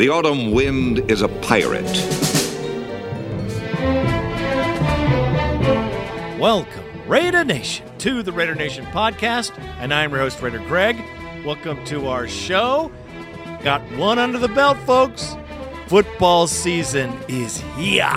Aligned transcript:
The 0.00 0.08
autumn 0.08 0.52
wind 0.52 1.10
is 1.10 1.20
a 1.20 1.28
pirate. 1.28 1.84
Welcome, 6.40 6.84
Raider 7.06 7.44
Nation, 7.44 7.86
to 7.98 8.22
the 8.22 8.32
Raider 8.32 8.54
Nation 8.54 8.86
podcast, 8.86 9.52
and 9.78 9.92
I'm 9.92 10.10
your 10.12 10.20
host, 10.20 10.40
Raider 10.40 10.60
Greg. 10.60 10.96
Welcome 11.44 11.84
to 11.84 12.06
our 12.06 12.26
show. 12.26 12.90
Got 13.62 13.82
one 13.98 14.18
under 14.18 14.38
the 14.38 14.48
belt, 14.48 14.78
folks. 14.86 15.36
Football 15.88 16.46
season 16.46 17.12
is 17.28 17.60
here. 17.76 18.08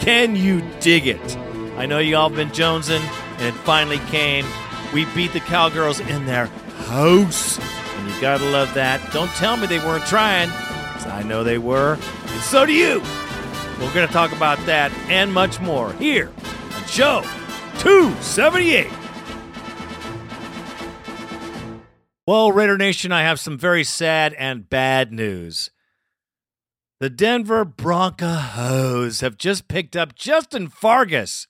Can 0.00 0.34
you 0.34 0.60
dig 0.80 1.06
it? 1.06 1.36
I 1.76 1.86
know 1.86 2.00
you 2.00 2.16
all 2.16 2.30
been 2.30 2.48
jonesing, 2.48 2.98
and 3.38 3.46
it 3.46 3.54
finally 3.60 3.98
came. 4.10 4.44
We 4.92 5.04
beat 5.14 5.32
the 5.32 5.38
Cowgirls 5.38 6.00
in 6.00 6.26
their 6.26 6.46
house, 6.88 7.60
and 7.60 8.10
you 8.10 8.20
gotta 8.20 8.50
love 8.50 8.74
that. 8.74 9.12
Don't 9.12 9.30
tell 9.36 9.56
me 9.56 9.68
they 9.68 9.78
weren't 9.78 10.06
trying, 10.06 10.50
I 11.06 11.22
know 11.22 11.44
they 11.44 11.58
were, 11.58 11.94
and 11.94 12.40
so 12.42 12.66
do 12.66 12.72
you. 12.72 13.00
We're 13.80 13.94
gonna 13.94 14.06
talk 14.06 14.32
about 14.32 14.58
that 14.66 14.92
and 15.08 15.32
much 15.32 15.60
more 15.60 15.92
here 15.94 16.30
on 16.74 16.84
Show 16.86 17.22
278. 17.78 18.90
Well, 22.26 22.52
Raider 22.52 22.78
Nation, 22.78 23.10
I 23.10 23.22
have 23.22 23.40
some 23.40 23.58
very 23.58 23.82
sad 23.82 24.32
and 24.34 24.70
bad 24.70 25.12
news. 25.12 25.70
The 27.00 27.10
Denver 27.10 27.64
Broncos 27.64 29.22
have 29.22 29.36
just 29.36 29.66
picked 29.66 29.96
up 29.96 30.14
Justin 30.14 30.68
Fargas. 30.68 31.48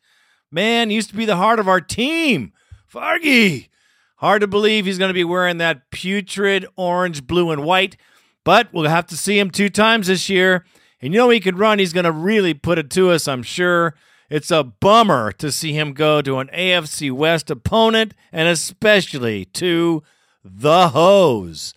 Man, 0.50 0.90
used 0.90 1.10
to 1.10 1.14
be 1.14 1.26
the 1.26 1.36
heart 1.36 1.58
of 1.58 1.68
our 1.68 1.82
team. 1.82 2.54
Fargy. 2.86 3.68
Hard 4.16 4.40
to 4.40 4.46
believe 4.46 4.86
he's 4.86 4.96
going 4.96 5.10
to 5.10 5.14
be 5.14 5.24
wearing 5.24 5.58
that 5.58 5.90
putrid 5.90 6.66
orange, 6.76 7.26
blue, 7.26 7.50
and 7.50 7.64
white, 7.64 7.98
but 8.44 8.68
we'll 8.72 8.88
have 8.88 9.06
to 9.06 9.16
see 9.16 9.38
him 9.38 9.50
two 9.50 9.68
times 9.68 10.06
this 10.06 10.28
year. 10.28 10.64
And 11.00 11.12
you 11.12 11.18
know 11.18 11.30
he 11.30 11.40
can 11.40 11.56
run. 11.56 11.78
He's 11.78 11.92
going 11.92 12.04
to 12.04 12.12
really 12.12 12.54
put 12.54 12.78
it 12.78 12.90
to 12.90 13.10
us, 13.10 13.26
I'm 13.26 13.42
sure. 13.42 13.94
It's 14.30 14.50
a 14.50 14.64
bummer 14.64 15.32
to 15.32 15.52
see 15.52 15.72
him 15.72 15.92
go 15.92 16.22
to 16.22 16.38
an 16.38 16.48
AFC 16.54 17.12
West 17.12 17.50
opponent 17.50 18.14
and 18.30 18.48
especially 18.48 19.44
to 19.46 20.02
the 20.44 20.88
Hose. 20.88 21.74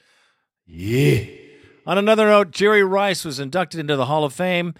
Yeah. 0.65 1.25
On 1.85 1.97
another 1.97 2.27
note, 2.27 2.51
Jerry 2.51 2.83
Rice 2.83 3.25
was 3.25 3.39
inducted 3.39 3.79
into 3.79 3.95
the 3.95 4.05
Hall 4.05 4.23
of 4.23 4.33
Fame, 4.33 4.73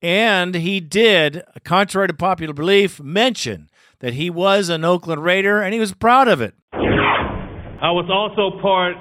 and 0.00 0.54
he 0.54 0.78
did, 0.78 1.42
contrary 1.64 2.06
to 2.08 2.14
popular 2.14 2.54
belief, 2.54 3.00
mention 3.00 3.68
that 4.00 4.14
he 4.14 4.30
was 4.30 4.68
an 4.68 4.84
Oakland 4.84 5.24
Raider 5.24 5.62
and 5.62 5.72
he 5.72 5.80
was 5.80 5.92
proud 5.92 6.28
of 6.28 6.40
it. 6.40 6.54
I 6.72 7.90
was 7.90 8.08
also 8.10 8.60
part 8.60 8.94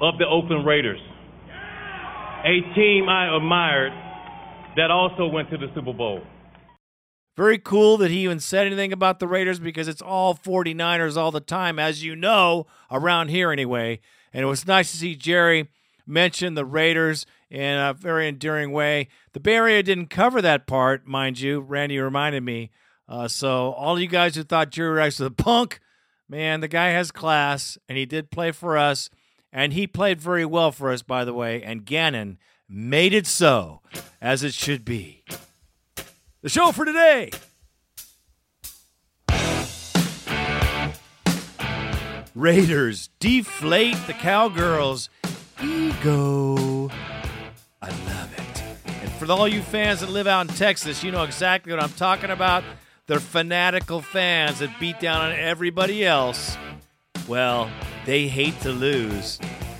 of 0.00 0.18
the 0.18 0.26
Oakland 0.26 0.66
Raiders, 0.66 1.00
a 2.46 2.60
team 2.76 3.08
I 3.08 3.36
admired 3.36 3.92
that 4.76 4.92
also 4.92 5.26
went 5.26 5.50
to 5.50 5.56
the 5.56 5.66
Super 5.74 5.92
Bowl. 5.92 6.20
Very 7.36 7.58
cool 7.58 7.96
that 7.98 8.10
he 8.10 8.18
even 8.20 8.38
said 8.38 8.66
anything 8.66 8.92
about 8.92 9.18
the 9.18 9.26
Raiders 9.26 9.58
because 9.58 9.88
it's 9.88 10.00
all 10.00 10.34
49ers 10.34 11.16
all 11.16 11.32
the 11.32 11.40
time, 11.40 11.78
as 11.78 12.04
you 12.04 12.14
know, 12.14 12.66
around 12.90 13.28
here 13.28 13.50
anyway. 13.50 13.98
And 14.32 14.44
it 14.44 14.46
was 14.46 14.66
nice 14.66 14.92
to 14.92 14.96
see 14.96 15.16
Jerry 15.16 15.68
mention 16.06 16.54
the 16.54 16.64
Raiders 16.64 17.26
in 17.50 17.76
a 17.76 17.92
very 17.92 18.28
endearing 18.28 18.70
way. 18.70 19.08
The 19.32 19.40
Bay 19.40 19.56
Area 19.56 19.82
didn't 19.82 20.06
cover 20.06 20.40
that 20.40 20.68
part, 20.68 21.06
mind 21.06 21.40
you. 21.40 21.60
Randy 21.60 21.98
reminded 21.98 22.44
me. 22.44 22.70
Uh, 23.08 23.28
so, 23.28 23.72
all 23.72 23.98
you 23.98 24.06
guys 24.08 24.36
who 24.36 24.44
thought 24.44 24.70
Jerry 24.70 24.94
Rice 24.94 25.18
was 25.18 25.26
a 25.26 25.30
punk, 25.30 25.80
man, 26.28 26.60
the 26.60 26.68
guy 26.68 26.88
has 26.88 27.10
class, 27.10 27.76
and 27.88 27.98
he 27.98 28.06
did 28.06 28.30
play 28.30 28.50
for 28.52 28.78
us. 28.78 29.10
And 29.56 29.72
he 29.72 29.86
played 29.86 30.20
very 30.20 30.44
well 30.44 30.70
for 30.70 30.92
us, 30.92 31.00
by 31.00 31.24
the 31.24 31.32
way. 31.32 31.62
And 31.62 31.86
Gannon 31.86 32.36
made 32.68 33.14
it 33.14 33.26
so, 33.26 33.80
as 34.20 34.44
it 34.44 34.52
should 34.52 34.84
be. 34.84 35.24
The 36.42 36.50
show 36.50 36.72
for 36.72 36.84
today. 36.84 37.30
Raiders 42.34 43.08
deflate 43.18 43.96
the 44.06 44.12
Cowgirls' 44.12 45.08
ego. 45.62 46.90
I 47.80 47.88
love 47.88 48.34
it. 48.36 48.62
And 49.00 49.10
for 49.12 49.32
all 49.32 49.48
you 49.48 49.62
fans 49.62 50.00
that 50.00 50.10
live 50.10 50.26
out 50.26 50.50
in 50.50 50.54
Texas, 50.54 51.02
you 51.02 51.10
know 51.10 51.22
exactly 51.22 51.72
what 51.72 51.82
I'm 51.82 51.88
talking 51.92 52.28
about. 52.28 52.62
They're 53.06 53.20
fanatical 53.20 54.02
fans 54.02 54.58
that 54.58 54.78
beat 54.78 55.00
down 55.00 55.22
on 55.22 55.32
everybody 55.32 56.04
else. 56.04 56.58
Well, 57.28 57.70
they 58.04 58.28
hate 58.28 58.60
to 58.60 58.70
lose. 58.70 59.38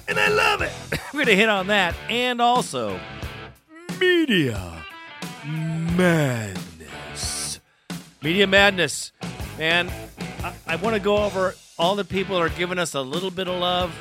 And 0.08 0.18
I 0.18 0.28
love 0.28 0.62
it. 0.62 0.72
We're 1.12 1.24
going 1.24 1.26
to 1.26 1.36
hit 1.36 1.48
on 1.48 1.68
that. 1.68 1.94
And 2.08 2.40
also, 2.40 2.98
media 4.00 4.84
madness. 5.46 7.60
Media 8.22 8.46
madness. 8.46 9.12
Man, 9.58 9.90
I, 10.42 10.52
I 10.66 10.76
want 10.76 10.94
to 10.94 11.00
go 11.00 11.18
over 11.18 11.54
all 11.78 11.94
the 11.94 12.04
people 12.04 12.36
that 12.36 12.42
are 12.42 12.56
giving 12.56 12.78
us 12.78 12.94
a 12.94 13.00
little 13.00 13.30
bit 13.30 13.48
of 13.48 13.60
love. 13.60 13.96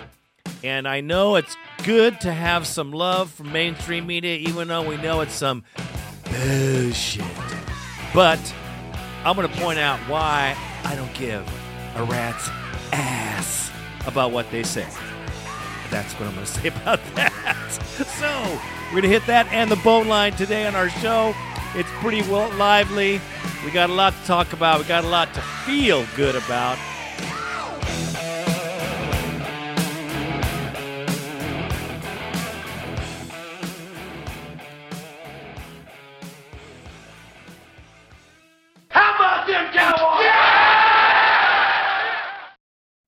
And 0.63 0.87
I 0.87 1.01
know 1.01 1.35
it's 1.35 1.55
good 1.83 2.19
to 2.21 2.33
have 2.33 2.65
some 2.65 2.91
love 2.91 3.31
from 3.31 3.51
mainstream 3.51 4.07
media, 4.07 4.37
even 4.37 4.67
though 4.67 4.87
we 4.87 4.97
know 4.97 5.21
it's 5.21 5.33
some 5.33 5.63
bullshit. 6.23 7.25
But 8.13 8.39
I'm 9.23 9.35
going 9.35 9.47
to 9.47 9.57
point 9.57 9.77
out 9.77 9.99
why 10.09 10.55
I 10.83 10.95
don't 10.95 11.13
give 11.13 11.47
a 11.95 12.03
rat's 12.03 12.49
ass 12.91 13.24
about 14.05 14.31
what 14.31 14.49
they 14.51 14.63
say. 14.63 14.87
That's 15.89 16.13
what 16.13 16.27
I'm 16.27 16.35
going 16.35 16.45
to 16.45 16.51
say 16.51 16.67
about 16.67 16.99
that. 17.15 17.55
So, 17.71 18.59
we're 18.85 19.01
going 19.01 19.03
to 19.03 19.09
hit 19.09 19.25
that 19.27 19.47
and 19.51 19.69
the 19.69 19.75
bone 19.77 20.07
line 20.07 20.33
today 20.33 20.65
on 20.67 20.75
our 20.75 20.89
show. 20.89 21.33
It's 21.73 21.89
pretty 21.99 22.21
well 22.29 22.49
lively. 22.57 23.19
We 23.65 23.71
got 23.71 23.89
a 23.89 23.93
lot 23.93 24.13
to 24.13 24.25
talk 24.25 24.53
about. 24.53 24.79
We 24.79 24.85
got 24.85 25.03
a 25.03 25.07
lot 25.07 25.33
to 25.33 25.41
feel 25.41 26.05
good 26.15 26.35
about. 26.35 26.77
How 38.89 39.15
about 39.15 39.47
them 39.47 39.73
Cowboys? 39.73 40.34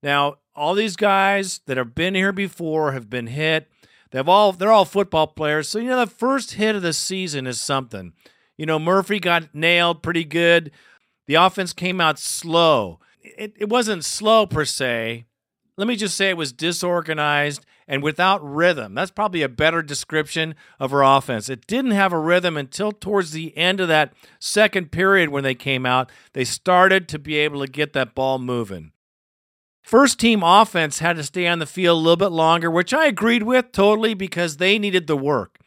Now, 0.03 0.35
all 0.55 0.73
these 0.73 0.95
guys 0.95 1.61
that 1.67 1.77
have 1.77 1.95
been 1.95 2.15
here 2.15 2.33
before 2.33 2.91
have 2.91 3.09
been 3.09 3.27
hit. 3.27 3.69
They've 4.11 4.27
all 4.27 4.51
they're 4.53 4.71
all 4.71 4.85
football 4.85 5.27
players. 5.27 5.67
So 5.67 5.79
you 5.79 5.89
know 5.89 5.99
the 5.99 6.07
first 6.07 6.53
hit 6.53 6.75
of 6.75 6.81
the 6.81 6.93
season 6.93 7.45
is 7.45 7.59
something. 7.59 8.13
You 8.57 8.65
know, 8.65 8.79
Murphy 8.79 9.19
got 9.19 9.53
nailed 9.53 10.01
pretty 10.01 10.23
good. 10.23 10.71
The 11.27 11.35
offense 11.35 11.73
came 11.73 12.01
out 12.01 12.17
slow. 12.17 12.99
It, 13.21 13.53
it 13.57 13.69
wasn't 13.69 14.05
slow 14.05 14.45
per 14.45 14.65
se. 14.65 15.25
Let 15.75 15.87
me 15.87 15.95
just 15.95 16.15
say 16.15 16.29
it 16.29 16.37
was 16.37 16.53
disorganized 16.53 17.63
and 17.87 18.01
without 18.01 18.43
rhythm. 18.43 18.95
That's 18.95 19.11
probably 19.11 19.43
a 19.43 19.49
better 19.49 19.83
description 19.83 20.55
of 20.79 20.91
our 20.91 21.03
offense. 21.03 21.49
It 21.49 21.67
didn't 21.67 21.91
have 21.91 22.11
a 22.11 22.19
rhythm 22.19 22.57
until 22.57 22.91
towards 22.91 23.31
the 23.31 23.55
end 23.55 23.79
of 23.79 23.87
that 23.89 24.13
second 24.39 24.91
period 24.91 25.29
when 25.29 25.43
they 25.43 25.53
came 25.53 25.85
out. 25.85 26.11
They 26.33 26.45
started 26.45 27.07
to 27.09 27.19
be 27.19 27.35
able 27.37 27.61
to 27.61 27.71
get 27.71 27.93
that 27.93 28.15
ball 28.15 28.39
moving. 28.39 28.91
First 29.87 30.19
team 30.19 30.43
offense 30.43 30.99
had 30.99 31.15
to 31.15 31.23
stay 31.23 31.47
on 31.47 31.59
the 31.59 31.65
field 31.65 31.95
a 31.95 32.01
little 32.01 32.17
bit 32.17 32.33
longer, 32.33 32.69
which 32.69 32.93
I 32.93 33.05
agreed 33.05 33.43
with 33.43 33.71
totally 33.71 34.13
because 34.13 34.57
they 34.57 34.77
needed 34.77 35.07
the 35.07 35.15
work. 35.15 35.59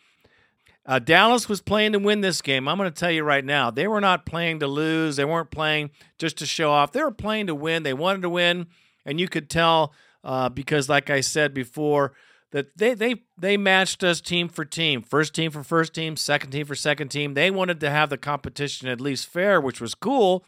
Uh, 0.84 0.98
Dallas 0.98 1.48
was 1.48 1.62
playing 1.62 1.92
to 1.92 1.98
win 1.98 2.20
this 2.20 2.42
game. 2.42 2.69
I'm 2.69 2.76
going 2.76 2.92
to 2.92 2.94
tell 2.94 3.10
you 3.10 3.25
right 3.25 3.42
now, 3.42 3.70
they 3.70 3.88
were 3.88 3.98
not 3.98 4.26
playing 4.26 4.59
to 4.60 4.66
lose. 4.66 5.16
They 5.16 5.25
weren't 5.25 5.50
playing 5.50 5.88
just 6.19 6.36
to 6.36 6.44
show 6.44 6.70
off. 6.70 6.92
They 6.92 7.03
were 7.03 7.10
playing 7.10 7.47
to 7.47 7.54
win. 7.54 7.82
They 7.82 7.94
wanted 7.94 8.20
to 8.20 8.28
win, 8.28 8.66
and 9.06 9.19
you 9.19 9.26
could 9.26 9.48
tell 9.48 9.94
uh, 10.22 10.50
because, 10.50 10.86
like 10.86 11.09
I 11.09 11.22
said 11.22 11.54
before, 11.54 12.12
that 12.50 12.77
they 12.77 12.92
they 12.92 13.22
they 13.39 13.56
matched 13.56 14.04
us 14.04 14.21
team 14.21 14.50
for 14.50 14.66
team, 14.66 15.00
first 15.00 15.34
team 15.34 15.50
for 15.50 15.62
first 15.62 15.95
team, 15.95 16.18
second 16.18 16.50
team 16.50 16.66
for 16.66 16.74
second 16.74 17.09
team. 17.09 17.33
They 17.33 17.50
wanted 17.50 17.80
to 17.80 17.89
have 17.89 18.10
the 18.10 18.18
competition 18.18 18.86
at 18.86 19.00
least 19.00 19.28
fair, 19.28 19.62
which 19.62 19.80
was 19.80 19.95
cool. 19.95 20.45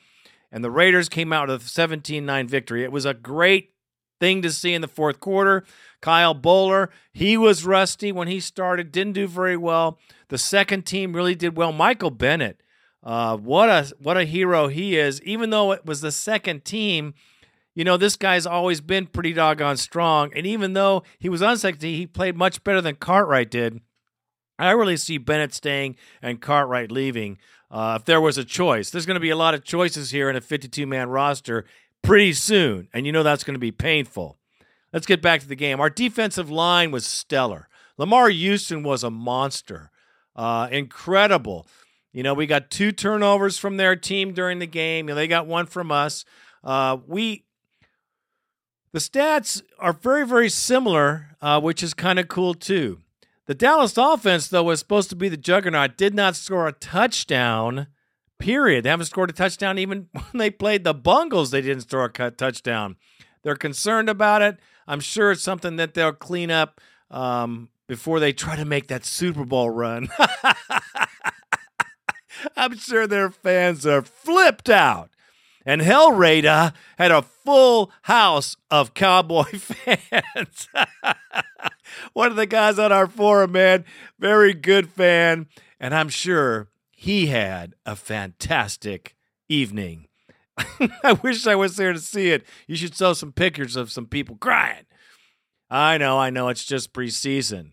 And 0.52 0.62
the 0.62 0.70
Raiders 0.70 1.08
came 1.08 1.32
out 1.32 1.48
with 1.48 1.62
a 1.62 1.64
17-9 1.64 2.48
victory. 2.48 2.84
It 2.84 2.92
was 2.92 3.06
a 3.06 3.14
great 3.14 3.72
thing 4.20 4.42
to 4.42 4.52
see 4.52 4.74
in 4.74 4.82
the 4.82 4.88
fourth 4.88 5.18
quarter. 5.18 5.64
Kyle 6.00 6.34
Boller, 6.34 6.88
he 7.12 7.36
was 7.36 7.64
rusty 7.64 8.12
when 8.12 8.28
he 8.28 8.38
started, 8.38 8.92
didn't 8.92 9.14
do 9.14 9.26
very 9.26 9.56
well. 9.56 9.98
The 10.28 10.38
second 10.38 10.86
team 10.86 11.14
really 11.14 11.34
did 11.34 11.56
well. 11.56 11.72
Michael 11.72 12.10
Bennett, 12.10 12.62
uh, 13.02 13.36
what 13.36 13.68
a 13.68 13.92
what 13.98 14.16
a 14.16 14.24
hero 14.24 14.68
he 14.68 14.96
is. 14.96 15.20
Even 15.22 15.50
though 15.50 15.72
it 15.72 15.84
was 15.84 16.02
the 16.02 16.12
second 16.12 16.64
team, 16.64 17.14
you 17.74 17.84
know 17.84 17.96
this 17.96 18.16
guy's 18.16 18.46
always 18.46 18.80
been 18.80 19.06
pretty 19.06 19.32
doggone 19.32 19.76
strong. 19.76 20.32
And 20.36 20.46
even 20.46 20.74
though 20.74 21.02
he 21.18 21.28
was 21.28 21.42
on 21.42 21.56
second 21.56 21.80
team, 21.80 21.96
he 21.96 22.06
played 22.06 22.36
much 22.36 22.62
better 22.62 22.80
than 22.80 22.94
Cartwright 22.94 23.50
did. 23.50 23.80
I 24.58 24.70
really 24.70 24.96
see 24.96 25.18
Bennett 25.18 25.52
staying 25.52 25.96
and 26.20 26.40
Cartwright 26.40 26.92
leaving. 26.92 27.38
Uh, 27.72 27.96
if 27.98 28.04
there 28.04 28.20
was 28.20 28.36
a 28.36 28.44
choice, 28.44 28.90
there's 28.90 29.06
going 29.06 29.14
to 29.14 29.20
be 29.20 29.30
a 29.30 29.36
lot 29.36 29.54
of 29.54 29.64
choices 29.64 30.10
here 30.10 30.28
in 30.28 30.36
a 30.36 30.40
52 30.40 30.86
man 30.86 31.08
roster 31.08 31.64
pretty 32.02 32.34
soon, 32.34 32.88
and 32.92 33.06
you 33.06 33.12
know 33.12 33.22
that's 33.22 33.44
going 33.44 33.54
to 33.54 33.60
be 33.60 33.72
painful. 33.72 34.36
Let's 34.92 35.06
get 35.06 35.22
back 35.22 35.40
to 35.40 35.48
the 35.48 35.56
game. 35.56 35.80
Our 35.80 35.88
defensive 35.88 36.50
line 36.50 36.90
was 36.90 37.06
stellar. 37.06 37.68
Lamar 37.96 38.28
Houston 38.28 38.82
was 38.82 39.02
a 39.02 39.10
monster. 39.10 39.90
Uh, 40.36 40.68
incredible. 40.70 41.66
You 42.12 42.22
know, 42.22 42.34
we 42.34 42.46
got 42.46 42.70
two 42.70 42.92
turnovers 42.92 43.56
from 43.56 43.78
their 43.78 43.96
team 43.96 44.34
during 44.34 44.58
the 44.58 44.66
game. 44.66 45.06
Know, 45.06 45.14
they 45.14 45.26
got 45.26 45.46
one 45.46 45.64
from 45.64 45.90
us. 45.90 46.26
Uh, 46.62 46.98
we 47.06 47.44
the 48.92 48.98
stats 48.98 49.62
are 49.78 49.94
very, 49.94 50.26
very 50.26 50.50
similar, 50.50 51.36
uh, 51.40 51.58
which 51.60 51.82
is 51.82 51.94
kind 51.94 52.18
of 52.18 52.28
cool 52.28 52.52
too. 52.52 53.00
The 53.52 53.58
Dallas 53.58 53.98
offense, 53.98 54.48
though, 54.48 54.62
was 54.62 54.78
supposed 54.78 55.10
to 55.10 55.14
be 55.14 55.28
the 55.28 55.36
juggernaut, 55.36 55.98
did 55.98 56.14
not 56.14 56.36
score 56.36 56.66
a 56.66 56.72
touchdown. 56.72 57.86
Period. 58.38 58.82
They 58.82 58.88
haven't 58.88 59.04
scored 59.04 59.28
a 59.28 59.34
touchdown 59.34 59.76
even 59.76 60.08
when 60.12 60.24
they 60.32 60.48
played 60.48 60.84
the 60.84 60.94
Bungles. 60.94 61.50
They 61.50 61.60
didn't 61.60 61.82
score 61.82 62.10
a 62.18 62.30
touchdown. 62.30 62.96
They're 63.42 63.54
concerned 63.54 64.08
about 64.08 64.40
it. 64.40 64.56
I'm 64.86 65.00
sure 65.00 65.32
it's 65.32 65.42
something 65.42 65.76
that 65.76 65.92
they'll 65.92 66.14
clean 66.14 66.50
up 66.50 66.80
um, 67.10 67.68
before 67.88 68.20
they 68.20 68.32
try 68.32 68.56
to 68.56 68.64
make 68.64 68.88
that 68.88 69.04
Super 69.04 69.44
Bowl 69.44 69.68
run. 69.68 70.08
I'm 72.56 72.78
sure 72.78 73.06
their 73.06 73.30
fans 73.30 73.84
are 73.84 74.00
flipped 74.00 74.70
out. 74.70 75.10
And 75.64 75.80
Hellraider 75.80 76.72
had 76.98 77.12
a 77.12 77.22
full 77.22 77.92
house 78.02 78.56
of 78.70 78.94
Cowboy 78.94 79.44
fans. 79.58 80.68
One 82.12 82.30
of 82.30 82.36
the 82.36 82.46
guys 82.46 82.78
on 82.78 82.92
our 82.92 83.06
forum, 83.06 83.52
man, 83.52 83.84
very 84.18 84.54
good 84.54 84.88
fan. 84.88 85.46
And 85.78 85.94
I'm 85.94 86.08
sure 86.08 86.68
he 86.90 87.26
had 87.26 87.74
a 87.86 87.96
fantastic 87.96 89.16
evening. 89.48 90.08
I 91.04 91.12
wish 91.14 91.46
I 91.46 91.54
was 91.54 91.76
there 91.76 91.92
to 91.92 91.98
see 91.98 92.30
it. 92.30 92.44
You 92.66 92.76
should 92.76 92.94
show 92.94 93.12
some 93.12 93.32
pictures 93.32 93.76
of 93.76 93.90
some 93.90 94.06
people 94.06 94.36
crying. 94.36 94.84
I 95.70 95.96
know, 95.96 96.18
I 96.18 96.30
know, 96.30 96.48
it's 96.48 96.64
just 96.64 96.92
preseason. 96.92 97.72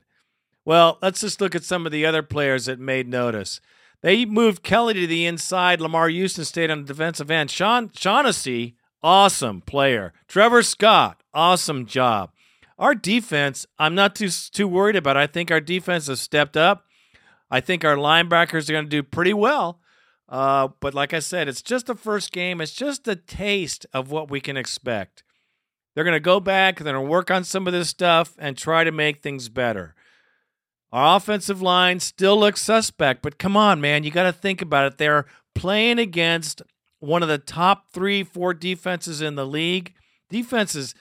Well, 0.63 0.97
let's 1.01 1.21
just 1.21 1.41
look 1.41 1.56
at 1.56 1.63
some 1.63 1.86
of 1.86 1.91
the 1.91 2.06
other 2.06 2.24
players 2.24 2.65
that 2.65 2.80
made 2.80 3.07
notice. 3.07 3.59
They 4.01 4.25
moved 4.25 4.63
Kelly 4.63 4.94
to 4.94 5.07
the 5.07 5.25
inside. 5.25 5.81
Lamar 5.81 6.10
Houston 6.10 6.46
stayed 6.46 6.72
on 6.72 6.81
the 6.81 6.94
defensive 6.94 7.30
end. 7.30 7.51
Sean 7.51 7.92
Shaughnessy, 7.94 8.75
awesome 9.04 9.62
player. 9.62 10.13
Trevor 10.28 10.63
Scott, 10.63 11.22
awesome 11.34 11.86
job. 11.86 12.31
Our 12.78 12.96
defense, 12.96 13.66
I'm 13.78 13.96
not 13.96 14.16
too 14.16 14.30
too 14.30 14.68
worried 14.68 14.96
about. 14.96 15.18
I 15.18 15.28
think 15.28 15.51
our 15.51 15.60
defense 15.60 16.07
has 16.07 16.22
stepped 16.22 16.56
up. 16.56 16.86
I 17.51 17.60
think 17.60 17.84
our 17.84 17.96
linebackers 17.96 18.69
are 18.69 18.74
going 18.74 18.86
to 18.86 18.90
do 18.90 19.04
pretty 19.04 19.34
well. 19.34 19.81
Uh, 20.30 20.69
but 20.80 20.94
like 20.94 21.13
I 21.13 21.19
said, 21.19 21.48
it's 21.48 21.63
just 21.63 21.88
the 21.88 21.96
first 21.96 22.31
game. 22.31 22.62
It's 22.62 22.74
just 22.74 23.07
a 23.07 23.16
taste 23.16 23.86
of 23.94 24.12
what 24.12 24.30
we 24.30 24.40
can 24.40 24.56
expect. 24.56 25.24
They're 25.94 26.04
going 26.04 26.16
to 26.16 26.19
go 26.22 26.40
back, 26.40 26.78
they're 26.78 26.94
going 26.94 27.04
to 27.04 27.10
work 27.10 27.31
on 27.31 27.44
some 27.44 27.68
of 27.68 27.74
this 27.74 27.90
stuff 27.90 28.36
and 28.38 28.56
try 28.56 28.84
to 28.84 28.92
make 28.92 29.22
things 29.22 29.50
better. 29.50 29.96
Our 30.91 31.18
offensive 31.18 31.62
line 31.62 32.00
still 32.00 32.39
looks 32.39 32.62
suspect, 32.62 33.21
but 33.21 33.38
come 33.38 33.56
on, 33.56 33.80
man, 33.80 34.03
you 34.03 34.12
got 34.12 34.24
to 34.24 34.33
think 34.33 34.62
about 34.62 34.91
it. 34.91 34.97
They're 34.97 35.25
playing 35.53 36.00
against 36.00 36.63
one 37.00 37.21
of 37.21 37.30
the 37.30 37.38
top 37.38 37.91
three, 37.91 38.24
four 38.24 38.53
defenses 38.53 39.21
in 39.21 39.36
the 39.36 39.45
league. 39.45 39.94
Defenses 40.30 40.95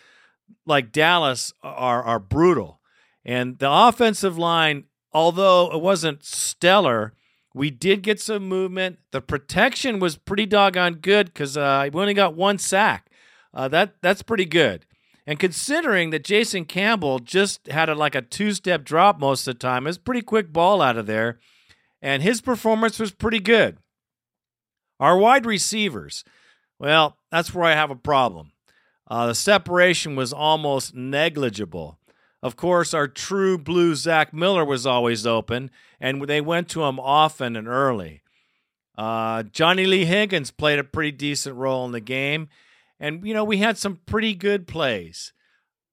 like 0.66 0.92
Dallas 0.92 1.52
are 1.62 2.02
are 2.02 2.18
brutal, 2.18 2.80
and 3.24 3.58
the 3.58 3.70
offensive 3.70 4.38
line, 4.38 4.84
although 5.12 5.70
it 5.72 5.80
wasn't 5.80 6.24
stellar, 6.24 7.14
we 7.54 7.70
did 7.70 8.02
get 8.02 8.20
some 8.20 8.48
movement. 8.48 8.98
The 9.10 9.20
protection 9.20 9.98
was 9.98 10.16
pretty 10.16 10.46
doggone 10.46 10.94
good 10.94 11.26
because 11.26 11.56
uh, 11.56 11.88
we 11.92 12.00
only 12.00 12.14
got 12.14 12.34
one 12.34 12.58
sack. 12.58 13.10
Uh, 13.52 13.68
that 13.68 13.94
that's 14.02 14.22
pretty 14.22 14.44
good. 14.44 14.86
And 15.28 15.38
considering 15.38 16.08
that 16.08 16.24
Jason 16.24 16.64
Campbell 16.64 17.18
just 17.18 17.66
had 17.66 17.90
a, 17.90 17.94
like 17.94 18.14
a 18.14 18.22
two 18.22 18.54
step 18.54 18.82
drop 18.82 19.20
most 19.20 19.46
of 19.46 19.54
the 19.54 19.58
time, 19.58 19.84
it 19.84 19.90
was 19.90 19.98
pretty 19.98 20.22
quick 20.22 20.54
ball 20.54 20.80
out 20.80 20.96
of 20.96 21.04
there. 21.04 21.38
And 22.00 22.22
his 22.22 22.40
performance 22.40 22.98
was 22.98 23.10
pretty 23.12 23.38
good. 23.38 23.76
Our 24.98 25.18
wide 25.18 25.44
receivers, 25.44 26.24
well, 26.78 27.18
that's 27.30 27.52
where 27.52 27.66
I 27.66 27.74
have 27.74 27.90
a 27.90 27.94
problem. 27.94 28.52
Uh, 29.06 29.26
the 29.26 29.34
separation 29.34 30.16
was 30.16 30.32
almost 30.32 30.94
negligible. 30.94 31.98
Of 32.42 32.56
course, 32.56 32.94
our 32.94 33.06
true 33.06 33.58
blue 33.58 33.96
Zach 33.96 34.32
Miller 34.32 34.64
was 34.64 34.86
always 34.86 35.26
open, 35.26 35.70
and 36.00 36.22
they 36.22 36.40
went 36.40 36.70
to 36.70 36.84
him 36.84 36.98
often 36.98 37.54
and 37.54 37.68
early. 37.68 38.22
Uh, 38.96 39.42
Johnny 39.42 39.84
Lee 39.84 40.06
Higgins 40.06 40.50
played 40.50 40.78
a 40.78 40.84
pretty 40.84 41.12
decent 41.12 41.54
role 41.56 41.84
in 41.84 41.92
the 41.92 42.00
game, 42.00 42.48
and, 43.00 43.26
you 43.26 43.34
know, 43.34 43.44
we 43.44 43.58
had 43.58 43.78
some 43.78 44.00
pretty 44.06 44.34
good 44.34 44.66
plays. 44.66 45.32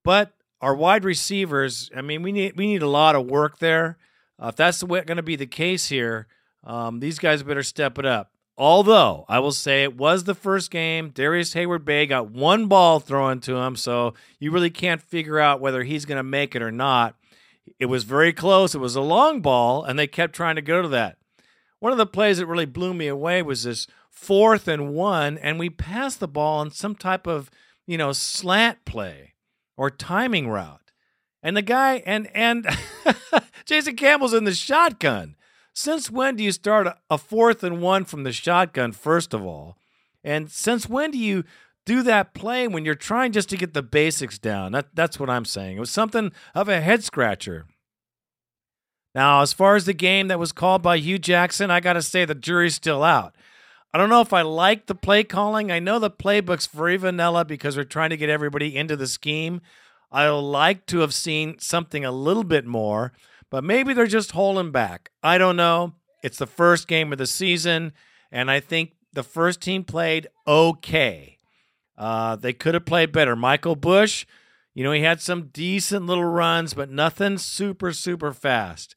But 0.04 0.32
our 0.60 0.74
wide 0.74 1.04
receivers, 1.04 1.90
I 1.96 2.00
mean, 2.00 2.22
we 2.22 2.32
need 2.32 2.56
we 2.56 2.66
need 2.66 2.82
a 2.82 2.88
lot 2.88 3.16
of 3.16 3.26
work 3.26 3.58
there. 3.58 3.98
Uh, 4.38 4.48
if 4.48 4.56
that's 4.56 4.82
going 4.82 5.06
to 5.06 5.22
be 5.22 5.36
the 5.36 5.46
case 5.46 5.88
here, 5.88 6.26
um, 6.64 7.00
these 7.00 7.18
guys 7.18 7.42
better 7.42 7.62
step 7.62 7.98
it 7.98 8.06
up. 8.06 8.30
Although 8.58 9.26
I 9.28 9.38
will 9.38 9.52
say 9.52 9.82
it 9.82 9.96
was 9.96 10.24
the 10.24 10.34
first 10.34 10.70
game, 10.70 11.10
Darrius 11.10 11.54
Heyward-Bey 11.54 12.06
got 12.06 12.30
one 12.30 12.68
ball 12.68 13.00
thrown 13.00 13.40
to 13.40 13.56
him, 13.56 13.76
so 13.76 14.14
you 14.38 14.50
really 14.50 14.70
can't 14.70 15.02
figure 15.02 15.38
out 15.38 15.60
whether 15.60 15.84
he's 15.84 16.06
going 16.06 16.16
to 16.16 16.22
make 16.22 16.54
it 16.54 16.62
or 16.62 16.72
not. 16.72 17.16
It 17.78 17.86
was 17.86 18.04
very 18.04 18.32
close. 18.32 18.74
It 18.74 18.78
was 18.78 18.96
a 18.96 19.02
long 19.02 19.42
ball, 19.42 19.84
and 19.84 19.98
they 19.98 20.06
kept 20.06 20.34
trying 20.34 20.56
to 20.56 20.62
go 20.62 20.80
to 20.80 20.88
that. 20.88 21.18
One 21.80 21.92
of 21.92 21.98
the 21.98 22.06
plays 22.06 22.38
that 22.38 22.46
really 22.46 22.64
blew 22.64 22.94
me 22.94 23.08
away 23.08 23.42
was 23.42 23.64
this 23.64 23.86
fourth 24.16 24.66
and 24.66 24.94
one, 24.94 25.36
and 25.38 25.58
we 25.58 25.70
pass 25.70 26.16
the 26.16 26.26
ball 26.26 26.60
on 26.60 26.70
some 26.70 26.94
type 26.94 27.26
of, 27.26 27.50
you 27.86 27.98
know, 27.98 28.12
slant 28.12 28.84
play 28.84 29.34
or 29.76 29.90
timing 29.90 30.48
route. 30.48 30.90
And 31.42 31.56
the 31.56 31.62
guy 31.62 32.02
and 32.06 32.28
and 32.34 32.66
Jason 33.66 33.94
Campbell's 33.94 34.34
in 34.34 34.44
the 34.44 34.54
shotgun. 34.54 35.36
Since 35.74 36.10
when 36.10 36.36
do 36.36 36.42
you 36.42 36.52
start 36.52 36.88
a 37.10 37.18
fourth 37.18 37.62
and 37.62 37.82
one 37.82 38.06
from 38.06 38.24
the 38.24 38.32
shotgun, 38.32 38.92
first 38.92 39.34
of 39.34 39.44
all? 39.44 39.76
And 40.24 40.50
since 40.50 40.88
when 40.88 41.10
do 41.10 41.18
you 41.18 41.44
do 41.84 42.02
that 42.02 42.32
play 42.32 42.66
when 42.66 42.84
you're 42.84 42.94
trying 42.94 43.32
just 43.32 43.50
to 43.50 43.56
get 43.56 43.74
the 43.74 43.82
basics 43.82 44.38
down? 44.38 44.72
That, 44.72 44.88
that's 44.94 45.20
what 45.20 45.28
I'm 45.28 45.44
saying. 45.44 45.76
It 45.76 45.80
was 45.80 45.90
something 45.90 46.32
of 46.54 46.70
a 46.70 46.80
head 46.80 47.04
scratcher. 47.04 47.66
Now, 49.14 49.42
as 49.42 49.52
far 49.52 49.76
as 49.76 49.84
the 49.84 49.92
game 49.92 50.28
that 50.28 50.38
was 50.38 50.52
called 50.52 50.82
by 50.82 50.98
Hue 50.98 51.18
Jackson, 51.18 51.70
I 51.70 51.80
got 51.80 51.92
to 51.92 52.02
say 52.02 52.24
the 52.24 52.34
jury's 52.34 52.74
still 52.74 53.04
out. 53.04 53.34
I 53.96 53.98
don't 53.98 54.10
know 54.10 54.20
if 54.20 54.34
I 54.34 54.42
like 54.42 54.84
the 54.84 54.94
play 54.94 55.24
calling. 55.24 55.72
I 55.72 55.78
know 55.78 55.98
the 55.98 56.10
playbook's 56.10 56.66
very 56.66 56.98
vanilla 56.98 57.46
because 57.46 57.78
we're 57.78 57.84
trying 57.84 58.10
to 58.10 58.18
get 58.18 58.28
everybody 58.28 58.76
into 58.76 58.94
the 58.94 59.06
scheme. 59.06 59.62
I 60.12 60.28
like 60.28 60.84
to 60.88 60.98
have 60.98 61.14
seen 61.14 61.58
something 61.60 62.04
a 62.04 62.12
little 62.12 62.44
bit 62.44 62.66
more, 62.66 63.14
but 63.50 63.64
maybe 63.64 63.94
they're 63.94 64.06
just 64.06 64.32
holding 64.32 64.70
back. 64.70 65.12
I 65.22 65.38
don't 65.38 65.56
know. 65.56 65.94
It's 66.22 66.36
the 66.36 66.46
first 66.46 66.88
game 66.88 67.10
of 67.10 67.16
the 67.16 67.26
season, 67.26 67.94
and 68.30 68.50
I 68.50 68.60
think 68.60 68.92
the 69.14 69.22
first 69.22 69.62
team 69.62 69.82
played 69.82 70.28
okay. 70.46 71.38
Uh, 71.96 72.36
they 72.36 72.52
could 72.52 72.74
have 72.74 72.84
played 72.84 73.12
better. 73.12 73.34
Michael 73.34 73.76
Bush, 73.76 74.26
you 74.74 74.84
know, 74.84 74.92
he 74.92 75.00
had 75.00 75.22
some 75.22 75.48
decent 75.54 76.04
little 76.04 76.22
runs, 76.22 76.74
but 76.74 76.90
nothing 76.90 77.38
super, 77.38 77.94
super 77.94 78.34
fast. 78.34 78.94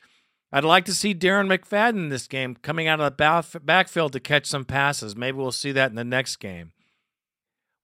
I'd 0.51 0.63
like 0.63 0.85
to 0.85 0.93
see 0.93 1.13
Darren 1.13 1.47
McFadden 1.47 1.97
in 1.97 2.09
this 2.09 2.27
game 2.27 2.55
coming 2.55 2.87
out 2.87 2.99
of 2.99 3.15
the 3.15 3.59
backfield 3.59 4.13
to 4.13 4.19
catch 4.19 4.47
some 4.47 4.65
passes. 4.65 5.15
Maybe 5.15 5.37
we'll 5.37 5.51
see 5.51 5.71
that 5.73 5.91
in 5.91 5.95
the 5.95 6.03
next 6.03 6.37
game. 6.37 6.71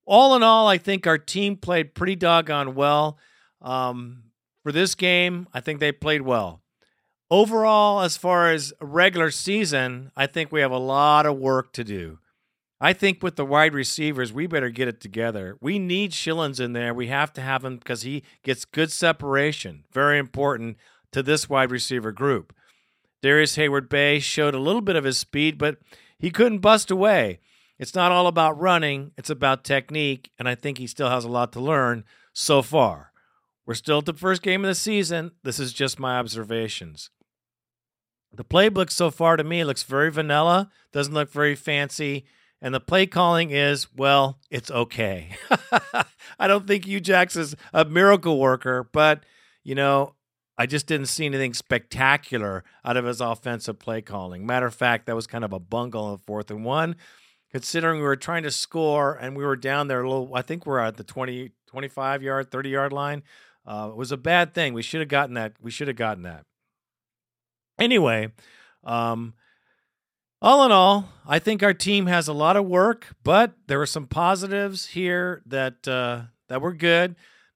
All 0.06 0.36
in 0.36 0.44
all, 0.44 0.68
I 0.68 0.78
think 0.78 1.06
our 1.06 1.18
team 1.18 1.58
played 1.58 1.94
pretty 1.96 2.16
doggone 2.16 2.76
well. 2.76 3.18
Um, 3.62 4.24
for 4.64 4.72
this 4.72 4.96
game, 4.96 5.48
I 5.54 5.62
think 5.62 5.80
they 5.80 5.92
played 5.92 6.22
well. 6.22 6.62
Overall, 7.30 8.02
as 8.02 8.18
far 8.18 8.52
as 8.52 8.74
regular 8.80 9.32
season, 9.32 10.12
I 10.16 10.28
think 10.28 10.52
we 10.52 10.62
have 10.62 10.72
a 10.72 10.78
lot 10.78 11.26
of 11.26 11.38
work 11.38 11.74
to 11.74 11.84
do. 11.84 12.20
I 12.80 12.94
think 12.94 13.24
with 13.24 13.36
the 13.36 13.46
wide 13.46 13.74
receivers, 13.74 14.34
we 14.34 14.48
better 14.48 14.70
get 14.70 14.88
it 14.88 15.00
together. 15.00 15.58
We 15.62 15.80
need 15.80 16.12
Schilens 16.12 16.60
in 16.60 16.74
there. 16.74 16.94
We 16.94 17.08
have 17.08 17.32
to 17.34 17.42
have 17.42 17.64
him 17.64 17.78
because 17.78 18.04
he 18.04 18.24
gets 18.44 18.66
good 18.66 18.92
separation. 18.92 19.86
Very 19.92 20.20
important 20.20 20.78
to 21.16 21.24
this 21.24 21.48
wide 21.48 21.72
receiver 21.72 22.12
group. 22.12 22.54
Darrius 23.22 23.56
Heyward-Bey 23.56 24.20
showed 24.20 24.54
a 24.54 24.60
little 24.60 24.82
bit 24.82 24.98
of 24.98 25.06
his 25.06 25.18
speed, 25.18 25.58
but 25.58 25.78
he 26.20 26.30
couldn't 26.30 26.60
bust 26.60 26.92
away. 26.92 27.40
It's 27.80 27.96
not 27.96 28.12
all 28.12 28.28
about 28.28 28.60
running, 28.60 29.14
it's 29.18 29.30
about 29.30 29.64
technique, 29.64 30.30
and 30.38 30.50
I 30.50 30.56
think 30.56 30.78
he 30.78 30.88
still 30.88 31.10
has 31.10 31.24
a 31.24 31.30
lot 31.30 31.54
to 31.54 31.62
learn 31.62 32.04
so 32.34 32.62
far. 32.62 33.14
We're 33.66 33.76
still 33.76 34.00
at 34.00 34.06
the 34.06 34.14
first 34.14 34.42
game 34.42 34.66
of 34.66 34.68
the 34.68 34.76
season. 34.76 35.32
This 35.42 35.58
is 35.58 35.72
just 35.72 36.02
my 36.02 36.20
observations. 36.20 37.12
The 38.34 38.44
playbook 38.44 38.92
so 38.92 39.10
far 39.10 39.38
to 39.38 39.44
me 39.46 39.64
looks 39.64 39.84
very 39.84 40.12
vanilla, 40.12 40.70
doesn't 40.92 41.14
look 41.14 41.32
very 41.32 41.56
fancy, 41.56 42.26
and 42.62 42.76
the 42.76 42.82
play 42.82 43.06
calling 43.06 43.52
is, 43.52 43.88
well, 43.96 44.42
it's 44.52 44.70
okay. 44.70 45.38
I 46.38 46.48
don't 46.48 46.68
think 46.68 46.84
Hue 46.84 47.00
Jackson's 47.00 47.56
a 47.74 47.86
miracle 47.86 48.38
worker, 48.38 48.90
but, 48.92 49.24
you 49.64 49.76
know, 49.76 50.15
I 50.58 50.66
just 50.66 50.88
didn't 50.88 51.08
see 51.08 51.26
anything 51.26 51.54
spectacular 51.54 52.64
out 52.84 52.98
of 52.98 53.06
his 53.06 53.20
offensive 53.22 53.78
play 53.80 54.02
calling. 54.02 54.46
Matter 54.46 54.68
of 54.68 54.76
fact, 54.76 55.06
that 55.06 55.16
was 55.16 55.28
kind 55.28 55.44
of 55.44 55.52
a 55.52 55.60
bungle 55.60 56.06
on 56.06 56.18
fourth 56.20 56.50
and 56.50 56.64
one, 56.64 56.96
considering 57.52 57.98
we 58.00 58.06
were 58.06 58.16
trying 58.16 58.44
to 58.44 58.52
score 58.52 59.16
and 59.16 59.36
we 59.36 59.44
were 59.44 59.58
down 59.58 59.88
there 59.88 60.02
a 60.02 60.10
little. 60.10 60.32
I 60.34 60.42
think 60.42 60.66
we're 60.66 60.80
at 60.80 60.96
the 60.98 61.04
20, 61.04 61.52
25 61.68 62.24
yard, 62.24 62.52
30 62.52 62.70
yard 62.70 62.94
line. 62.94 63.24
Uh, 63.66 63.90
it 63.92 63.98
was 63.98 64.12
a 64.12 64.18
bad 64.18 64.54
thing. 64.54 64.74
We 64.74 64.82
should 64.82 65.02
have 65.02 65.10
gotten 65.10 65.34
that. 65.36 65.54
We 65.60 65.72
should 65.72 65.88
have 65.88 65.98
gotten 65.98 66.24
that. 66.24 66.46
Anyway, 67.80 68.32
Um, 68.84 69.34
all 70.42 70.64
in 70.66 70.72
all, 70.72 71.10
I 71.26 71.40
think 71.40 71.64
our 71.64 71.74
team 71.74 72.06
has 72.06 72.28
a 72.28 72.34
lot 72.34 72.56
of 72.56 72.66
work, 72.66 73.16
but 73.24 73.54
there 73.68 73.80
were 73.80 73.88
some 73.88 74.06
positives 74.06 74.88
here 74.88 75.42
that 75.48 75.88
uh, 75.88 76.24
that 76.50 76.62
were 76.62 76.74
good. 76.74 77.16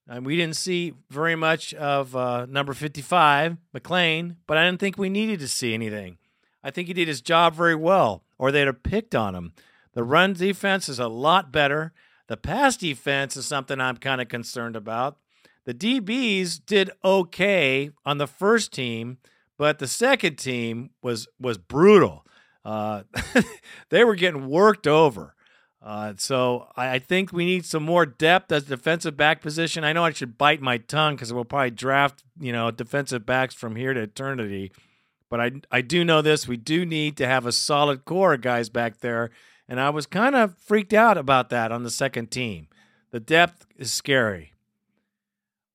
And 0.10 0.26
we 0.26 0.36
didn't 0.36 0.56
see 0.56 0.96
very 1.12 1.36
much 1.36 1.72
of 1.76 2.16
uh, 2.16 2.48
number 2.48 2.74
55, 2.74 3.58
McClain, 3.76 4.38
but 4.48 4.58
I 4.58 4.66
didn't 4.66 4.80
think 4.80 4.98
we 4.98 5.08
needed 5.08 5.40
to 5.42 5.48
see 5.48 5.76
anything. 5.76 6.18
I 6.64 6.72
think 6.72 6.88
he 6.88 6.96
did 6.96 7.08
his 7.08 7.22
job 7.22 7.54
very 7.54 7.76
well, 7.76 8.24
or 8.40 8.52
they'd 8.52 8.66
have 8.66 8.82
picked 8.82 9.14
on 9.14 9.36
him. 9.36 9.54
The 9.94 10.04
run 10.04 10.34
defense 10.34 10.90
is 10.90 10.98
a 10.98 11.08
lot 11.08 11.52
better. 11.52 11.94
The 12.28 12.38
pass 12.38 12.76
defense 12.76 13.38
is 13.38 13.46
something 13.46 13.80
I'm 13.80 13.98
kind 13.98 14.20
of 14.20 14.28
concerned 14.28 14.76
about. 14.76 15.18
The 15.66 15.76
DBs 15.76 16.60
did 16.66 16.90
okay 17.06 17.92
on 18.04 18.18
the 18.18 18.28
first 18.28 18.74
team, 18.74 19.20
but 19.58 19.78
the 19.78 19.88
second 19.88 20.38
team 20.38 20.90
was 21.04 21.28
was 21.40 21.60
brutal. 21.60 22.26
Uh, 22.66 23.04
they 23.90 24.04
were 24.04 24.16
getting 24.16 24.50
worked 24.50 24.88
over. 24.88 25.36
Uh, 25.82 26.14
so 26.18 26.68
I, 26.76 27.00
think 27.00 27.32
we 27.32 27.46
need 27.46 27.66
some 27.66 27.84
more 27.84 28.06
depth 28.06 28.52
as 28.52 28.66
defensive 28.66 29.16
back 29.16 29.42
position. 29.42 29.86
I 29.86 29.94
know 29.94 30.04
I 30.04 30.12
should 30.12 30.38
bite 30.38 30.62
my 30.62 30.78
tongue 30.78 31.16
because 31.16 31.32
we'll 31.32 31.46
probably 31.46 31.72
draft 31.72 32.24
you 32.40 32.52
know 32.52 32.70
defensive 32.70 33.26
backs 33.26 33.56
from 33.56 33.78
here 33.78 33.94
to 33.94 34.02
eternity. 34.02 34.74
But 35.30 35.40
I 35.40 35.52
I 35.72 35.82
do 35.82 36.04
know 36.04 36.22
this: 36.22 36.48
we 36.48 36.58
do 36.58 36.86
need 36.86 37.16
to 37.18 37.28
have 37.28 37.46
a 37.46 37.54
solid 37.54 38.04
core 38.04 38.34
of 38.34 38.42
guys 38.42 38.68
back 38.68 39.00
there, 39.00 39.30
and 39.70 39.80
I 39.80 39.90
was 39.90 40.06
kind 40.06 40.36
of 40.36 40.58
freaked 40.58 40.94
out 40.94 41.18
about 41.18 41.50
that 41.50 41.72
on 41.72 41.84
the 41.84 41.92
second 41.92 42.30
team. 42.30 42.68
The 43.12 43.22
depth 43.22 43.66
is 43.78 43.92
scary. 43.92 44.54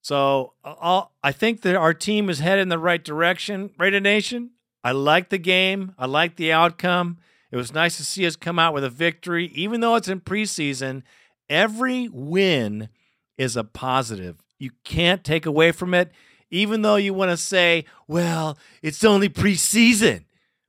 So 0.02 0.52
I'll, 0.62 1.12
I 1.22 1.32
think 1.32 1.62
that 1.62 1.76
our 1.76 1.94
team 1.94 2.28
is 2.28 2.40
headed 2.40 2.60
in 2.60 2.68
the 2.68 2.78
right 2.78 3.02
direction. 3.02 3.70
Raider 3.78 4.00
Nation, 4.00 4.50
I 4.84 4.92
like 4.92 5.30
the 5.30 5.38
game. 5.38 5.94
I 5.98 6.04
like 6.04 6.36
the 6.36 6.52
outcome. 6.52 7.16
It 7.50 7.56
was 7.56 7.72
nice 7.72 7.96
to 7.98 8.04
see 8.04 8.26
us 8.26 8.36
come 8.36 8.58
out 8.58 8.74
with 8.74 8.84
a 8.84 8.90
victory, 8.90 9.46
even 9.54 9.80
though 9.80 9.96
it's 9.96 10.08
in 10.08 10.20
preseason. 10.20 11.02
Every 11.48 12.08
win 12.08 12.88
is 13.36 13.56
a 13.56 13.64
positive. 13.64 14.36
You 14.58 14.70
can't 14.84 15.24
take 15.24 15.46
away 15.46 15.72
from 15.72 15.94
it, 15.94 16.10
even 16.50 16.82
though 16.82 16.96
you 16.96 17.14
want 17.14 17.30
to 17.30 17.36
say, 17.36 17.84
well, 18.08 18.58
it's 18.82 19.04
only 19.04 19.28
preseason. 19.28 20.24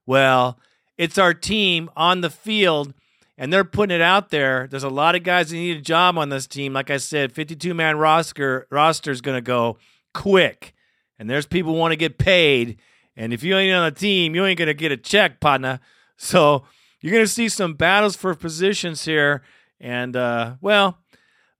Well, 0.05 0.59
it's 0.97 1.17
our 1.17 1.33
team 1.33 1.89
on 1.95 2.21
the 2.21 2.29
field, 2.29 2.93
and 3.37 3.51
they're 3.51 3.63
putting 3.63 3.95
it 3.95 4.01
out 4.01 4.29
there. 4.29 4.67
There's 4.69 4.83
a 4.83 4.89
lot 4.89 5.15
of 5.15 5.23
guys 5.23 5.49
that 5.49 5.55
need 5.55 5.77
a 5.77 5.81
job 5.81 6.17
on 6.17 6.29
this 6.29 6.47
team. 6.47 6.73
Like 6.73 6.89
I 6.89 6.97
said, 6.97 7.31
52 7.31 7.73
man 7.73 7.97
roster 7.97 8.67
roster 8.69 9.11
is 9.11 9.21
going 9.21 9.37
to 9.37 9.41
go 9.41 9.77
quick, 10.13 10.73
and 11.17 11.29
there's 11.29 11.45
people 11.45 11.75
want 11.75 11.91
to 11.91 11.97
get 11.97 12.17
paid 12.17 12.77
and 13.17 13.33
if 13.33 13.43
you 13.43 13.55
ain't 13.55 13.73
on 13.73 13.85
a 13.85 13.91
team, 13.91 14.35
you 14.35 14.45
ain't 14.45 14.57
going 14.57 14.67
to 14.67 14.73
get 14.73 14.91
a 14.91 14.97
check, 14.97 15.39
partner. 15.39 15.79
So 16.17 16.63
you're 17.01 17.13
going 17.13 17.25
to 17.25 17.31
see 17.31 17.49
some 17.49 17.73
battles 17.73 18.15
for 18.15 18.33
positions 18.35 19.05
here. 19.05 19.43
And, 19.79 20.15
uh, 20.15 20.55
well, 20.61 20.99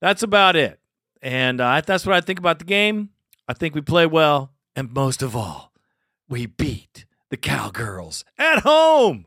that's 0.01 0.23
about 0.23 0.55
it. 0.55 0.79
And 1.21 1.59
uh, 1.59 1.81
that's 1.85 2.05
what 2.05 2.15
I 2.15 2.21
think 2.21 2.39
about 2.39 2.59
the 2.59 2.65
game. 2.65 3.09
I 3.47 3.53
think 3.53 3.75
we 3.75 3.81
play 3.81 4.05
well. 4.05 4.53
And 4.75 4.93
most 4.93 5.21
of 5.21 5.35
all, 5.35 5.71
we 6.27 6.45
beat 6.45 7.05
the 7.29 7.37
Cowgirls 7.37 8.25
at 8.37 8.59
home. 8.59 9.25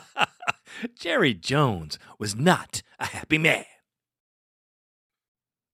Jerry 0.98 1.34
Jones 1.34 1.98
was 2.18 2.34
not 2.34 2.82
a 2.98 3.06
happy 3.06 3.38
man. 3.38 3.64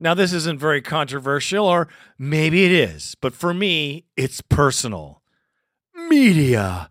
Now, 0.01 0.15
this 0.15 0.33
isn't 0.33 0.61
very 0.61 0.81
controversial, 0.81 1.67
or 1.67 1.89
maybe 2.19 2.65
it 2.65 2.71
is, 2.71 3.17
but 3.21 3.35
for 3.35 3.53
me, 3.53 4.05
it's 4.17 4.41
personal. 4.41 5.23
Media 5.93 6.89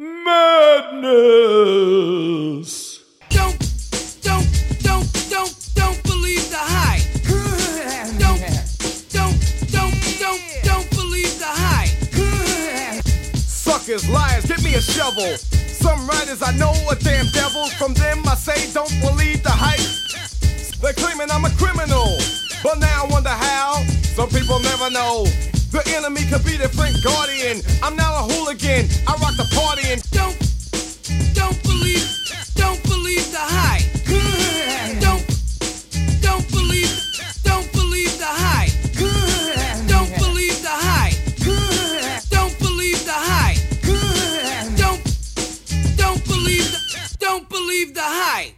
Madness. 0.00 1.04
Don't, 3.28 3.58
don't, 4.22 4.48
don't, 4.80 5.06
don't, 5.28 5.54
don't 5.74 6.02
believe 6.04 6.48
the 6.48 6.56
hype. 6.56 7.02
Don't, 8.18 8.40
don't, 9.12 9.36
don't, 9.70 9.94
don't, 10.18 10.40
don't 10.64 10.90
believe 10.92 11.38
the 11.38 11.44
hype. 11.44 11.90
Suckers, 13.36 14.08
liars, 14.08 14.46
give 14.46 14.64
me 14.64 14.72
a 14.76 14.80
shovel. 14.80 15.36
Some 15.36 16.06
writers 16.06 16.40
I 16.40 16.52
know 16.56 16.72
are 16.88 16.94
damn 16.94 17.26
devils. 17.34 17.74
From 17.74 17.92
them 17.92 18.26
I 18.26 18.36
say 18.36 18.72
don't 18.72 18.98
believe 19.02 19.42
the 19.42 19.50
hype. 19.50 19.84
They're 20.80 20.94
claiming 20.94 21.30
I'm 21.30 21.44
a 21.44 21.50
criminal, 21.58 22.16
but 22.62 22.78
now 22.78 23.04
I 23.04 23.06
wonder 23.10 23.28
how. 23.28 23.84
Some 24.16 24.30
people 24.30 24.60
never 24.60 24.88
know. 24.88 25.26
The 25.70 25.82
enemy 25.96 26.22
could 26.28 26.44
be 26.44 26.56
the 26.56 26.68
Frank 26.68 26.96
Guardian. 27.04 27.62
I'm 27.82 27.94
now 27.94 28.26
a 28.26 28.32
hooligan. 28.32 28.90
I 29.06 29.14
rock 29.22 29.36
the 29.36 29.46
party 29.54 29.86
and 29.86 30.02
don't, 30.10 30.34
don't 31.32 31.62
believe, 31.62 32.02
don't 32.54 32.82
believe 32.82 33.30
the 33.30 33.38
hype. 33.38 33.86
Don't, 35.00 35.22
don't 36.20 36.50
believe, 36.50 36.90
don't 37.44 37.70
believe 37.72 38.18
the 38.18 38.26
hype. 38.26 38.74
Don't 39.86 40.10
believe 40.18 40.60
the 40.60 40.74
hype. 40.74 41.14
Don't 42.30 42.58
believe 42.58 43.04
the 43.04 43.14
hype. 43.14 43.62
Don't, 44.76 45.00
don't 45.96 46.24
believe, 46.26 46.66
the, 46.66 47.16
don't 47.20 47.48
believe 47.48 47.94
the 47.94 48.02
hype. 48.02 48.54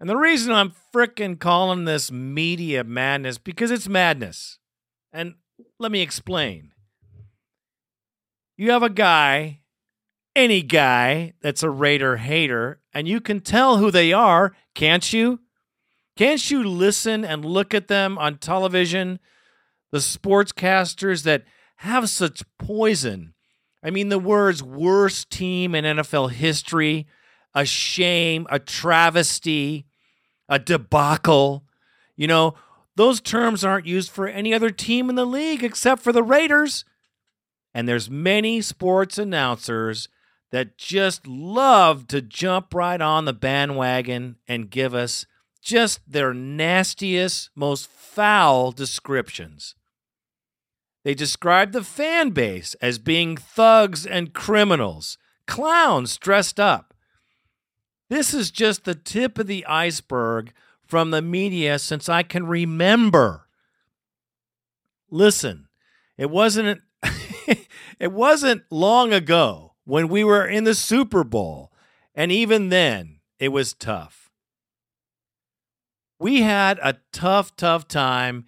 And 0.00 0.08
the 0.08 0.16
reason 0.16 0.52
I'm 0.52 0.72
fricking 0.94 1.38
calling 1.38 1.84
this 1.84 2.10
media 2.10 2.82
madness 2.82 3.36
because 3.36 3.70
it's 3.70 3.88
madness. 3.88 4.58
And 5.12 5.34
let 5.78 5.92
me 5.92 6.00
explain. 6.00 6.72
You 8.56 8.72
have 8.72 8.82
a 8.82 8.90
guy, 8.90 9.60
any 10.34 10.62
guy 10.62 11.34
that's 11.40 11.62
a 11.62 11.70
Raider 11.70 12.16
hater, 12.16 12.80
and 12.92 13.06
you 13.06 13.20
can 13.20 13.40
tell 13.40 13.76
who 13.76 13.90
they 13.90 14.12
are, 14.12 14.54
can't 14.74 15.12
you? 15.12 15.40
Can't 16.16 16.50
you 16.50 16.64
listen 16.64 17.24
and 17.24 17.44
look 17.44 17.72
at 17.74 17.86
them 17.86 18.18
on 18.18 18.38
television? 18.38 19.20
The 19.92 19.98
sportscasters 19.98 21.22
that 21.22 21.44
have 21.76 22.10
such 22.10 22.42
poison. 22.58 23.34
I 23.84 23.90
mean, 23.90 24.08
the 24.08 24.18
words 24.18 24.60
worst 24.60 25.30
team 25.30 25.76
in 25.76 25.84
NFL 25.84 26.32
history, 26.32 27.06
a 27.54 27.64
shame, 27.64 28.48
a 28.50 28.58
travesty, 28.58 29.86
a 30.48 30.58
debacle. 30.58 31.64
You 32.16 32.26
know, 32.26 32.54
those 32.98 33.20
terms 33.20 33.62
aren't 33.62 33.86
used 33.86 34.10
for 34.10 34.26
any 34.26 34.52
other 34.52 34.70
team 34.70 35.08
in 35.08 35.14
the 35.14 35.24
league 35.24 35.62
except 35.62 36.02
for 36.02 36.12
the 36.12 36.22
Raiders. 36.22 36.84
And 37.72 37.88
there's 37.88 38.10
many 38.10 38.60
sports 38.60 39.18
announcers 39.18 40.08
that 40.50 40.76
just 40.76 41.24
love 41.24 42.08
to 42.08 42.20
jump 42.20 42.74
right 42.74 43.00
on 43.00 43.24
the 43.24 43.32
bandwagon 43.32 44.34
and 44.48 44.68
give 44.68 44.94
us 44.94 45.26
just 45.62 46.00
their 46.10 46.34
nastiest, 46.34 47.50
most 47.54 47.88
foul 47.88 48.72
descriptions. 48.72 49.76
They 51.04 51.14
describe 51.14 51.70
the 51.70 51.84
fan 51.84 52.30
base 52.30 52.74
as 52.82 52.98
being 52.98 53.36
thugs 53.36 54.06
and 54.06 54.34
criminals, 54.34 55.18
clowns 55.46 56.18
dressed 56.18 56.58
up. 56.58 56.94
This 58.10 58.34
is 58.34 58.50
just 58.50 58.82
the 58.82 58.96
tip 58.96 59.38
of 59.38 59.46
the 59.46 59.64
iceberg 59.66 60.52
from 60.88 61.10
the 61.10 61.22
media 61.22 61.78
since 61.78 62.08
I 62.08 62.22
can 62.22 62.46
remember. 62.46 63.46
Listen, 65.10 65.68
it 66.16 66.30
wasn't 66.30 66.80
it 67.98 68.12
wasn't 68.12 68.62
long 68.70 69.12
ago 69.12 69.74
when 69.84 70.08
we 70.08 70.24
were 70.24 70.46
in 70.46 70.64
the 70.64 70.74
Super 70.74 71.22
Bowl, 71.22 71.72
and 72.14 72.32
even 72.32 72.70
then 72.70 73.20
it 73.38 73.48
was 73.48 73.74
tough. 73.74 74.30
We 76.18 76.42
had 76.42 76.80
a 76.82 76.96
tough, 77.12 77.54
tough 77.54 77.86
time 77.86 78.46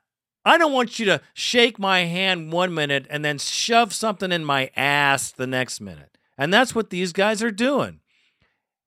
I 0.43 0.57
don't 0.57 0.73
want 0.73 0.97
you 0.97 1.05
to 1.05 1.21
shake 1.35 1.77
my 1.77 2.05
hand 2.05 2.51
one 2.51 2.73
minute 2.73 3.05
and 3.11 3.23
then 3.23 3.37
shove 3.37 3.93
something 3.93 4.31
in 4.31 4.43
my 4.43 4.71
ass 4.75 5.31
the 5.31 5.45
next 5.45 5.81
minute. 5.81 6.17
And 6.37 6.51
that's 6.51 6.73
what 6.73 6.89
these 6.89 7.13
guys 7.13 7.43
are 7.43 7.51
doing 7.51 7.99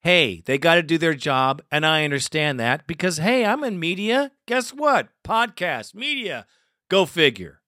hey, 0.03 0.43
they 0.47 0.59
got 0.59 0.77
to 0.77 0.83
do 0.83 0.99
their 0.99 1.15
job. 1.15 1.63
And 1.71 1.87
I 1.87 2.05
understand 2.05 2.59
that 2.61 2.87
because, 2.87 3.19
hey, 3.19 3.45
I'm 3.45 3.65
in 3.65 3.79
media. 3.79 4.33
Guess 4.47 4.73
what? 4.73 5.09
Podcast, 5.25 5.95
media. 5.95 6.47
Go 6.89 7.07
figure. 7.07 7.61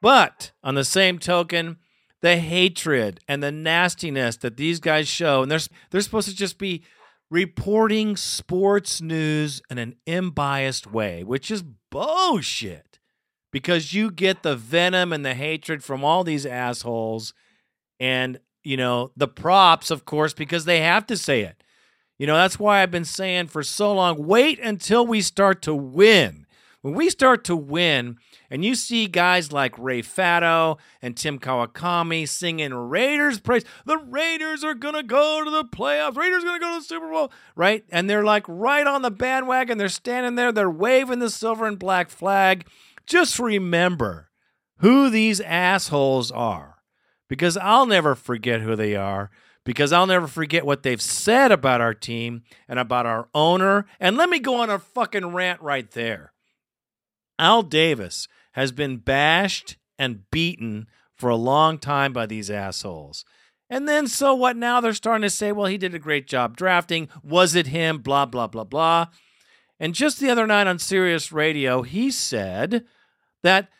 But 0.00 0.52
on 0.62 0.74
the 0.74 0.84
same 0.84 1.18
token, 1.18 1.78
the 2.20 2.36
hatred 2.36 3.20
and 3.28 3.42
the 3.42 3.52
nastiness 3.52 4.36
that 4.38 4.56
these 4.56 4.80
guys 4.80 5.08
show, 5.08 5.42
and 5.42 5.50
they're, 5.50 5.60
they're 5.90 6.00
supposed 6.00 6.28
to 6.28 6.34
just 6.34 6.58
be 6.58 6.84
reporting 7.30 8.16
sports 8.16 9.00
news 9.00 9.60
in 9.70 9.78
an 9.78 9.96
unbiased 10.06 10.90
way, 10.90 11.24
which 11.24 11.50
is 11.50 11.64
bullshit 11.90 12.98
because 13.50 13.92
you 13.92 14.10
get 14.10 14.42
the 14.42 14.56
venom 14.56 15.12
and 15.12 15.24
the 15.24 15.34
hatred 15.34 15.82
from 15.82 16.04
all 16.04 16.24
these 16.24 16.44
assholes. 16.44 17.34
And 18.00 18.40
you 18.64 18.76
know, 18.76 19.12
the 19.16 19.28
props, 19.28 19.90
of 19.90 20.04
course, 20.04 20.32
because 20.32 20.64
they 20.64 20.80
have 20.80 21.06
to 21.06 21.16
say 21.16 21.42
it. 21.42 21.62
You 22.18 22.26
know, 22.26 22.36
that's 22.36 22.58
why 22.58 22.82
I've 22.82 22.90
been 22.90 23.04
saying 23.04 23.48
for 23.48 23.62
so 23.62 23.92
long 23.92 24.26
wait 24.26 24.58
until 24.60 25.06
we 25.06 25.20
start 25.20 25.62
to 25.62 25.74
win. 25.74 26.46
When 26.80 26.94
we 26.94 27.08
start 27.08 27.44
to 27.44 27.56
win, 27.56 28.18
and 28.50 28.62
you 28.62 28.74
see 28.74 29.06
guys 29.06 29.52
like 29.52 29.78
Ray 29.78 30.02
Fatto 30.02 30.76
and 31.00 31.16
Tim 31.16 31.38
Kawakami 31.38 32.28
singing 32.28 32.74
Raiders 32.74 33.40
praise, 33.40 33.64
the 33.86 33.96
Raiders 33.96 34.62
are 34.62 34.74
going 34.74 34.94
to 34.94 35.02
go 35.02 35.42
to 35.42 35.50
the 35.50 35.64
playoffs, 35.64 36.16
Raiders 36.16 36.44
going 36.44 36.60
to 36.60 36.64
go 36.64 36.74
to 36.74 36.80
the 36.80 36.84
Super 36.84 37.10
Bowl, 37.10 37.32
right? 37.56 37.84
And 37.90 38.08
they're 38.08 38.24
like 38.24 38.44
right 38.46 38.86
on 38.86 39.00
the 39.00 39.10
bandwagon. 39.10 39.78
They're 39.78 39.88
standing 39.88 40.34
there, 40.34 40.52
they're 40.52 40.70
waving 40.70 41.20
the 41.20 41.30
silver 41.30 41.66
and 41.66 41.78
black 41.78 42.10
flag. 42.10 42.66
Just 43.06 43.38
remember 43.38 44.30
who 44.78 45.08
these 45.08 45.40
assholes 45.40 46.30
are 46.30 46.73
because 47.34 47.56
I'll 47.56 47.86
never 47.86 48.14
forget 48.14 48.60
who 48.60 48.76
they 48.76 48.94
are, 48.94 49.28
because 49.64 49.92
I'll 49.92 50.06
never 50.06 50.28
forget 50.28 50.64
what 50.64 50.84
they've 50.84 51.02
said 51.02 51.50
about 51.50 51.80
our 51.80 51.92
team 51.92 52.44
and 52.68 52.78
about 52.78 53.06
our 53.06 53.28
owner. 53.34 53.86
And 53.98 54.16
let 54.16 54.30
me 54.30 54.38
go 54.38 54.60
on 54.60 54.70
a 54.70 54.78
fucking 54.78 55.26
rant 55.26 55.60
right 55.60 55.90
there. 55.90 56.32
Al 57.36 57.64
Davis 57.64 58.28
has 58.52 58.70
been 58.70 58.98
bashed 58.98 59.76
and 59.98 60.30
beaten 60.30 60.86
for 61.16 61.28
a 61.28 61.34
long 61.34 61.76
time 61.76 62.12
by 62.12 62.24
these 62.24 62.52
assholes. 62.52 63.24
And 63.68 63.88
then, 63.88 64.06
so 64.06 64.32
what 64.32 64.56
now? 64.56 64.80
They're 64.80 64.94
starting 64.94 65.22
to 65.22 65.30
say, 65.30 65.50
well, 65.50 65.66
he 65.66 65.76
did 65.76 65.92
a 65.92 65.98
great 65.98 66.28
job 66.28 66.56
drafting. 66.56 67.08
Was 67.24 67.56
it 67.56 67.66
him? 67.66 67.98
Blah, 67.98 68.26
blah, 68.26 68.46
blah, 68.46 68.62
blah. 68.62 69.06
And 69.80 69.92
just 69.92 70.20
the 70.20 70.30
other 70.30 70.46
night 70.46 70.68
on 70.68 70.78
Sirius 70.78 71.32
Radio, 71.32 71.82
he 71.82 72.12
said 72.12 72.84
that 73.42 73.70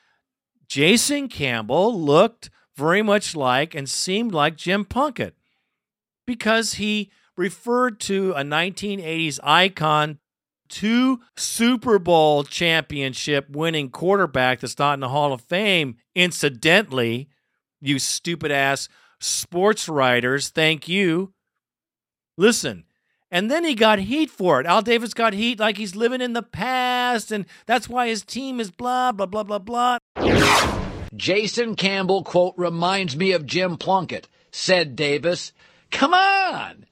Jason 0.66 1.28
Campbell 1.28 1.96
looked 1.96 2.50
very 2.76 3.02
much 3.02 3.36
like 3.36 3.74
and 3.74 3.88
seemed 3.88 4.32
like 4.32 4.56
Jim 4.56 4.84
Plunkett 4.84 5.34
because 6.26 6.74
he 6.74 7.10
referred 7.36 8.00
to 8.00 8.32
a 8.32 8.42
1980s 8.42 9.38
icon, 9.42 10.18
two 10.68 11.20
Super 11.36 11.98
Bowl 11.98 12.44
championship 12.44 13.50
winning 13.50 13.90
quarterback 13.90 14.60
that's 14.60 14.78
not 14.78 14.94
in 14.94 15.00
the 15.00 15.08
Hall 15.08 15.32
of 15.32 15.40
Fame. 15.40 15.96
Incidentally, 16.14 17.28
you 17.80 17.98
stupid 17.98 18.50
ass 18.50 18.88
sports 19.20 19.88
writers, 19.88 20.48
thank 20.48 20.88
you. 20.88 21.32
Listen, 22.36 22.84
and 23.30 23.50
then 23.50 23.64
he 23.64 23.74
got 23.74 23.98
heat 24.00 24.30
for 24.30 24.60
it. 24.60 24.66
Al 24.66 24.82
Davis 24.82 25.14
got 25.14 25.32
heat 25.32 25.58
like 25.58 25.76
he's 25.76 25.96
living 25.96 26.20
in 26.20 26.32
the 26.32 26.42
past, 26.42 27.30
and 27.30 27.46
that's 27.66 27.88
why 27.88 28.08
his 28.08 28.24
team 28.24 28.60
is 28.60 28.70
blah, 28.70 29.12
blah, 29.12 29.26
blah, 29.26 29.42
blah, 29.42 29.58
blah. 29.58 29.98
Jason 31.16 31.76
Campbell, 31.76 32.24
quote, 32.24 32.54
reminds 32.56 33.16
me 33.16 33.32
of 33.32 33.46
Jim 33.46 33.76
Plunkett, 33.76 34.28
said 34.50 34.96
Davis. 34.96 35.52
Come 35.90 36.14
on! 36.14 36.86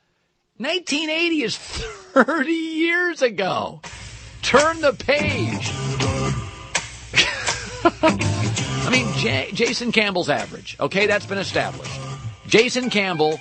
1980 0.58 1.42
is 1.42 1.56
30 1.56 2.52
years 2.52 3.22
ago. 3.22 3.80
Turn 4.42 4.80
the 4.80 4.92
page. 4.92 5.70
I 8.02 8.90
mean, 8.90 9.12
J- 9.16 9.50
Jason 9.52 9.90
Campbell's 9.90 10.28
average. 10.28 10.76
Okay, 10.78 11.06
that's 11.06 11.26
been 11.26 11.38
established. 11.38 11.98
Jason 12.46 12.90
Campbell 12.90 13.40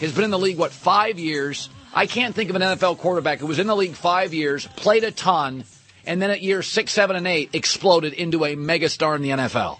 has 0.00 0.12
been 0.12 0.24
in 0.24 0.30
the 0.30 0.38
league, 0.38 0.58
what, 0.58 0.70
five 0.72 1.18
years? 1.18 1.68
I 1.92 2.06
can't 2.06 2.34
think 2.34 2.50
of 2.50 2.56
an 2.56 2.62
NFL 2.62 2.98
quarterback 2.98 3.38
who 3.38 3.46
was 3.46 3.58
in 3.58 3.66
the 3.66 3.74
league 3.74 3.94
five 3.94 4.34
years, 4.34 4.66
played 4.76 5.02
a 5.02 5.10
ton, 5.10 5.64
and 6.04 6.20
then 6.20 6.30
at 6.30 6.42
year 6.42 6.62
six, 6.62 6.92
seven, 6.92 7.16
and 7.16 7.26
eight 7.26 7.50
exploded 7.54 8.12
into 8.12 8.44
a 8.44 8.54
megastar 8.54 9.16
in 9.16 9.22
the 9.22 9.30
NFL. 9.30 9.78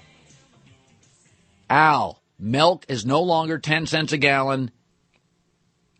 Al, 1.69 2.23
milk 2.39 2.85
is 2.89 3.05
no 3.05 3.23
longer 3.23 3.59
10 3.59 3.87
cents 3.87 4.13
a 4.13 4.19
gallon. 4.19 4.71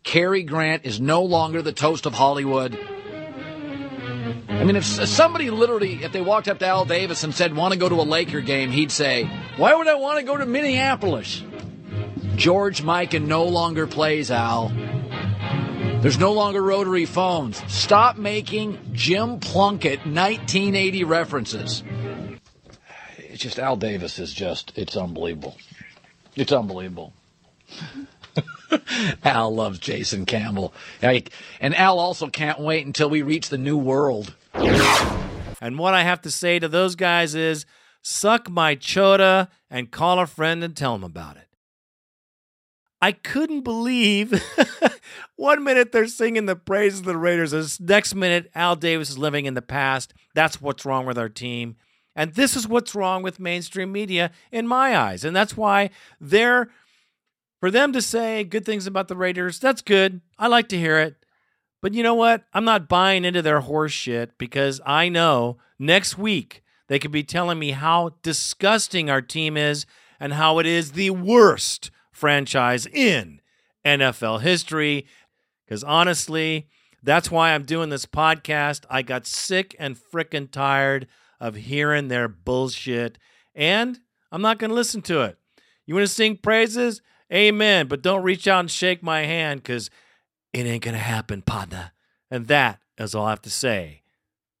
Cary 0.03 0.43
Grant 0.43 0.85
is 0.85 1.01
no 1.01 1.23
longer 1.23 1.61
the 1.61 1.73
toast 1.73 2.05
of 2.05 2.13
Hollywood. 2.13 2.77
I 4.47 4.63
mean, 4.63 4.77
if 4.77 4.85
somebody 4.85 5.49
literally, 5.49 6.03
if 6.03 6.13
they 6.13 6.21
walked 6.21 6.47
up 6.47 6.59
to 6.59 6.67
Al 6.67 6.85
Davis 6.85 7.23
and 7.23 7.35
said, 7.35 7.55
want 7.55 7.73
to 7.73 7.79
go 7.79 7.89
to 7.89 7.95
a 7.95 8.03
Laker 8.03 8.41
game, 8.41 8.71
he'd 8.71 8.91
say, 8.91 9.25
why 9.57 9.75
would 9.75 9.87
I 9.87 9.95
want 9.95 10.19
to 10.19 10.25
go 10.25 10.37
to 10.37 10.45
Minneapolis? 10.45 11.43
George 12.35 12.81
Mikan 12.81 13.27
no 13.27 13.45
longer 13.45 13.85
plays, 13.85 14.31
Al. 14.31 14.69
There's 16.01 16.19
no 16.19 16.31
longer 16.31 16.61
rotary 16.61 17.05
phones. 17.05 17.61
Stop 17.71 18.17
making 18.17 18.79
Jim 18.93 19.39
Plunkett 19.39 19.99
1980 20.05 21.03
references 21.03 21.83
it's 23.37 23.43
just 23.43 23.59
Al 23.59 23.75
Davis 23.75 24.17
is 24.17 24.33
just 24.33 24.75
it's 24.75 24.97
unbelievable. 24.97 25.55
It's 26.35 26.51
unbelievable. 26.51 27.13
Al 29.23 29.53
loves 29.53 29.77
Jason 29.77 30.25
Campbell. 30.25 30.73
And 31.03 31.75
Al 31.75 31.99
also 31.99 32.29
can't 32.29 32.59
wait 32.59 32.87
until 32.87 33.11
we 33.11 33.21
reach 33.21 33.49
the 33.49 33.59
new 33.59 33.77
world. 33.77 34.33
And 34.55 35.77
what 35.77 35.93
I 35.93 36.01
have 36.01 36.23
to 36.23 36.31
say 36.31 36.57
to 36.57 36.67
those 36.67 36.95
guys 36.95 37.35
is 37.35 37.67
suck 38.01 38.49
my 38.49 38.73
chota 38.73 39.49
and 39.69 39.91
call 39.91 40.17
a 40.19 40.25
friend 40.25 40.63
and 40.63 40.75
tell 40.75 40.93
them 40.93 41.03
about 41.03 41.37
it. 41.37 41.47
I 42.99 43.11
couldn't 43.11 43.61
believe 43.61 44.43
one 45.35 45.63
minute 45.63 45.91
they're 45.91 46.07
singing 46.07 46.47
the 46.47 46.55
praises 46.55 47.01
of 47.01 47.05
the 47.05 47.17
Raiders. 47.17 47.51
The 47.51 47.77
next 47.81 48.15
minute, 48.15 48.49
Al 48.55 48.75
Davis 48.75 49.11
is 49.11 49.19
living 49.19 49.45
in 49.45 49.53
the 49.53 49.61
past. 49.61 50.15
That's 50.33 50.59
what's 50.59 50.85
wrong 50.85 51.05
with 51.05 51.19
our 51.19 51.29
team. 51.29 51.75
And 52.17 52.33
this 52.33 52.55
is 52.55 52.67
what's 52.67 52.95
wrong 52.95 53.21
with 53.21 53.39
mainstream 53.39 53.91
media 53.91 54.31
in 54.51 54.67
my 54.67 54.97
eyes. 54.97 55.23
And 55.23 55.35
that's 55.35 55.55
why 55.55 55.91
they're, 56.19 56.67
for 57.59 57.69
them 57.69 57.93
to 57.93 58.01
say 58.01 58.43
good 58.43 58.65
things 58.65 58.87
about 58.87 59.07
the 59.07 59.15
Raiders, 59.15 59.59
that's 59.59 59.83
good. 59.83 60.21
I 60.39 60.47
like 60.47 60.67
to 60.69 60.79
hear 60.79 60.97
it. 60.97 61.15
But 61.79 61.93
you 61.93 62.01
know 62.01 62.15
what? 62.15 62.43
I'm 62.55 62.65
not 62.65 62.89
buying 62.89 63.23
into 63.23 63.43
their 63.43 63.59
horse 63.59 63.91
shit 63.91 64.35
because 64.39 64.81
I 64.83 65.09
know 65.09 65.57
next 65.77 66.17
week 66.17 66.63
they 66.87 66.97
could 66.97 67.11
be 67.11 67.23
telling 67.23 67.59
me 67.59 67.71
how 67.71 68.15
disgusting 68.23 69.11
our 69.11 69.21
team 69.21 69.55
is 69.55 69.85
and 70.19 70.33
how 70.33 70.57
it 70.57 70.65
is 70.65 70.93
the 70.93 71.11
worst 71.11 71.91
franchise 72.11 72.87
in 72.87 73.41
NFL 73.85 74.41
history. 74.41 75.05
Because 75.65 75.83
honestly, 75.83 76.67
that's 77.03 77.29
why 77.29 77.51
I'm 77.51 77.63
doing 77.63 77.89
this 77.89 78.07
podcast. 78.07 78.85
I 78.89 79.03
got 79.03 79.27
sick 79.27 79.75
and 79.77 79.95
frickin' 79.95 80.49
tired 80.49 81.07
of 81.39 81.55
hearing 81.55 82.07
their 82.07 82.27
bullshit, 82.27 83.17
and 83.55 83.99
I'm 84.31 84.41
not 84.41 84.57
going 84.57 84.69
to 84.69 84.75
listen 84.75 85.01
to 85.03 85.21
it. 85.21 85.37
You 85.85 85.95
want 85.95 86.07
to 86.07 86.13
sing 86.13 86.37
praises? 86.37 87.01
Amen. 87.31 87.87
But 87.87 88.01
don't 88.01 88.23
reach 88.23 88.47
out 88.47 88.61
and 88.61 88.71
shake 88.71 89.03
my 89.03 89.21
hand 89.21 89.63
because 89.63 89.89
it 90.53 90.65
ain't 90.65 90.83
going 90.83 90.93
to 90.93 90.99
happen, 90.99 91.41
partner. 91.41 91.91
And 92.29 92.47
that 92.47 92.79
is 92.97 93.15
all 93.15 93.25
I 93.25 93.31
have 93.31 93.41
to 93.43 93.49
say 93.49 94.03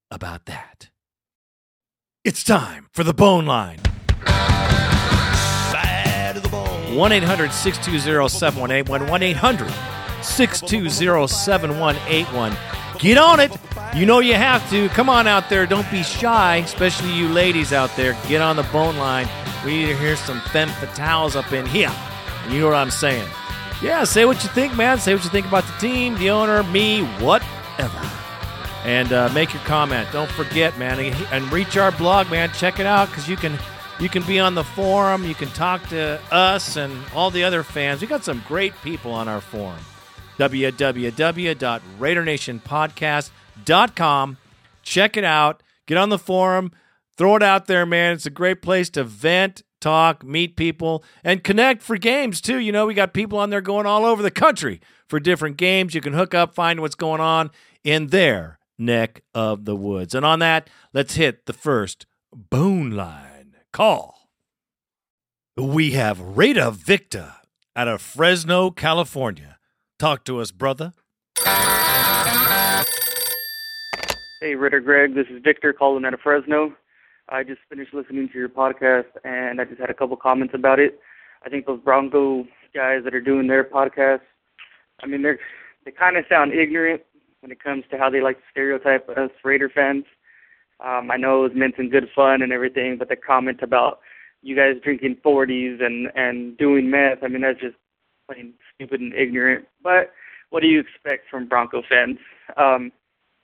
about 0.09 0.45
that. 0.45 0.89
It's 2.23 2.43
time 2.43 2.87
for 2.91 3.03
the 3.03 3.13
bone 3.13 3.45
line. 3.45 3.79
1 6.97 7.11
800 7.11 7.51
620 7.51 8.29
7181. 8.29 9.09
1 9.09 9.23
800 9.23 9.71
620 10.23 11.27
7181. 11.27 12.57
Get 12.97 13.17
on 13.17 13.39
it. 13.39 13.51
You 13.95 14.05
know 14.05 14.19
you 14.19 14.35
have 14.35 14.69
to. 14.69 14.89
Come 14.89 15.09
on 15.09 15.25
out 15.27 15.49
there. 15.49 15.65
Don't 15.65 15.89
be 15.89 16.03
shy, 16.03 16.57
especially 16.57 17.11
you 17.13 17.27
ladies 17.29 17.73
out 17.73 17.89
there. 17.95 18.15
Get 18.27 18.41
on 18.41 18.55
the 18.55 18.63
bone 18.63 18.97
line. 18.97 19.27
We 19.65 19.77
need 19.77 19.87
to 19.87 19.97
hear 19.97 20.15
some 20.15 20.39
femme 20.51 20.69
fatales 20.69 21.35
up 21.35 21.51
in 21.51 21.65
here. 21.65 21.91
You 22.49 22.59
know 22.59 22.67
what 22.67 22.75
I'm 22.75 22.91
saying. 22.91 23.27
Yeah, 23.81 24.03
say 24.03 24.25
what 24.25 24.43
you 24.43 24.49
think, 24.49 24.75
man. 24.75 24.99
Say 24.99 25.15
what 25.15 25.23
you 25.23 25.29
think 25.29 25.47
about 25.47 25.63
the 25.65 25.73
team, 25.79 26.15
the 26.17 26.29
owner, 26.29 26.63
me, 26.63 27.03
whatever. 27.19 28.09
And 28.83 29.11
uh, 29.11 29.29
make 29.33 29.53
your 29.53 29.63
comment. 29.63 30.07
Don't 30.11 30.29
forget, 30.31 30.77
man, 30.77 30.99
and 31.31 31.51
reach 31.51 31.77
our 31.77 31.91
blog, 31.91 32.29
man. 32.29 32.51
Check 32.53 32.79
it 32.79 32.85
out 32.85 33.09
because 33.09 33.27
you 33.27 33.35
can 33.35 33.57
you 33.99 34.09
can 34.09 34.21
be 34.23 34.39
on 34.39 34.53
the 34.55 34.63
forum. 34.63 35.23
You 35.23 35.33
can 35.35 35.49
talk 35.49 35.87
to 35.89 36.19
us 36.31 36.77
and 36.77 36.95
all 37.15 37.31
the 37.31 37.43
other 37.43 37.63
fans. 37.63 38.01
We 38.01 38.07
got 38.07 38.23
some 38.23 38.43
great 38.47 38.73
people 38.83 39.11
on 39.11 39.27
our 39.27 39.41
forum. 39.41 39.79
www.RaiderNationPodcast.com. 40.37 43.31
Check 44.83 45.17
it 45.17 45.23
out. 45.23 45.63
Get 45.85 45.97
on 45.97 46.09
the 46.09 46.19
forum. 46.19 46.71
Throw 47.17 47.35
it 47.35 47.43
out 47.43 47.67
there, 47.67 47.85
man. 47.85 48.13
It's 48.13 48.25
a 48.25 48.29
great 48.29 48.61
place 48.61 48.89
to 48.91 49.03
vent, 49.03 49.63
talk, 49.81 50.23
meet 50.23 50.55
people, 50.55 51.03
and 51.23 51.43
connect 51.43 51.81
for 51.81 51.97
games 51.97 52.41
too. 52.41 52.59
You 52.59 52.71
know, 52.71 52.85
we 52.85 52.93
got 52.93 53.13
people 53.13 53.39
on 53.39 53.49
there 53.49 53.61
going 53.61 53.85
all 53.85 54.05
over 54.05 54.21
the 54.21 54.31
country 54.31 54.79
for 55.09 55.19
different 55.19 55.57
games. 55.57 55.93
You 55.95 56.01
can 56.01 56.13
hook 56.13 56.33
up, 56.33 56.53
find 56.53 56.79
what's 56.79 56.95
going 56.95 57.21
on 57.21 57.51
in 57.83 58.07
their 58.07 58.59
neck 58.77 59.23
of 59.33 59.65
the 59.65 59.75
woods. 59.75 60.13
And 60.13 60.25
on 60.25 60.39
that, 60.39 60.69
let's 60.93 61.15
hit 61.15 61.45
the 61.45 61.53
first 61.53 62.05
bone 62.31 62.91
line 62.91 63.55
call. 63.73 64.29
We 65.57 65.91
have 65.91 66.19
Raider 66.19 66.69
Victor 66.69 67.33
out 67.75 67.87
of 67.87 68.01
Fresno, 68.01 68.69
California. 68.69 69.57
Talk 69.97 70.23
to 70.25 70.39
us, 70.39 70.51
brother. 70.51 70.93
Hey, 74.39 74.53
Raider 74.53 74.79
Greg. 74.79 75.15
This 75.15 75.25
is 75.31 75.41
Victor 75.43 75.73
calling 75.73 76.05
out 76.05 76.13
of 76.13 76.19
Fresno. 76.19 76.75
I 77.27 77.41
just 77.41 77.59
finished 77.69 77.91
listening 77.91 78.29
to 78.29 78.37
your 78.37 78.49
podcast, 78.49 79.07
and 79.23 79.59
I 79.59 79.65
just 79.65 79.81
had 79.81 79.89
a 79.89 79.95
couple 79.95 80.15
comments 80.15 80.53
about 80.53 80.77
it. 80.79 80.99
I 81.43 81.49
think 81.49 81.65
those 81.65 81.79
Bronco 81.79 82.45
guys 82.71 82.99
that 83.03 83.15
are 83.15 83.21
doing 83.21 83.47
their 83.47 83.63
podcast, 83.63 84.21
I 85.01 85.07
mean, 85.07 85.23
they're 85.23 85.39
they 85.85 85.91
kind 85.91 86.17
of 86.17 86.25
sound 86.29 86.53
ignorant 86.53 87.01
when 87.39 87.51
it 87.51 87.63
comes 87.63 87.83
to 87.89 87.97
how 87.97 88.11
they 88.11 88.21
like 88.21 88.37
to 88.37 88.43
stereotype 88.51 89.09
us 89.09 89.31
Raider 89.43 89.71
fans. 89.73 90.05
Um, 90.85 91.09
I 91.09 91.17
know 91.17 91.39
it 91.39 91.49
was 91.49 91.57
meant 91.57 91.79
in 91.79 91.89
good 91.89 92.07
fun 92.15 92.43
and 92.43 92.51
everything, 92.51 92.97
but 92.99 93.09
the 93.09 93.15
comment 93.15 93.61
about 93.63 94.01
you 94.43 94.55
guys 94.55 94.75
drinking 94.83 95.17
40s 95.25 95.83
and 95.83 96.11
and 96.13 96.55
doing 96.59 96.91
meth, 96.91 97.23
I 97.23 97.27
mean, 97.27 97.41
that's 97.41 97.59
just 97.59 97.75
plain 98.29 98.53
stupid 98.75 99.01
and 99.01 99.15
ignorant. 99.15 99.65
But 99.81 100.11
what 100.51 100.59
do 100.61 100.67
you 100.67 100.79
expect 100.79 101.27
from 101.27 101.47
Bronco 101.47 101.81
fans? 101.89 102.19
Um, 102.55 102.91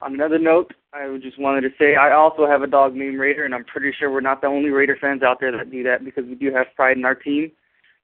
on 0.03 0.13
another 0.13 0.37
note, 0.37 0.73
I 0.93 1.17
just 1.21 1.39
wanted 1.39 1.61
to 1.61 1.69
say 1.79 1.95
I 1.95 2.13
also 2.13 2.45
have 2.45 2.61
a 2.61 2.67
dog 2.67 2.93
named 2.95 3.17
Raider, 3.17 3.45
and 3.45 3.55
I'm 3.55 3.63
pretty 3.63 3.93
sure 3.97 4.11
we're 4.11 4.21
not 4.21 4.41
the 4.41 4.47
only 4.47 4.69
Raider 4.69 4.97
fans 4.99 5.23
out 5.23 5.39
there 5.39 5.51
that 5.51 5.71
do 5.71 5.83
that 5.83 6.03
because 6.03 6.25
we 6.25 6.35
do 6.35 6.53
have 6.53 6.67
pride 6.75 6.97
in 6.97 7.05
our 7.05 7.15
team. 7.15 7.51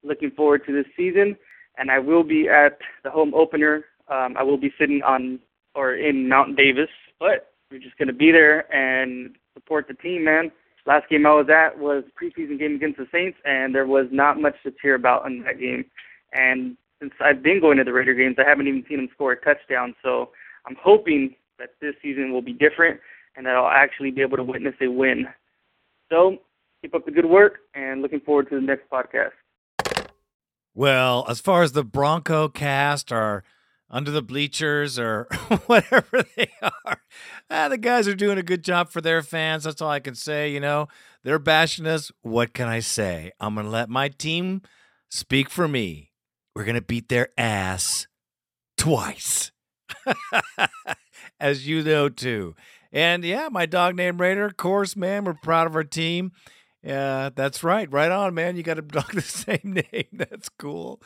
Looking 0.04 0.32
forward 0.32 0.66
to 0.66 0.74
this 0.74 0.92
season, 0.96 1.36
and 1.78 1.92
I 1.92 2.00
will 2.00 2.24
be 2.24 2.48
at 2.48 2.80
the 3.04 3.12
home 3.12 3.34
opener. 3.34 3.86
Um, 4.08 4.36
I 4.38 4.44
will 4.44 4.58
be 4.58 4.74
sitting 4.80 5.02
on 5.04 5.40
or 5.76 5.96
in 5.96 6.28
Mount 6.28 6.56
Davis, 6.56 6.90
but 7.20 7.52
we're 7.70 7.80
just 7.80 7.98
going 7.98 8.08
to 8.08 8.14
be 8.14 8.32
there 8.32 8.74
and 8.74 9.36
support 9.54 9.88
the 9.88 9.94
team, 9.96 10.24
man. 10.24 10.52
Last 10.86 11.10
game 11.10 11.26
I 11.26 11.34
was 11.34 11.50
at 11.50 11.78
was 11.78 12.04
preseason 12.20 12.58
game 12.58 12.76
against 12.76 12.98
the 12.98 13.08
Saints, 13.12 13.38
and 13.46 13.76
there 13.76 13.86
was 13.86 14.08
not 14.12 14.42
much 14.42 14.56
to 14.64 14.74
cheer 14.82 14.96
about 14.96 15.28
in 15.28 15.44
that 15.44 15.60
game. 15.60 15.86
And 16.34 16.78
since 17.00 17.14
I've 17.20 17.44
been 17.44 17.60
going 17.62 17.78
to 17.78 17.84
the 17.84 17.94
Raider 17.94 18.14
games, 18.14 18.38
I 18.40 18.50
haven't 18.50 18.68
even 18.68 18.86
seen 18.88 18.98
them 18.98 19.10
score 19.14 19.34
a 19.34 19.42
touchdown. 19.42 19.94
So 20.02 20.32
I'm 20.66 20.78
hoping 20.82 21.36
that 21.60 21.72
this 21.82 21.96
season 22.02 22.34
will 22.34 22.42
be 22.42 22.54
different 22.54 23.00
and 23.36 23.46
that 23.46 23.56
I'll 23.56 23.68
actually 23.68 24.12
be 24.12 24.22
able 24.22 24.38
to 24.38 24.44
witness 24.44 24.76
a 24.82 24.88
win. 24.88 25.28
So 26.12 26.38
keep 26.82 26.96
up 26.96 27.06
the 27.06 27.12
good 27.12 27.26
work 27.26 27.60
and 27.74 28.02
looking 28.02 28.20
forward 28.22 28.50
to 28.50 28.56
the 28.56 28.62
next 28.62 28.90
podcast. 28.90 29.32
Well, 30.74 31.26
as 31.28 31.40
far 31.40 31.64
as 31.64 31.74
the 31.74 31.84
Bronco 31.84 32.48
cast 32.48 33.12
or 33.12 33.44
under 33.90 34.12
the 34.12 34.22
bleachers 34.22 35.00
or 35.00 35.28
whatever 35.66 36.24
they 36.36 36.52
are, 36.62 37.02
ah, 37.50 37.68
the 37.70 37.78
guys 37.78 38.08
are 38.08 38.16
doing 38.16 38.38
a 38.38 38.44
good 38.44 38.64
job 38.64 38.90
for 38.90 39.02
their 39.02 39.22
fans. 39.22 39.64
That's 39.64 39.82
all 39.82 39.90
I 39.90 40.00
can 40.00 40.16
say. 40.16 40.52
You 40.52 40.60
know, 40.60 40.88
they're 41.24 41.40
bashing 41.40 41.88
us. 41.88 42.12
What 42.22 42.54
can 42.54 42.68
I 42.68 42.80
say? 42.80 43.32
I'm 43.40 43.56
going 43.56 43.66
to 43.66 43.72
let 43.72 43.90
my 43.90 44.10
team 44.10 44.62
speak 45.10 45.50
for 45.50 45.68
me. 45.68 46.12
We're 46.56 46.66
going 46.66 46.76
to 46.76 46.82
beat 46.82 47.10
their 47.10 47.30
ass 47.38 48.08
twice. 48.78 49.52
as 51.40 51.68
you 51.68 51.84
know 51.84 52.10
too. 52.10 52.56
And 52.92 53.24
yeah, 53.24 53.50
my 53.52 53.66
dog 53.66 53.96
named 53.96 54.20
Raider, 54.20 54.46
of 54.46 54.58
course, 54.58 54.96
man. 54.96 55.26
We're 55.26 55.36
proud 55.36 55.68
of 55.68 55.76
our 55.76 55.84
team. 55.84 56.32
Yeah, 56.84 57.30
that's 57.34 57.64
right. 57.64 57.92
Right 57.92 58.12
on, 58.12 58.34
man. 58.34 58.56
You 58.56 58.64
got 58.64 58.80
a 58.80 58.82
dog 58.82 59.14
the 59.14 59.22
same 59.22 59.84
name. 59.92 60.08
That's 60.14 60.50
cool. 60.50 61.00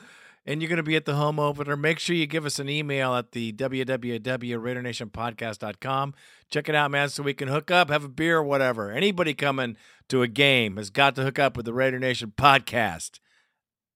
And 0.46 0.62
you're 0.62 0.69
going 0.69 0.78
to 0.78 0.84
be 0.84 0.98
at 0.98 1.06
the 1.06 1.15
home 1.15 1.39
opener. 1.39 1.78
Make 1.78 2.00
sure 2.00 2.17
you 2.17 2.28
give 2.28 2.46
us 2.46 2.60
an 2.60 2.67
email 2.67 3.15
at 3.15 3.32
the 3.32 3.54
www.raidernationpodcast.com. 3.54 6.13
Check 6.50 6.67
it 6.67 6.76
out, 6.76 6.91
man, 6.91 7.08
so 7.08 7.24
we 7.24 7.34
can 7.34 7.48
hook 7.48 7.72
up, 7.72 7.89
have 7.89 8.04
a 8.04 8.10
beer 8.10 8.39
or 8.39 8.43
whatever. 8.43 8.91
Anybody 8.91 9.34
coming 9.34 9.78
to 10.10 10.22
a 10.22 10.28
game 10.28 10.76
has 10.76 10.89
got 10.89 11.15
to 11.15 11.24
hook 11.24 11.39
up 11.39 11.56
with 11.56 11.65
the 11.65 11.74
Raider 11.74 11.98
Nation 11.98 12.34
podcast. 12.36 13.22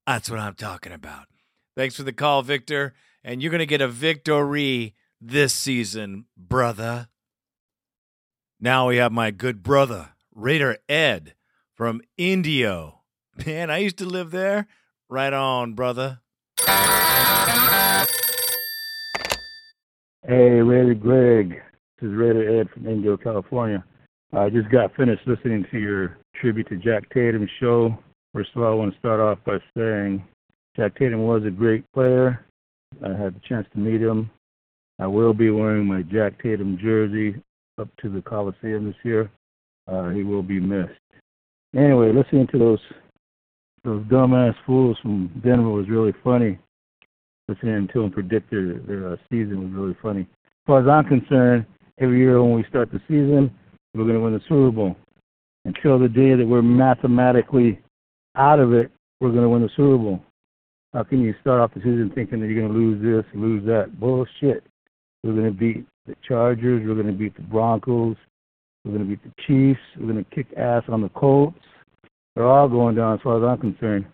That's 0.05 0.29
what 0.29 0.39
I'm 0.39 0.55
talking 0.55 0.93
about. 0.93 1.25
Thanks 1.75 1.97
for 1.97 2.03
the 2.03 2.13
call, 2.13 2.43
Victor. 2.43 2.93
And 3.25 3.41
you're 3.41 3.51
going 3.51 3.59
to 3.59 3.65
get 3.65 3.81
a 3.81 3.89
victory 3.89 4.95
this 5.19 5.53
season, 5.53 6.25
brother. 6.37 7.07
Now 8.59 8.87
we 8.87 8.97
have 8.97 9.11
my 9.11 9.31
good 9.31 9.63
brother, 9.63 10.09
Raider 10.33 10.77
Ed 10.89 11.35
from 11.73 12.01
Indio. 12.17 13.01
Man, 13.45 13.69
I 13.69 13.77
used 13.77 13.97
to 13.99 14.05
live 14.05 14.31
there. 14.31 14.67
Right 15.09 15.33
on, 15.33 15.73
brother. 15.73 16.19
Hey, 20.27 20.59
Raider 20.59 20.95
Greg. 20.95 21.61
This 21.99 22.09
is 22.09 22.15
Raider 22.15 22.59
Ed 22.59 22.69
from 22.73 22.87
Indio, 22.87 23.15
California. 23.15 23.83
I 24.33 24.49
just 24.49 24.69
got 24.69 24.95
finished 24.95 25.21
listening 25.25 25.65
to 25.71 25.79
your 25.79 26.17
tribute 26.35 26.67
to 26.69 26.77
Jack 26.77 27.09
Tatum 27.13 27.47
show. 27.59 27.97
First 28.33 28.49
of 28.55 28.61
all, 28.61 28.73
I 28.73 28.75
want 28.75 28.93
to 28.93 28.99
start 28.99 29.19
off 29.19 29.39
by 29.45 29.57
saying 29.75 30.23
Jack 30.75 30.97
Tatum 30.97 31.23
was 31.23 31.43
a 31.45 31.51
great 31.51 31.85
player. 31.93 32.45
I 33.03 33.09
had 33.09 33.35
the 33.35 33.41
chance 33.47 33.67
to 33.73 33.79
meet 33.79 34.01
him 34.01 34.29
I 34.99 35.07
will 35.07 35.33
be 35.33 35.49
wearing 35.49 35.85
my 35.85 36.01
Jack 36.01 36.41
Tatum 36.41 36.77
jersey 36.81 37.35
up 37.79 37.89
to 38.01 38.09
the 38.09 38.21
Coliseum 38.21 38.85
this 38.85 38.95
year. 39.03 39.29
Uh, 39.87 40.09
he 40.09 40.23
will 40.23 40.43
be 40.43 40.59
missed. 40.59 40.99
Anyway, 41.75 42.11
listening 42.11 42.47
to 42.51 42.57
those 42.57 42.79
those 43.83 44.03
dumbass 44.05 44.55
fools 44.65 44.97
from 45.01 45.29
Denver 45.43 45.69
was 45.69 45.87
really 45.87 46.13
funny. 46.23 46.59
Listening 47.47 47.87
to 47.93 48.01
them 48.01 48.11
predict 48.11 48.51
their, 48.51 48.79
their 48.79 49.13
uh, 49.13 49.15
season 49.29 49.63
was 49.63 49.71
really 49.71 49.97
funny. 50.01 50.21
As 50.21 50.65
far 50.65 50.81
as 50.81 50.87
I'm 50.87 51.05
concerned, 51.07 51.65
every 51.99 52.19
year 52.19 52.41
when 52.41 52.53
we 52.53 52.65
start 52.67 52.91
the 52.91 52.99
season, 53.07 53.49
we're 53.93 54.03
going 54.03 54.15
to 54.15 54.21
win 54.21 54.33
the 54.33 54.41
Super 54.49 54.71
Bowl. 54.71 54.97
Until 55.63 55.99
the 55.99 56.09
day 56.09 56.35
that 56.35 56.45
we're 56.45 56.61
mathematically 56.61 57.79
out 58.35 58.59
of 58.59 58.73
it, 58.73 58.91
we're 59.21 59.31
going 59.31 59.43
to 59.43 59.49
win 59.49 59.61
the 59.61 59.69
Super 59.77 59.97
Bowl. 59.97 60.21
How 60.93 61.03
can 61.03 61.21
you 61.21 61.33
start 61.39 61.61
off 61.61 61.73
the 61.73 61.79
season 61.79 62.11
thinking 62.13 62.41
that 62.41 62.47
you're 62.47 62.61
going 62.61 62.73
to 62.73 62.77
lose 62.77 63.01
this, 63.01 63.39
lose 63.39 63.65
that? 63.65 63.99
Bullshit. 63.99 64.63
We're 65.23 65.33
going 65.33 65.45
to 65.45 65.51
beat 65.51 65.85
the 66.05 66.15
Chargers. 66.27 66.83
We're 66.85 66.95
going 66.95 67.07
to 67.07 67.13
beat 67.13 67.35
the 67.35 67.43
Broncos. 67.43 68.15
We're 68.83 68.93
going 68.93 69.03
to 69.03 69.09
beat 69.09 69.23
the 69.23 69.43
Chiefs. 69.45 69.79
We're 69.99 70.11
going 70.11 70.23
to 70.23 70.35
kick 70.35 70.47
ass 70.57 70.83
on 70.87 71.01
the 71.01 71.09
Colts. 71.09 71.59
They're 72.35 72.47
all 72.47 72.69
going 72.69 72.95
down 72.95 73.15
as 73.15 73.21
far 73.21 73.37
as 73.37 73.47
I'm 73.47 73.59
concerned. 73.59 74.05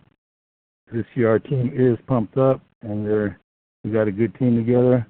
This 0.92 1.04
year 1.14 1.30
our 1.30 1.38
team 1.38 1.72
is 1.74 1.98
pumped 2.06 2.36
up, 2.36 2.60
and 2.82 3.06
they're 3.06 3.38
we 3.84 3.90
got 3.90 4.08
a 4.08 4.12
good 4.12 4.34
team 4.38 4.56
together, 4.56 5.06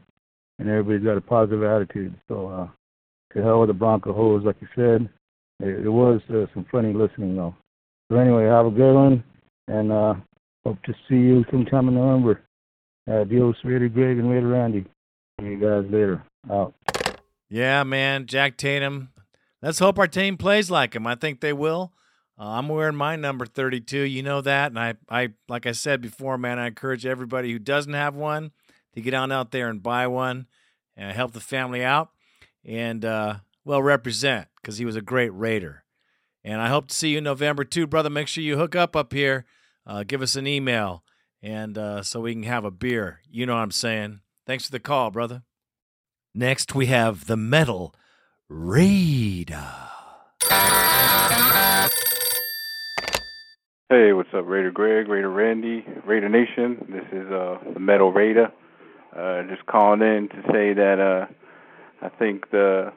and 0.59 0.69
everybody's 0.69 1.05
got 1.05 1.17
a 1.17 1.21
positive 1.21 1.63
attitude. 1.63 2.15
So, 2.27 2.49
uh, 2.49 2.69
to 3.33 3.43
hell 3.43 3.61
with 3.61 3.69
the 3.69 3.75
Bronco 3.75 4.13
hoes, 4.13 4.43
like 4.45 4.57
you 4.61 4.69
said. 4.75 5.09
It, 5.61 5.87
it 5.87 5.89
was 5.89 6.21
uh, 6.31 6.47
some 6.53 6.67
funny 6.71 6.93
listening 6.93 7.37
though. 7.37 7.55
So 8.11 8.19
anyway, 8.19 8.45
have 8.45 8.67
a 8.67 8.71
good 8.71 8.95
one, 8.95 9.25
and 9.69 9.93
uh, 9.93 10.15
hope 10.65 10.83
to 10.83 10.93
see 11.09 11.17
you 11.17 11.45
sometime 11.51 11.89
in 11.89 11.95
November. 11.95 12.43
Adios, 13.09 13.57
Raider 13.65 13.89
Greg 13.89 14.19
and 14.19 14.31
Raider 14.31 14.49
Randy. 14.49 14.87
See 15.41 15.47
you 15.47 15.57
guys 15.57 15.91
later. 15.91 16.23
Out. 16.51 16.75
Yeah, 17.49 17.83
man. 17.83 18.27
Jack 18.27 18.57
Tatum. 18.57 19.11
Let's 19.63 19.79
hope 19.79 19.99
our 19.99 20.07
team 20.07 20.37
plays 20.37 20.71
like 20.71 20.95
him. 20.95 21.07
I 21.07 21.15
think 21.15 21.41
they 21.41 21.53
will. 21.53 21.93
Uh, 22.39 22.51
I'm 22.51 22.69
wearing 22.69 22.97
my 22.97 23.17
number 23.17 23.47
32. 23.47 23.99
You 24.01 24.23
know 24.23 24.41
that. 24.41 24.73
And 24.73 24.79
I, 24.79 24.95
I, 25.09 25.31
like 25.49 25.67
I 25.67 25.73
said 25.73 26.01
before, 26.01 26.37
man, 26.37 26.59
I 26.59 26.67
encourage 26.67 27.07
everybody 27.07 27.53
who 27.53 27.59
doesn't 27.59 27.93
have 27.93 28.15
one 28.15 28.53
to 28.95 29.01
get 29.01 29.15
on 29.15 29.33
out 29.33 29.51
there 29.51 29.69
and 29.69 29.83
buy 29.83 30.07
one 30.07 30.47
and 30.97 31.13
help 31.13 31.33
the 31.33 31.41
family 31.41 31.83
out 31.83 32.11
and, 32.65 33.05
uh, 33.05 33.37
well, 33.65 33.83
represent 33.83 34.49
because 34.61 34.79
he 34.79 34.85
was 34.85 34.97
a 34.97 35.01
great 35.01 35.31
Raider. 35.31 35.85
And 36.45 36.61
I 36.61 36.69
hope 36.69 36.89
to 36.89 36.95
see 36.95 37.11
you 37.11 37.19
in 37.19 37.25
November 37.25 37.65
too, 37.65 37.87
brother. 37.87 38.11
Make 38.11 38.29
sure 38.29 38.45
you 38.45 38.59
hook 38.59 38.77
up 38.77 38.95
up 38.95 39.13
here. 39.13 39.47
Uh, 39.87 40.05
give 40.07 40.21
us 40.21 40.37
an 40.37 40.47
email 40.47 41.03
and 41.43 41.79
uh, 41.79 42.03
so 42.03 42.21
we 42.21 42.35
can 42.35 42.43
have 42.43 42.65
a 42.65 42.71
beer. 42.71 43.21
You 43.31 43.47
know 43.47 43.55
what 43.55 43.63
I'm 43.63 43.71
saying? 43.71 44.21
Thanks 44.47 44.67
for 44.67 44.73
the 44.73 44.81
call, 44.81 45.11
brother. 45.11 45.43
Next, 46.35 46.75
we 46.75 46.87
have 46.87 47.27
the 47.27 47.37
metal 47.37 47.95
Raider. 48.49 49.71
Hey, 53.89 54.13
what's 54.13 54.29
up, 54.35 54.45
Raider 54.47 54.71
Greg, 54.71 55.09
Raider 55.09 55.31
Randy, 55.31 55.85
Raider 56.07 56.29
Nation? 56.29 56.85
This 56.91 57.05
is 57.13 57.31
uh, 57.31 57.59
the 57.73 57.81
Metal 57.81 58.13
Raider. 58.13 58.53
Uh, 59.17 59.45
just 59.49 59.65
calling 59.67 60.03
in 60.03 60.29
to 60.29 60.43
say 60.53 60.75
that 60.75 60.99
uh, 60.99 61.27
I 62.05 62.09
think 62.19 62.51
the 62.51 62.93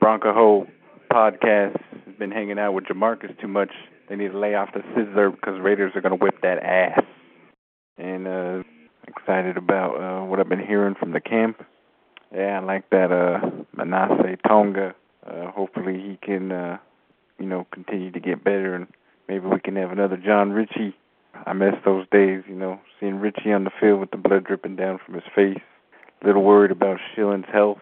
Bronco 0.00 0.66
podcast 1.10 1.80
has 2.04 2.14
been 2.18 2.30
hanging 2.30 2.58
out 2.58 2.72
with 2.72 2.84
Jamarcus 2.84 3.40
too 3.40 3.48
much. 3.48 3.70
They 4.08 4.16
need 4.16 4.32
to 4.32 4.38
lay 4.38 4.54
off 4.54 4.68
the 4.74 4.82
scissor 4.94 5.30
because 5.30 5.60
Raiders 5.60 5.92
are 5.94 6.02
going 6.02 6.16
to 6.16 6.22
whip 6.22 6.36
that 6.42 6.62
ass. 6.62 7.02
And 7.96 8.26
uh, 8.28 8.62
excited 9.06 9.56
about 9.56 9.94
uh, 9.96 10.24
what 10.26 10.40
I've 10.40 10.48
been 10.48 10.64
hearing 10.64 10.94
from 10.94 11.12
the 11.12 11.20
camp. 11.20 11.64
Yeah, 12.34 12.58
I 12.60 12.64
like 12.64 12.90
that 12.90 13.12
uh, 13.12 13.50
Manase 13.76 14.38
Tonga. 14.46 14.94
Uh, 15.26 15.50
hopefully 15.50 15.94
he 16.00 16.18
can, 16.20 16.52
uh, 16.52 16.78
you 17.38 17.46
know, 17.46 17.66
continue 17.72 18.10
to 18.10 18.20
get 18.20 18.44
better 18.44 18.74
and 18.74 18.86
maybe 19.28 19.46
we 19.46 19.60
can 19.60 19.76
have 19.76 19.90
another 19.90 20.16
Jon 20.16 20.52
Ritchie. 20.52 20.94
I 21.46 21.52
miss 21.52 21.74
those 21.84 22.06
days, 22.10 22.42
you 22.48 22.54
know, 22.54 22.80
seeing 23.00 23.16
Ritchie 23.16 23.52
on 23.52 23.64
the 23.64 23.70
field 23.80 24.00
with 24.00 24.10
the 24.10 24.16
blood 24.16 24.44
dripping 24.44 24.76
down 24.76 24.98
from 25.04 25.14
his 25.14 25.24
face. 25.34 25.60
A 26.22 26.26
little 26.26 26.42
worried 26.42 26.70
about 26.70 26.98
Schilens' 27.14 27.50
health. 27.50 27.78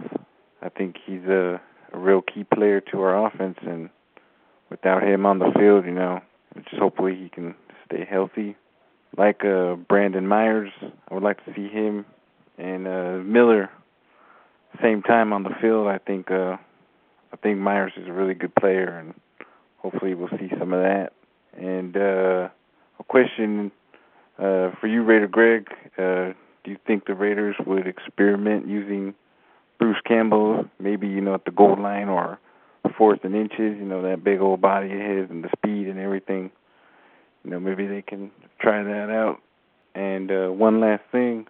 I 0.63 0.69
think 0.69 0.97
he's 1.05 1.25
a, 1.25 1.61
a 1.93 1.99
real 1.99 2.23
key 2.23 2.45
player 2.45 2.81
to 2.81 3.01
our 3.01 3.27
offense, 3.27 3.59
and 3.63 3.91
without 4.71 5.03
him 5.03 5.27
on 5.27 5.39
the 5.39 5.53
field, 5.57 5.85
you 5.85 5.93
know, 5.93 6.21
just 6.69 6.81
hopefully 6.81 7.15
he 7.15 7.29
can 7.29 7.55
stay 7.87 8.07
healthy. 8.09 8.57
Like 9.16 9.44
uh, 9.44 9.75
Brandon 9.75 10.27
Myers, 10.27 10.70
I 10.83 11.14
would 11.14 11.22
like 11.22 11.44
to 11.44 11.53
see 11.55 11.68
him 11.68 12.07
and 12.59 12.87
uh, 12.87 13.18
Miller 13.25 13.70
same 14.81 15.03
time 15.03 15.33
on 15.33 15.42
the 15.42 15.51
field. 15.61 15.88
I 15.88 15.98
think 15.98 16.31
uh, 16.31 16.57
I 17.33 17.37
think 17.42 17.59
Myers 17.59 17.92
is 17.96 18.09
a 18.09 18.12
really 18.12 18.35
good 18.35 18.55
player, 18.55 18.98
and 18.98 19.14
hopefully 19.79 20.14
we'll 20.14 20.29
see 20.31 20.51
some 20.59 20.72
of 20.72 20.83
that. 20.83 21.12
And 21.57 21.96
uh, 21.96 22.48
a 22.98 23.05
question 23.09 23.70
uh, 24.38 24.70
for 24.81 24.87
you, 24.87 25.03
Raider 25.03 25.29
Greg. 25.29 25.68
Uh, 25.98 26.33
do 26.64 26.70
you 26.70 26.79
think 26.87 27.07
the 27.07 27.14
Raiders 27.14 27.57
would 27.66 27.87
experiment 27.87 28.68
using 28.68 29.14
Bruce 29.79 30.01
Campbell, 30.07 30.64
maybe 30.79 31.09
you 31.09 31.20
know 31.20 31.35
at 31.35 31.44
the 31.44 31.51
goal 31.51 31.77
line 31.79 32.09
or 32.09 32.38
fourth 32.96 33.20
and 33.25 33.35
inches? 33.35 33.77
You 33.79 33.85
know 33.85 34.03
that 34.03 34.25
big 34.25 34.40
old 34.40 34.61
body 34.61 34.92
of 34.92 35.01
his 35.01 35.31
and 35.31 35.44
the 35.44 35.51
speed 35.57 35.88
and 35.88 35.98
everything. 35.98 36.51
You 37.45 37.51
know 37.51 37.61
maybe 37.61 37.87
they 37.87 38.03
can 38.03 38.31
try 38.61 38.83
that 38.83 39.11
out. 39.11 39.41
And 39.95 40.31
uh, 40.31 40.49
one 40.49 40.81
last 40.81 41.03
thing, 41.11 41.47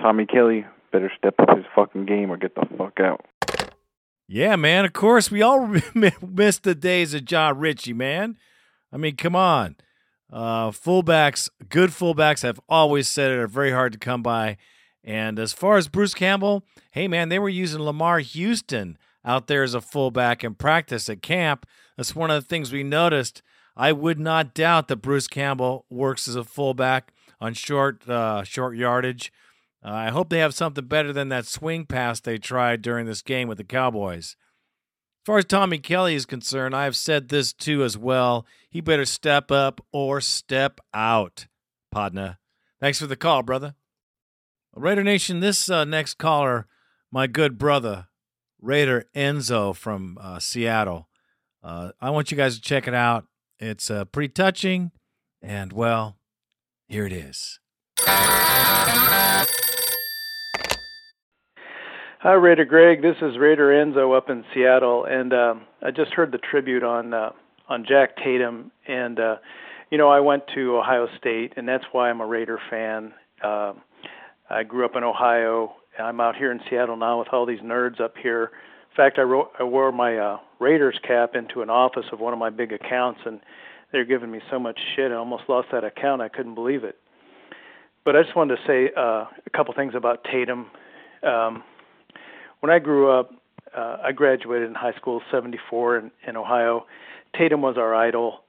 Tommy 0.00 0.26
Kelly 0.26 0.64
better 0.92 1.12
step 1.16 1.34
up 1.38 1.56
his 1.56 1.66
fucking 1.74 2.06
game 2.06 2.30
or 2.30 2.36
get 2.36 2.54
the 2.54 2.66
fuck 2.76 2.98
out. 3.00 3.24
Yeah, 4.26 4.56
man. 4.56 4.84
Of 4.84 4.92
course, 4.92 5.30
we 5.30 5.42
all 5.42 5.66
missed 5.94 6.62
the 6.62 6.74
days 6.74 7.14
of 7.14 7.24
Jon 7.24 7.58
Ritchie, 7.58 7.92
man. 7.92 8.36
I 8.92 8.96
mean, 8.96 9.16
come 9.16 9.36
on. 9.36 9.76
Uh, 10.32 10.70
fullbacks, 10.70 11.48
good 11.68 11.90
fullbacks, 11.90 12.42
have 12.42 12.60
always 12.68 13.08
said 13.08 13.32
it 13.32 13.38
are 13.38 13.48
very 13.48 13.72
hard 13.72 13.92
to 13.92 13.98
come 13.98 14.22
by. 14.22 14.56
And 15.02 15.38
as 15.38 15.52
far 15.52 15.76
as 15.76 15.88
Bruce 15.88 16.14
Campbell, 16.14 16.64
hey 16.92 17.08
man, 17.08 17.28
they 17.28 17.38
were 17.38 17.48
using 17.48 17.80
Lamar 17.80 18.20
Houston 18.20 18.98
out 19.24 19.48
there 19.48 19.62
as 19.62 19.74
a 19.74 19.80
fullback 19.80 20.44
in 20.44 20.54
practice 20.54 21.08
at 21.08 21.22
camp. 21.22 21.66
That's 21.96 22.14
one 22.14 22.30
of 22.30 22.40
the 22.40 22.48
things 22.48 22.72
we 22.72 22.84
noticed. 22.84 23.42
I 23.80 23.92
would 23.92 24.20
not 24.20 24.52
doubt 24.52 24.88
that 24.88 24.96
Bruce 24.96 25.26
Campbell 25.26 25.86
works 25.88 26.28
as 26.28 26.36
a 26.36 26.44
fullback 26.44 27.14
on 27.40 27.54
short 27.54 28.06
uh, 28.06 28.42
short 28.42 28.76
yardage. 28.76 29.32
Uh, 29.82 29.88
I 29.88 30.10
hope 30.10 30.28
they 30.28 30.40
have 30.40 30.52
something 30.52 30.84
better 30.84 31.14
than 31.14 31.30
that 31.30 31.46
swing 31.46 31.86
pass 31.86 32.20
they 32.20 32.36
tried 32.36 32.82
during 32.82 33.06
this 33.06 33.22
game 33.22 33.48
with 33.48 33.56
the 33.56 33.64
Cowboys. 33.64 34.36
As 35.22 35.24
far 35.24 35.38
as 35.38 35.46
Tommy 35.46 35.78
Kelly 35.78 36.14
is 36.14 36.26
concerned, 36.26 36.76
I 36.76 36.84
have 36.84 36.94
said 36.94 37.30
this 37.30 37.54
too 37.54 37.82
as 37.82 37.96
well. 37.96 38.44
He 38.68 38.82
better 38.82 39.06
step 39.06 39.50
up 39.50 39.80
or 39.92 40.20
step 40.20 40.80
out, 40.92 41.46
Podna. 41.90 42.36
Thanks 42.82 42.98
for 42.98 43.06
the 43.06 43.16
call, 43.16 43.42
brother. 43.42 43.76
Raider 44.74 45.02
Nation, 45.02 45.40
this 45.40 45.70
uh, 45.70 45.86
next 45.86 46.18
caller, 46.18 46.66
my 47.10 47.26
good 47.26 47.56
brother, 47.56 48.08
Raider 48.60 49.06
Enzo 49.16 49.74
from 49.74 50.18
uh, 50.20 50.38
Seattle. 50.38 51.08
Uh, 51.64 51.92
I 51.98 52.10
want 52.10 52.30
you 52.30 52.36
guys 52.36 52.56
to 52.56 52.60
check 52.60 52.86
it 52.86 52.92
out. 52.92 53.24
It's 53.60 53.90
uh, 53.90 54.06
pretty 54.06 54.32
touching, 54.32 54.90
and 55.42 55.70
well, 55.72 56.16
here 56.88 57.04
it 57.04 57.12
is. 57.12 57.60
Hi, 62.22 62.32
Raider 62.32 62.64
Greg. 62.64 63.02
This 63.02 63.16
is 63.20 63.36
Raider 63.38 63.68
Enzo 63.68 64.16
up 64.16 64.30
in 64.30 64.44
Seattle, 64.54 65.04
and 65.04 65.34
um, 65.34 65.66
I 65.82 65.90
just 65.90 66.12
heard 66.12 66.32
the 66.32 66.38
tribute 66.38 66.82
on 66.82 67.12
uh, 67.12 67.32
on 67.68 67.84
Jack 67.86 68.16
Tatum, 68.16 68.72
and 68.88 69.20
uh, 69.20 69.36
you 69.90 69.98
know 69.98 70.08
I 70.08 70.20
went 70.20 70.44
to 70.54 70.78
Ohio 70.78 71.06
State, 71.18 71.52
and 71.56 71.68
that's 71.68 71.84
why 71.92 72.08
I'm 72.08 72.22
a 72.22 72.26
Raider 72.26 72.58
fan. 72.70 73.12
Uh, 73.44 73.74
I 74.48 74.62
grew 74.62 74.86
up 74.86 74.96
in 74.96 75.04
Ohio. 75.04 75.74
And 75.98 76.06
I'm 76.06 76.20
out 76.20 76.36
here 76.36 76.52
in 76.52 76.60
Seattle 76.68 76.96
now 76.96 77.18
with 77.18 77.28
all 77.32 77.44
these 77.44 77.60
nerds 77.60 78.00
up 78.00 78.14
here. 78.16 78.44
In 78.90 78.96
fact, 78.96 79.18
I, 79.18 79.22
wrote, 79.22 79.50
I 79.58 79.64
wore 79.64 79.90
my 79.92 80.16
uh, 80.16 80.38
Raiders 80.60 80.98
cap 81.06 81.34
into 81.34 81.62
an 81.62 81.70
office 81.70 82.04
of 82.12 82.20
one 82.20 82.32
of 82.32 82.38
my 82.38 82.50
big 82.50 82.72
accounts, 82.72 83.20
and 83.24 83.40
they're 83.92 84.04
giving 84.04 84.30
me 84.30 84.40
so 84.50 84.58
much 84.58 84.78
shit. 84.94 85.10
I 85.10 85.16
almost 85.16 85.44
lost 85.48 85.68
that 85.72 85.84
account. 85.84 86.22
I 86.22 86.28
couldn't 86.28 86.54
believe 86.54 86.84
it. 86.84 86.96
But 88.04 88.14
I 88.14 88.22
just 88.22 88.36
wanted 88.36 88.56
to 88.56 88.62
say 88.66 88.90
uh, 88.96 89.24
a 89.46 89.50
couple 89.56 89.74
things 89.74 89.94
about 89.96 90.24
Tatum. 90.24 90.66
Um, 91.22 91.62
when 92.60 92.70
I 92.70 92.78
grew 92.78 93.10
up, 93.10 93.30
uh, 93.76 93.98
I 94.04 94.12
graduated 94.12 94.68
in 94.68 94.74
high 94.74 94.94
school 94.94 95.22
'74 95.30 95.98
in, 95.98 96.10
in 96.26 96.36
Ohio. 96.36 96.86
Tatum 97.36 97.62
was 97.62 97.76
our 97.76 97.94
idol. 97.94 98.40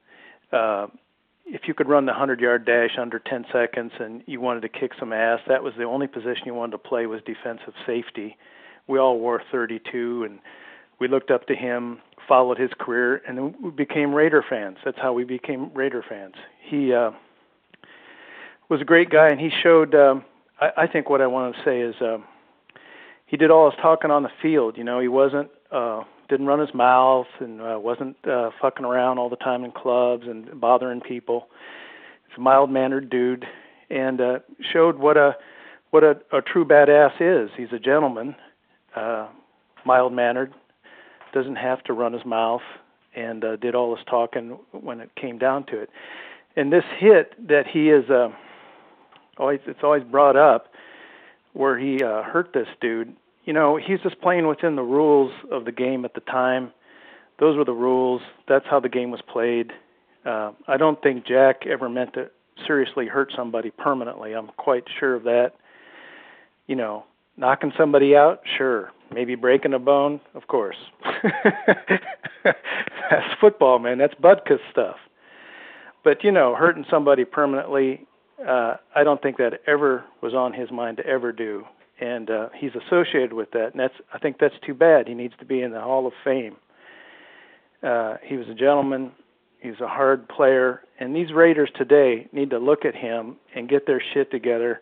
Uh, 0.51 0.87
if 1.45 1.61
you 1.67 1.73
could 1.73 1.89
run 1.89 2.05
the 2.05 2.13
100-yard 2.13 2.65
dash 2.65 2.91
under 2.99 3.19
10 3.19 3.45
seconds 3.51 3.91
and 3.99 4.23
you 4.25 4.39
wanted 4.39 4.61
to 4.61 4.69
kick 4.69 4.91
some 4.97 5.11
ass, 5.11 5.39
that 5.47 5.61
was 5.61 5.73
the 5.77 5.83
only 5.83 6.07
position 6.07 6.43
you 6.45 6.53
wanted 6.53 6.71
to 6.71 6.77
play 6.77 7.05
was 7.05 7.21
defensive 7.25 7.73
safety. 7.85 8.37
We 8.87 8.99
all 8.99 9.19
wore 9.19 9.41
32, 9.51 10.23
and 10.23 10.39
we 11.01 11.09
looked 11.09 11.31
up 11.31 11.47
to 11.47 11.55
him, 11.55 11.99
followed 12.27 12.57
his 12.57 12.69
career, 12.79 13.21
and 13.27 13.53
we 13.61 13.71
became 13.71 14.13
Raider 14.13 14.45
fans. 14.47 14.77
That's 14.85 14.99
how 15.01 15.11
we 15.11 15.25
became 15.25 15.73
Raider 15.73 16.05
fans. 16.07 16.35
He 16.63 16.93
uh, 16.93 17.11
was 18.69 18.79
a 18.79 18.85
great 18.85 19.09
guy, 19.09 19.27
and 19.27 19.39
he 19.39 19.49
showed. 19.61 19.93
Um, 19.93 20.23
I, 20.61 20.83
I 20.83 20.87
think 20.87 21.09
what 21.09 21.19
I 21.19 21.27
want 21.27 21.55
to 21.55 21.61
say 21.65 21.81
is. 21.81 21.95
Um, 21.99 22.23
he 23.31 23.37
did 23.37 23.49
all 23.49 23.71
his 23.71 23.79
talking 23.81 24.11
on 24.11 24.23
the 24.23 24.29
field. 24.41 24.77
You 24.77 24.83
know, 24.83 24.99
he 24.99 25.07
wasn't 25.07 25.49
uh, 25.71 26.03
didn't 26.27 26.47
run 26.47 26.59
his 26.59 26.73
mouth 26.73 27.27
and 27.39 27.61
uh, 27.61 27.79
wasn't 27.79 28.17
uh, 28.27 28.51
fucking 28.61 28.85
around 28.85 29.19
all 29.19 29.29
the 29.29 29.37
time 29.37 29.63
in 29.63 29.71
clubs 29.71 30.25
and 30.27 30.59
bothering 30.59 30.99
people. 30.99 31.47
He's 32.27 32.37
a 32.37 32.41
mild 32.41 32.69
mannered 32.69 33.09
dude, 33.09 33.45
and 33.89 34.19
uh, 34.19 34.39
showed 34.73 34.99
what 34.99 35.15
a 35.15 35.37
what 35.91 36.03
a, 36.03 36.17
a 36.33 36.41
true 36.41 36.65
badass 36.65 37.13
is. 37.21 37.51
He's 37.55 37.71
a 37.71 37.79
gentleman, 37.79 38.35
uh, 38.97 39.29
mild 39.85 40.11
mannered, 40.11 40.53
doesn't 41.33 41.55
have 41.55 41.83
to 41.85 41.93
run 41.93 42.13
his 42.13 42.25
mouth, 42.25 42.61
and 43.15 43.43
uh, 43.43 43.55
did 43.57 43.75
all 43.75 43.95
his 43.95 44.05
talking 44.09 44.57
when 44.71 44.99
it 44.99 45.09
came 45.15 45.37
down 45.37 45.65
to 45.67 45.79
it. 45.79 45.89
And 46.55 46.71
this 46.71 46.83
hit 46.99 47.47
that 47.47 47.63
he 47.71 47.89
is 47.89 48.09
uh, 48.09 48.29
always 49.37 49.59
it's 49.65 49.79
always 49.83 50.03
brought 50.03 50.35
up 50.35 50.67
where 51.53 51.77
he 51.77 52.01
uh, 52.03 52.23
hurt 52.23 52.51
this 52.53 52.67
dude 52.79 53.15
you 53.45 53.53
know, 53.53 53.77
he's 53.77 53.99
just 54.01 54.21
playing 54.21 54.47
within 54.47 54.75
the 54.75 54.83
rules 54.83 55.31
of 55.51 55.65
the 55.65 55.71
game 55.71 56.05
at 56.05 56.13
the 56.13 56.21
time. 56.21 56.71
Those 57.39 57.57
were 57.57 57.65
the 57.65 57.73
rules. 57.73 58.21
That's 58.47 58.65
how 58.69 58.79
the 58.79 58.89
game 58.89 59.11
was 59.11 59.21
played. 59.31 59.71
Uh, 60.25 60.51
I 60.67 60.77
don't 60.77 61.01
think 61.01 61.25
Jack 61.25 61.65
ever 61.65 61.89
meant 61.89 62.13
to 62.13 62.29
seriously 62.67 63.07
hurt 63.07 63.33
somebody 63.35 63.71
permanently. 63.71 64.33
I'm 64.33 64.49
quite 64.57 64.83
sure 64.99 65.15
of 65.15 65.23
that. 65.23 65.53
You 66.67 66.75
know, 66.75 67.05
knocking 67.37 67.71
somebody 67.77 68.15
out, 68.15 68.41
sure. 68.57 68.91
Maybe 69.13 69.35
breaking 69.35 69.73
a 69.73 69.79
bone, 69.79 70.21
of 70.33 70.47
course. 70.47 70.77
That's 72.43 73.33
football, 73.39 73.79
man. 73.79 73.97
That's 73.97 74.15
Butkus 74.15 74.59
stuff. 74.71 74.95
But 76.03 76.23
you 76.23 76.31
know, 76.31 76.55
hurting 76.55 76.85
somebody 76.89 77.25
permanently, 77.25 78.07
uh, 78.47 78.75
I 78.95 79.03
don't 79.03 79.21
think 79.21 79.37
that 79.37 79.61
ever 79.67 80.05
was 80.21 80.33
on 80.33 80.53
his 80.53 80.71
mind 80.71 80.97
to 80.97 81.05
ever 81.05 81.31
do 81.31 81.65
and 82.01 82.31
uh, 82.31 82.49
he's 82.57 82.71
associated 82.75 83.31
with 83.31 83.51
that. 83.51 83.69
And 83.71 83.79
that's 83.79 83.93
I 84.13 84.17
think 84.17 84.37
that's 84.39 84.55
too 84.65 84.73
bad. 84.73 85.07
He 85.07 85.13
needs 85.13 85.35
to 85.39 85.45
be 85.45 85.61
in 85.61 85.71
the 85.71 85.79
Hall 85.79 86.07
of 86.07 86.13
Fame. 86.25 86.57
Uh, 87.81 88.15
he 88.23 88.35
was 88.35 88.47
a 88.49 88.53
gentleman. 88.53 89.11
He's 89.59 89.79
a 89.79 89.87
hard 89.87 90.27
player, 90.27 90.81
and 90.99 91.15
these 91.15 91.31
Raiders 91.31 91.69
today 91.75 92.27
need 92.33 92.49
to 92.49 92.57
look 92.57 92.83
at 92.83 92.95
him 92.95 93.35
and 93.55 93.69
get 93.69 93.85
their 93.85 94.01
shit 94.13 94.31
together 94.31 94.81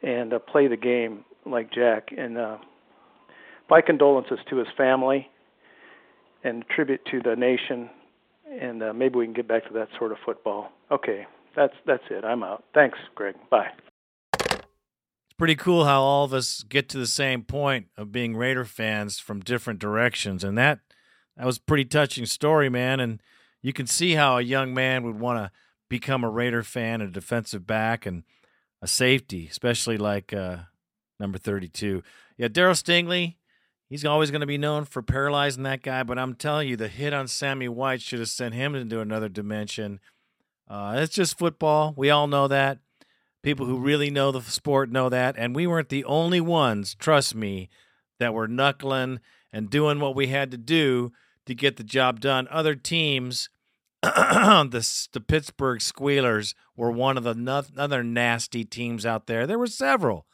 and 0.00 0.32
uh, 0.32 0.38
play 0.38 0.68
the 0.68 0.76
game 0.76 1.24
like 1.46 1.72
Jack. 1.72 2.08
And 2.16 2.36
uh, 2.38 2.58
my 3.68 3.80
condolences 3.80 4.38
to 4.50 4.56
his 4.56 4.68
family 4.76 5.28
and 6.44 6.64
tribute 6.74 7.00
to 7.10 7.20
the 7.20 7.36
nation. 7.36 7.90
And 8.60 8.82
uh, 8.82 8.92
maybe 8.92 9.16
we 9.16 9.24
can 9.24 9.34
get 9.34 9.48
back 9.48 9.66
to 9.66 9.74
that 9.74 9.88
sort 9.98 10.12
of 10.12 10.18
football. 10.24 10.70
Okay, 10.90 11.26
that's 11.56 11.74
that's 11.84 12.04
it. 12.10 12.24
I'm 12.24 12.42
out. 12.42 12.64
Thanks, 12.74 12.98
Greg. 13.14 13.34
Bye 13.50 13.70
It's 14.38 15.36
pretty 15.36 15.56
cool 15.56 15.84
how 15.84 16.00
all 16.00 16.24
of 16.24 16.32
us 16.32 16.62
get 16.62 16.88
to 16.90 16.98
the 16.98 17.08
same 17.08 17.42
point 17.42 17.86
of 17.96 18.12
being 18.12 18.36
Raider 18.36 18.64
fans 18.64 19.18
from 19.18 19.40
different 19.40 19.80
directions, 19.80 20.44
and 20.44 20.56
that 20.56 20.78
that 21.36 21.44
was 21.44 21.58
a 21.58 21.62
pretty 21.62 21.84
touching 21.84 22.24
story, 22.24 22.68
man. 22.68 23.00
And 23.00 23.20
you 23.62 23.72
can 23.72 23.86
see 23.86 24.12
how 24.12 24.38
a 24.38 24.42
young 24.42 24.72
man 24.72 25.02
would 25.04 25.18
want 25.18 25.38
to 25.38 25.50
become 25.88 26.22
a 26.22 26.30
Raider 26.30 26.62
fan, 26.62 27.00
a 27.00 27.08
defensive 27.08 27.66
back, 27.66 28.06
and 28.06 28.22
a 28.80 28.86
safety, 28.86 29.48
especially 29.50 29.98
like 29.98 30.32
uh, 30.32 30.58
number 31.18 31.38
thirty-two. 31.38 32.02
Yeah, 32.36 32.48
Darryl 32.48 32.72
Stingley. 32.72 33.36
He's 33.88 34.04
always 34.04 34.32
going 34.32 34.40
to 34.40 34.46
be 34.46 34.58
known 34.58 34.84
for 34.84 35.00
paralyzing 35.00 35.62
that 35.62 35.82
guy, 35.82 36.02
but 36.02 36.18
I'm 36.18 36.34
telling 36.34 36.68
you, 36.68 36.76
the 36.76 36.88
hit 36.88 37.12
on 37.12 37.28
Sammy 37.28 37.68
White 37.68 38.02
should 38.02 38.18
have 38.18 38.28
sent 38.28 38.54
him 38.54 38.74
into 38.74 39.00
another 39.00 39.28
dimension. 39.28 40.00
Uh, 40.68 40.96
it's 40.98 41.14
just 41.14 41.38
football. 41.38 41.94
We 41.96 42.10
all 42.10 42.26
know 42.26 42.48
that. 42.48 42.78
People 43.42 43.66
who 43.66 43.78
really 43.78 44.10
know 44.10 44.32
the 44.32 44.40
sport 44.40 44.90
know 44.90 45.08
that. 45.08 45.36
And 45.38 45.54
we 45.54 45.68
weren't 45.68 45.88
the 45.88 46.04
only 46.04 46.40
ones, 46.40 46.96
trust 46.96 47.36
me, 47.36 47.70
that 48.18 48.34
were 48.34 48.48
knuckling 48.48 49.20
and 49.52 49.70
doing 49.70 50.00
what 50.00 50.16
we 50.16 50.26
had 50.26 50.50
to 50.50 50.56
do 50.56 51.12
to 51.46 51.54
get 51.54 51.76
the 51.76 51.84
job 51.84 52.18
done. 52.18 52.48
Other 52.50 52.74
teams, 52.74 53.48
the, 54.02 55.06
the 55.12 55.20
Pittsburgh 55.20 55.80
Squealers, 55.80 56.56
were 56.76 56.90
one 56.90 57.16
of 57.16 57.22
the 57.22 57.34
no- 57.34 57.62
other 57.76 58.02
nasty 58.02 58.64
teams 58.64 59.06
out 59.06 59.28
there. 59.28 59.46
There 59.46 59.60
were 59.60 59.68
several. 59.68 60.26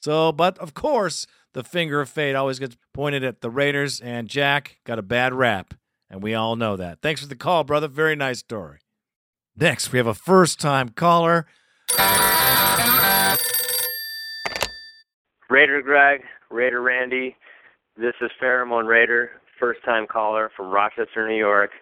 So, 0.00 0.32
but 0.32 0.58
of 0.58 0.74
course, 0.74 1.26
the 1.52 1.62
finger 1.62 2.00
of 2.00 2.08
fate 2.08 2.34
always 2.34 2.58
gets 2.58 2.76
pointed 2.94 3.22
at 3.22 3.40
the 3.40 3.50
Raiders, 3.50 4.00
and 4.00 4.28
Jack 4.28 4.78
got 4.84 4.98
a 4.98 5.02
bad 5.02 5.34
rap, 5.34 5.74
and 6.08 6.22
we 6.22 6.34
all 6.34 6.56
know 6.56 6.76
that. 6.76 7.00
Thanks 7.02 7.20
for 7.20 7.26
the 7.26 7.36
call, 7.36 7.64
brother. 7.64 7.88
Very 7.88 8.16
nice 8.16 8.38
story. 8.38 8.78
Next, 9.56 9.92
we 9.92 9.98
have 9.98 10.06
a 10.06 10.14
first 10.14 10.58
time 10.58 10.90
caller. 10.90 11.46
Raider 15.50 15.82
Greg, 15.82 16.22
Raider 16.50 16.80
Randy. 16.80 17.36
This 17.96 18.14
is 18.22 18.30
Pheromone 18.42 18.86
Raider, 18.86 19.32
first 19.58 19.84
time 19.84 20.06
caller 20.06 20.50
from 20.56 20.70
Rochester, 20.70 21.28
New 21.28 21.36
York. 21.36 21.72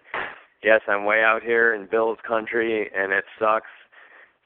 Yes, 0.63 0.81
I'm 0.89 1.05
way 1.05 1.21
out 1.23 1.41
here 1.43 1.73
in 1.73 1.87
Bill's 1.89 2.17
country, 2.27 2.89
and 2.93 3.13
it 3.13 3.23
sucks. 3.39 3.67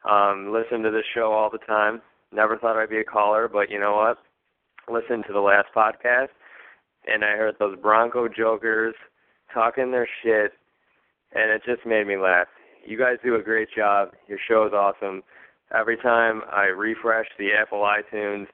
Um, 0.08 0.52
listen 0.54 0.84
to 0.84 0.92
this 0.92 1.06
show 1.16 1.32
all 1.32 1.50
the 1.50 1.58
time. 1.60 2.02
Never 2.34 2.58
thought 2.58 2.78
I'd 2.78 2.90
be 2.90 2.98
a 2.98 3.04
caller, 3.04 3.48
but 3.48 3.70
you 3.70 3.80
know 3.80 3.96
what? 3.96 4.18
Listen 4.92 5.24
to 5.28 5.34
the 5.34 5.40
last 5.40 5.68
podcast, 5.76 6.30
and 7.06 7.24
I 7.24 7.38
heard 7.38 7.56
those 7.60 7.78
Bronco 7.80 8.28
jokers 8.28 8.96
talking 9.54 9.92
their 9.92 10.10
shit, 10.24 10.54
and 11.34 11.52
it 11.52 11.62
just 11.66 11.86
made 11.86 12.08
me 12.08 12.18
laugh. 12.18 12.48
You 12.86 12.98
guys 12.98 13.18
do 13.24 13.36
a 13.36 13.42
great 13.42 13.70
job. 13.76 14.10
Your 14.28 14.40
show 14.48 14.66
is 14.66 14.74
awesome. 14.74 15.24
Every 15.74 15.96
time 15.98 16.42
I 16.52 16.66
refresh 16.66 17.28
the 17.38 17.50
Apple 17.54 17.80
iTunes 17.80 18.48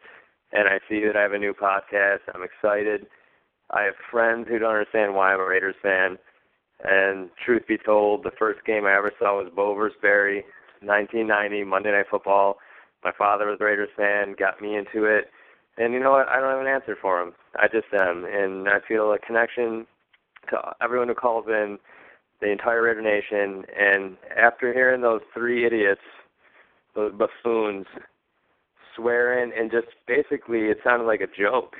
and 0.51 0.67
I 0.67 0.79
see 0.87 1.03
that 1.05 1.15
I 1.15 1.21
have 1.21 1.33
a 1.33 1.39
new 1.39 1.53
podcast, 1.53 2.19
I'm 2.33 2.43
excited. 2.43 3.07
I 3.71 3.83
have 3.83 3.95
friends 4.11 4.47
who 4.47 4.59
don't 4.59 4.71
understand 4.71 5.15
why 5.15 5.33
I'm 5.33 5.39
a 5.39 5.45
Raiders 5.45 5.75
fan. 5.81 6.17
And 6.83 7.29
truth 7.43 7.63
be 7.67 7.77
told, 7.77 8.23
the 8.23 8.31
first 8.37 8.63
game 8.65 8.85
I 8.85 8.95
ever 8.95 9.11
saw 9.19 9.41
was 9.41 9.51
Bo 9.53 9.75
Barry, 10.01 10.45
1990 10.81 11.63
Monday 11.65 11.91
Night 11.91 12.05
Football. 12.09 12.57
My 13.03 13.12
father 13.17 13.47
was 13.47 13.57
a 13.62 13.63
Raiders 13.63 13.89
fan, 13.95 14.35
got 14.38 14.62
me 14.62 14.75
into 14.75 15.05
it. 15.05 15.29
And 15.77 15.93
you 15.93 15.99
know 15.99 16.12
what? 16.12 16.27
I 16.27 16.39
don't 16.39 16.51
have 16.51 16.59
an 16.59 16.67
answer 16.67 16.97
for 17.01 17.21
him. 17.21 17.33
I 17.55 17.67
just 17.67 17.88
am, 17.93 18.25
and 18.25 18.67
I 18.67 18.79
feel 18.85 19.13
a 19.13 19.19
connection 19.19 19.88
to 20.49 20.57
everyone 20.81 21.07
who 21.07 21.13
calls 21.13 21.45
in, 21.47 21.77
the 22.41 22.51
entire 22.51 22.83
Raider 22.83 23.01
Nation. 23.01 23.63
And 23.77 24.17
after 24.38 24.73
hearing 24.73 25.01
those 25.01 25.21
three 25.33 25.65
idiots, 25.65 26.01
those 26.95 27.13
buffoons, 27.13 27.85
swearing 28.95 29.51
and 29.57 29.71
just 29.71 29.88
basically 30.07 30.65
it 30.65 30.79
sounded 30.83 31.05
like 31.05 31.21
a 31.21 31.41
joke. 31.41 31.75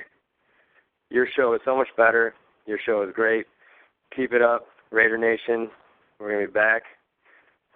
Your 1.10 1.26
show 1.36 1.54
is 1.54 1.60
so 1.64 1.76
much 1.76 1.88
better. 1.96 2.34
Your 2.66 2.78
show 2.84 3.02
is 3.02 3.10
great. 3.14 3.46
Keep 4.14 4.32
it 4.32 4.42
up, 4.42 4.66
Raider 4.90 5.18
Nation. 5.18 5.70
We're 6.18 6.32
gonna 6.32 6.46
be 6.46 6.52
back. 6.52 6.82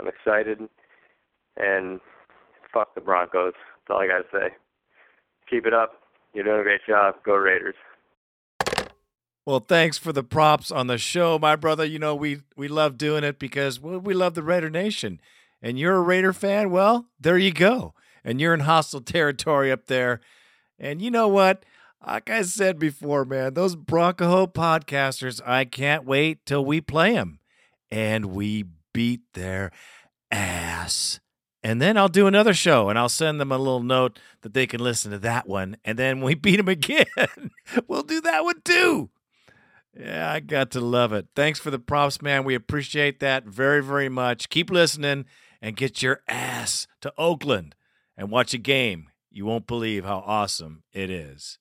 I'm 0.01 0.09
excited. 0.09 0.61
And 1.57 2.01
fuck 2.75 2.95
the 2.95 3.01
Broncos. 3.01 3.55
That's 3.55 3.97
all 3.97 4.03
I 4.03 4.07
gotta 4.09 4.25
say. 4.33 4.55
Keep 5.49 5.67
it 5.67 5.73
up. 5.73 5.93
You're 6.35 6.45
doing 6.45 6.61
a 6.61 6.65
great 6.65 6.81
job. 6.87 7.15
Go 7.25 7.35
Raiders. 7.37 7.77
Well, 9.47 9.61
thanks 9.61 9.99
for 9.99 10.13
the 10.13 10.25
props 10.25 10.71
on 10.71 10.87
the 10.87 10.99
show, 10.99 11.39
my 11.39 11.55
brother. 11.55 11.85
You 11.85 11.99
know, 11.99 12.15
we 12.15 12.41
we 12.57 12.67
love 12.67 12.99
doing 12.99 13.25
it 13.25 13.39
because 13.39 13.79
we 13.81 14.15
love 14.15 14.35
the 14.35 14.43
Raider 14.43 14.71
Nation. 14.71 15.21
And 15.63 15.79
you're 15.79 15.97
a 15.97 16.03
Raider 16.03 16.35
fan? 16.35 16.71
Well, 16.71 17.07
there 17.19 17.39
you 17.39 17.53
go. 17.53 17.95
And 18.23 18.41
you're 18.41 18.53
in 18.53 18.61
hostile 18.61 19.01
territory 19.03 19.71
up 19.71 19.87
there. 19.87 20.21
And 20.79 21.01
you 21.01 21.11
know 21.11 21.29
what? 21.29 21.65
Like 22.07 22.29
I 22.29 22.43
said 22.43 22.79
before, 22.79 23.25
man, 23.25 23.55
those 23.55 23.77
Bronco 23.77 24.47
podcasters, 24.47 25.41
I 25.47 25.65
can't 25.65 26.05
wait 26.05 26.45
till 26.45 26.63
we 26.65 26.83
play 26.83 27.15
them. 27.15 27.39
And 27.91 28.27
we 28.27 28.65
beat 28.93 29.23
their 29.33 29.71
ass. 30.31 31.21
And 31.65 31.81
then 31.81 31.97
I'll 31.97 32.11
do 32.11 32.27
another 32.27 32.53
show 32.53 32.91
and 32.91 32.99
I'll 32.99 33.09
send 33.09 33.41
them 33.41 33.51
a 33.51 33.57
little 33.57 33.83
note 33.83 34.21
that 34.43 34.53
they 34.53 34.67
can 34.67 34.81
listen 34.81 35.11
to 35.13 35.19
that 35.21 35.49
one. 35.49 35.79
And 35.83 35.99
then 35.99 36.19
when 36.19 36.27
we 36.27 36.35
beat 36.35 36.59
them 36.59 36.69
again, 36.69 37.07
we'll 37.89 38.03
do 38.03 38.21
that 38.21 38.45
one 38.45 38.61
too. 38.63 39.09
Yeah, 39.99 40.31
I 40.31 40.41
got 40.41 40.71
to 40.73 40.81
love 40.81 41.15
it. 41.15 41.29
Thanks 41.35 41.59
for 41.59 41.71
the 41.71 41.79
props, 41.79 42.21
man. 42.21 42.45
We 42.45 42.55
appreciate 42.55 43.21
that 43.21 43.47
very, 43.47 43.83
very 43.83 44.11
much. 44.11 44.51
Keep 44.51 44.71
listening 44.71 45.25
and 45.63 45.77
get 45.77 46.03
your 46.03 46.21
ass 46.29 46.87
to 47.01 47.15
Oakland 47.17 47.75
and 48.17 48.31
watch 48.31 48.53
a 48.53 48.59
game. 48.59 49.09
You 49.31 49.47
won't 49.47 49.67
believe 49.67 50.05
how 50.05 50.23
awesome 50.27 50.83
it 50.93 51.09
is. 51.09 51.59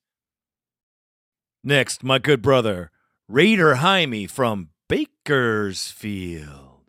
Next, 1.62 2.04
my 2.04 2.18
good 2.18 2.42
brother, 2.42 2.90
Raider 3.26 3.76
Jaime 3.76 4.26
from 4.26 4.68
Bakersfield. 4.88 6.82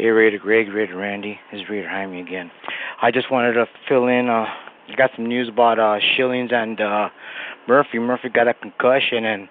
Hey, 0.00 0.06
Raider 0.06 0.38
Greg, 0.38 0.72
Raider 0.72 0.96
Randy. 0.96 1.38
This 1.52 1.60
is 1.60 1.68
Raider 1.68 1.86
Jaime 1.86 2.22
again. 2.22 2.50
I 3.02 3.10
just 3.10 3.30
wanted 3.30 3.52
to 3.52 3.66
fill 3.86 4.06
in. 4.06 4.30
Uh, 4.30 4.46
got 4.96 5.10
some 5.14 5.26
news 5.26 5.46
about 5.46 5.78
uh, 5.78 6.00
Schilens 6.00 6.54
and 6.54 6.80
uh, 6.80 7.10
Murphy. 7.68 7.98
Murphy 7.98 8.30
got 8.30 8.48
a 8.48 8.54
concussion, 8.54 9.26
and 9.26 9.46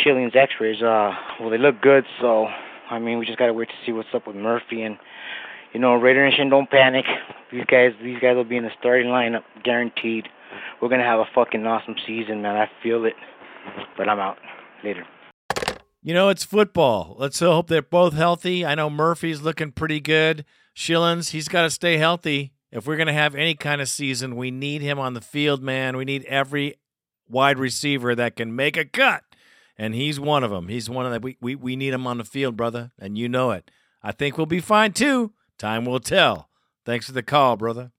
Schilens' 0.00 0.34
X-rays. 0.34 0.80
Uh, 0.80 1.12
well, 1.38 1.50
they 1.50 1.58
look 1.58 1.82
good. 1.82 2.04
So, 2.22 2.46
I 2.88 2.98
mean, 3.00 3.18
we 3.18 3.26
just 3.26 3.38
gotta 3.38 3.52
wait 3.52 3.68
to 3.68 3.74
see 3.84 3.92
what's 3.92 4.08
up 4.14 4.26
with 4.26 4.34
Murphy. 4.34 4.80
And 4.80 4.96
you 5.74 5.80
know, 5.80 5.92
Raider 5.92 6.26
Nation, 6.26 6.48
don't 6.48 6.70
panic. 6.70 7.04
These 7.52 7.66
guys, 7.66 7.90
these 8.02 8.18
guys 8.18 8.34
will 8.34 8.44
be 8.44 8.56
in 8.56 8.64
the 8.64 8.70
starting 8.80 9.08
lineup, 9.08 9.42
guaranteed. 9.62 10.26
We're 10.80 10.88
gonna 10.88 11.04
have 11.04 11.20
a 11.20 11.28
fucking 11.34 11.66
awesome 11.66 11.96
season, 12.06 12.40
man. 12.40 12.56
I 12.56 12.70
feel 12.82 13.04
it. 13.04 13.12
But 13.98 14.08
I'm 14.08 14.20
out 14.20 14.38
later. 14.82 15.04
You 16.02 16.14
know, 16.14 16.30
it's 16.30 16.44
football. 16.44 17.14
Let's 17.16 17.38
hope 17.38 17.68
they're 17.68 17.80
both 17.80 18.14
healthy. 18.14 18.66
I 18.66 18.74
know 18.74 18.90
Murphy's 18.90 19.40
looking 19.40 19.70
pretty 19.70 20.00
good. 20.00 20.44
Schilens, 20.76 21.30
he's 21.30 21.46
got 21.46 21.62
to 21.62 21.70
stay 21.70 21.96
healthy. 21.96 22.52
If 22.72 22.86
we're 22.86 22.96
going 22.96 23.06
to 23.06 23.12
have 23.12 23.36
any 23.36 23.54
kind 23.54 23.80
of 23.80 23.88
season, 23.88 24.34
we 24.34 24.50
need 24.50 24.82
him 24.82 24.98
on 24.98 25.14
the 25.14 25.20
field, 25.20 25.62
man. 25.62 25.96
We 25.96 26.04
need 26.04 26.24
every 26.24 26.74
wide 27.28 27.58
receiver 27.58 28.16
that 28.16 28.34
can 28.34 28.56
make 28.56 28.76
a 28.76 28.84
cut. 28.84 29.22
And 29.78 29.94
he's 29.94 30.18
one 30.18 30.42
of 30.42 30.50
them. 30.50 30.68
He's 30.68 30.90
one 30.90 31.06
of 31.06 31.12
them. 31.12 31.22
We, 31.22 31.36
we, 31.40 31.54
we 31.54 31.76
need 31.76 31.92
him 31.92 32.06
on 32.06 32.18
the 32.18 32.24
field, 32.24 32.56
brother. 32.56 32.90
And 32.98 33.16
you 33.16 33.28
know 33.28 33.52
it. 33.52 33.70
I 34.02 34.10
think 34.10 34.36
we'll 34.36 34.46
be 34.46 34.60
fine 34.60 34.92
too. 34.92 35.32
Time 35.56 35.84
will 35.84 36.00
tell. 36.00 36.48
Thanks 36.84 37.06
for 37.06 37.12
the 37.12 37.22
call, 37.22 37.56
brother. 37.56 37.92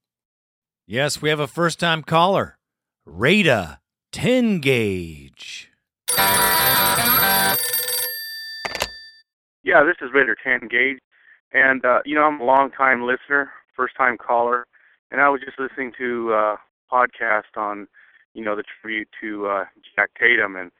Yes, 0.85 1.21
we 1.21 1.29
have 1.29 1.39
a 1.39 1.47
first 1.47 1.79
time 1.79 2.03
caller. 2.03 2.57
Rada 3.05 3.79
10 4.11 4.59
gauge. 4.59 5.71
Yeah, 9.63 9.83
this 9.83 9.95
is 10.01 10.13
Raider 10.13 10.35
10 10.43 10.67
Gauge. 10.67 10.99
And, 11.53 11.85
uh, 11.85 11.99
you 12.05 12.15
know, 12.15 12.23
I'm 12.23 12.41
a 12.41 12.45
long 12.45 12.71
time 12.71 13.03
listener, 13.03 13.51
first 13.75 13.95
time 13.95 14.17
caller. 14.17 14.65
And 15.11 15.21
I 15.21 15.29
was 15.29 15.41
just 15.45 15.59
listening 15.59 15.93
to 15.97 16.33
uh 16.33 16.55
podcast 16.91 17.57
on, 17.57 17.87
you 18.33 18.43
know, 18.43 18.55
the 18.55 18.63
tribute 18.81 19.07
to 19.21 19.47
uh, 19.47 19.65
Jack 19.95 20.11
Tatum. 20.19 20.55
And, 20.55 20.71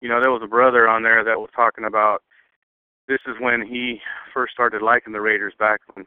you 0.00 0.08
know, 0.08 0.20
there 0.20 0.30
was 0.30 0.42
a 0.42 0.48
brother 0.48 0.88
on 0.88 1.02
there 1.02 1.22
that 1.24 1.38
was 1.38 1.50
talking 1.54 1.84
about 1.84 2.22
this 3.06 3.20
is 3.26 3.34
when 3.40 3.66
he 3.66 4.00
first 4.32 4.52
started 4.52 4.82
liking 4.82 5.12
the 5.12 5.20
Raiders 5.20 5.54
back 5.58 5.80
when 5.94 6.06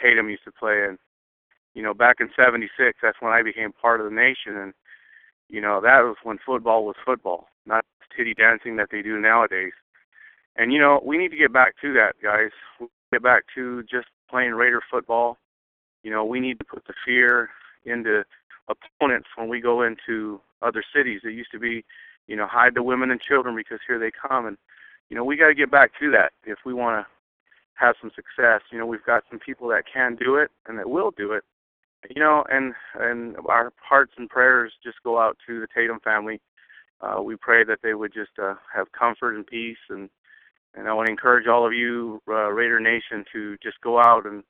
Tatum 0.00 0.30
used 0.30 0.44
to 0.44 0.52
play. 0.52 0.84
And, 0.88 0.98
you 1.74 1.82
know, 1.82 1.92
back 1.92 2.16
in 2.20 2.30
76, 2.36 2.98
that's 3.02 3.20
when 3.20 3.32
I 3.32 3.42
became 3.42 3.72
part 3.72 4.00
of 4.00 4.06
the 4.06 4.14
nation. 4.14 4.56
And, 4.56 4.72
you 5.48 5.60
know, 5.60 5.80
that 5.82 6.00
was 6.00 6.16
when 6.22 6.38
football 6.44 6.86
was 6.86 6.96
football, 7.04 7.48
not 7.66 7.84
titty 8.16 8.34
dancing 8.34 8.76
that 8.76 8.88
they 8.90 9.02
do 9.02 9.18
nowadays. 9.18 9.72
And 10.56 10.72
you 10.72 10.78
know, 10.78 11.00
we 11.04 11.18
need 11.18 11.30
to 11.30 11.36
get 11.36 11.52
back 11.52 11.74
to 11.82 11.92
that, 11.94 12.14
guys. 12.22 12.50
Get 13.12 13.22
back 13.22 13.44
to 13.54 13.82
just 13.84 14.08
playing 14.30 14.52
Raider 14.52 14.80
football. 14.90 15.38
You 16.02 16.10
know, 16.10 16.24
we 16.24 16.40
need 16.40 16.58
to 16.58 16.64
put 16.64 16.86
the 16.86 16.94
fear 17.04 17.50
into 17.84 18.24
opponents 18.68 19.28
when 19.36 19.48
we 19.48 19.60
go 19.60 19.82
into 19.82 20.40
other 20.62 20.82
cities. 20.94 21.20
It 21.24 21.34
used 21.34 21.52
to 21.52 21.58
be, 21.58 21.84
you 22.26 22.36
know, 22.36 22.46
hide 22.46 22.74
the 22.74 22.82
women 22.82 23.10
and 23.10 23.20
children 23.20 23.54
because 23.54 23.80
here 23.86 23.98
they 23.98 24.10
come. 24.10 24.46
And 24.46 24.56
you 25.08 25.16
know, 25.16 25.24
we 25.24 25.36
got 25.36 25.48
to 25.48 25.54
get 25.54 25.70
back 25.70 25.92
to 26.00 26.10
that 26.12 26.32
if 26.44 26.58
we 26.64 26.74
want 26.74 27.04
to 27.04 27.06
have 27.74 27.94
some 28.00 28.10
success. 28.14 28.62
You 28.72 28.78
know, 28.78 28.86
we've 28.86 29.04
got 29.04 29.24
some 29.30 29.38
people 29.38 29.68
that 29.68 29.84
can 29.92 30.16
do 30.16 30.36
it 30.36 30.50
and 30.66 30.78
that 30.78 30.90
will 30.90 31.12
do 31.16 31.32
it. 31.32 31.44
You 32.14 32.20
know, 32.20 32.44
and 32.50 32.74
and 32.94 33.36
our 33.46 33.72
hearts 33.82 34.12
and 34.16 34.28
prayers 34.28 34.72
just 34.82 35.02
go 35.02 35.18
out 35.18 35.36
to 35.46 35.60
the 35.60 35.66
Tatum 35.74 36.00
family. 36.00 36.40
Uh, 37.00 37.20
we 37.20 37.36
pray 37.36 37.64
that 37.64 37.80
they 37.82 37.94
would 37.94 38.12
just 38.12 38.38
uh, 38.40 38.54
have 38.74 38.92
comfort 38.92 39.34
and 39.34 39.46
peace, 39.46 39.76
and 39.90 40.08
and 40.76 40.88
I 40.88 40.92
want 40.92 41.06
to 41.06 41.10
encourage 41.10 41.46
all 41.46 41.66
of 41.66 41.72
you, 41.72 42.20
uh, 42.28 42.50
Raider 42.52 42.78
Nation, 42.78 43.24
to 43.32 43.56
just 43.62 43.80
go 43.82 43.98
out 43.98 44.26
and 44.26 44.44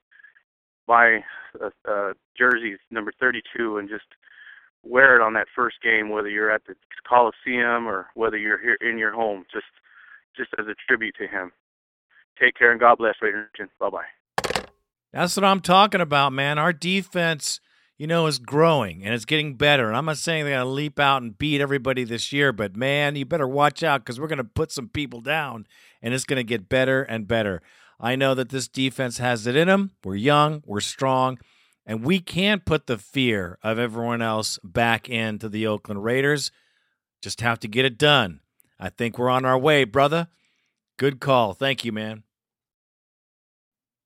buy 0.86 1.20
uh, 1.62 1.70
uh, 1.88 2.12
jerseys 2.36 2.78
number 2.90 3.12
32 3.18 3.78
and 3.78 3.88
just 3.88 4.04
wear 4.82 5.16
it 5.16 5.22
on 5.22 5.34
that 5.34 5.46
first 5.54 5.76
game, 5.82 6.10
whether 6.10 6.28
you're 6.28 6.50
at 6.50 6.62
the 6.66 6.74
Coliseum 7.08 7.86
or 7.86 8.08
whether 8.14 8.36
you're 8.36 8.60
here 8.60 8.76
in 8.80 8.98
your 8.98 9.12
home, 9.12 9.44
just 9.52 9.66
just 10.36 10.50
as 10.58 10.66
a 10.66 10.74
tribute 10.86 11.14
to 11.18 11.26
him. 11.26 11.50
Take 12.38 12.56
care 12.56 12.70
and 12.70 12.80
God 12.80 12.98
bless, 12.98 13.14
Raider 13.22 13.48
Nation. 13.54 13.70
Bye 13.80 13.90
bye. 13.90 14.62
That's 15.12 15.36
what 15.36 15.44
I'm 15.44 15.60
talking 15.60 16.02
about, 16.02 16.34
man. 16.34 16.58
Our 16.58 16.74
defense, 16.74 17.60
you 17.96 18.06
know, 18.06 18.26
is 18.26 18.38
growing 18.38 19.02
and 19.02 19.14
it's 19.14 19.24
getting 19.24 19.54
better. 19.54 19.88
And 19.88 19.96
I'm 19.96 20.04
not 20.04 20.18
saying 20.18 20.44
they're 20.44 20.56
going 20.56 20.66
to 20.66 20.70
leap 20.70 21.00
out 21.00 21.22
and 21.22 21.38
beat 21.38 21.62
everybody 21.62 22.04
this 22.04 22.32
year, 22.32 22.52
but 22.52 22.76
man, 22.76 23.16
you 23.16 23.24
better 23.24 23.48
watch 23.48 23.82
out 23.82 24.02
because 24.02 24.20
we're 24.20 24.26
going 24.26 24.38
to 24.38 24.44
put 24.44 24.70
some 24.70 24.88
people 24.88 25.22
down 25.22 25.66
and 26.06 26.14
it's 26.14 26.24
going 26.24 26.36
to 26.36 26.44
get 26.44 26.68
better 26.68 27.02
and 27.02 27.26
better. 27.26 27.60
I 27.98 28.14
know 28.14 28.32
that 28.36 28.50
this 28.50 28.68
defense 28.68 29.18
has 29.18 29.44
it 29.48 29.56
in 29.56 29.66
them. 29.66 29.90
We're 30.04 30.14
young, 30.14 30.62
we're 30.64 30.80
strong, 30.80 31.36
and 31.84 32.04
we 32.04 32.20
can't 32.20 32.64
put 32.64 32.86
the 32.86 32.96
fear 32.96 33.58
of 33.60 33.80
everyone 33.80 34.22
else 34.22 34.60
back 34.62 35.08
into 35.08 35.48
the 35.48 35.66
Oakland 35.66 36.04
Raiders. 36.04 36.52
Just 37.20 37.40
have 37.40 37.58
to 37.58 37.66
get 37.66 37.84
it 37.84 37.98
done. 37.98 38.38
I 38.78 38.88
think 38.88 39.18
we're 39.18 39.28
on 39.28 39.44
our 39.44 39.58
way, 39.58 39.82
brother. 39.82 40.28
Good 40.96 41.18
call. 41.18 41.54
Thank 41.54 41.84
you, 41.84 41.90
man. 41.90 42.22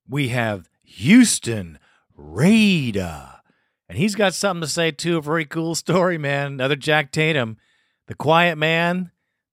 We 0.09 0.29
have 0.29 0.71
Houston 0.83 1.79
Raider. 2.17 3.29
And 3.91 3.99
he's 3.99 4.15
got 4.15 4.33
something 4.33 4.63
to 4.63 4.69
say, 4.69 4.91
too. 4.91 5.19
A 5.19 5.23
very 5.23 5.45
cool 5.45 5.75
story, 5.75 6.17
man. 6.17 6.53
Another 6.53 6.77
Jack 6.77 7.13
Tatum, 7.13 7.59
the 8.07 8.15
quiet 8.15 8.57
man 8.57 9.11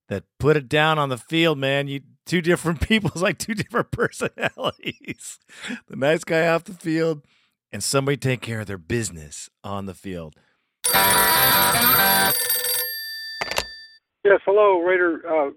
that 0.08 0.24
put 0.40 0.56
it 0.56 0.70
down 0.70 0.98
on 0.98 1.10
the 1.10 1.18
field, 1.18 1.58
man. 1.58 1.90
You 1.90 2.00
two 2.28 2.42
different 2.42 2.82
people, 2.88 3.12
like 3.16 3.38
two 3.38 3.56
different 3.56 3.92
personalities. 3.92 5.40
the 5.88 5.96
nice 5.96 6.24
guy 6.24 6.48
off 6.48 6.66
the 6.66 6.74
field 6.74 7.24
and 7.72 7.84
somebody 7.84 8.18
take 8.18 8.42
care 8.42 8.62
of 8.62 8.68
their 8.68 8.78
business 8.78 9.50
on 9.64 9.86
the 9.86 9.94
field. 9.94 10.36
Yes, 14.24 14.42
hello, 14.46 14.82
Raider, 14.82 15.22
uh, 15.26 15.52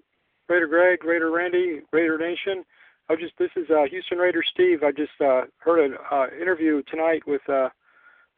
Raider 0.48 0.68
Greg, 0.68 1.04
Raider 1.04 1.30
Randy, 1.30 1.80
Raider 1.92 2.18
Nation. 2.18 2.64
I 3.08 3.16
just 3.16 3.32
this 3.38 3.50
is 3.56 3.68
uh, 3.70 3.84
Houston 3.90 4.18
Raider 4.18 4.42
Steve. 4.48 4.84
I 4.84 4.92
just 4.92 5.20
uh, 5.20 5.42
heard 5.58 5.84
an 5.84 5.96
uh, 6.12 6.26
interview 6.40 6.82
tonight 6.88 7.22
with 7.26 7.40
uh, 7.48 7.70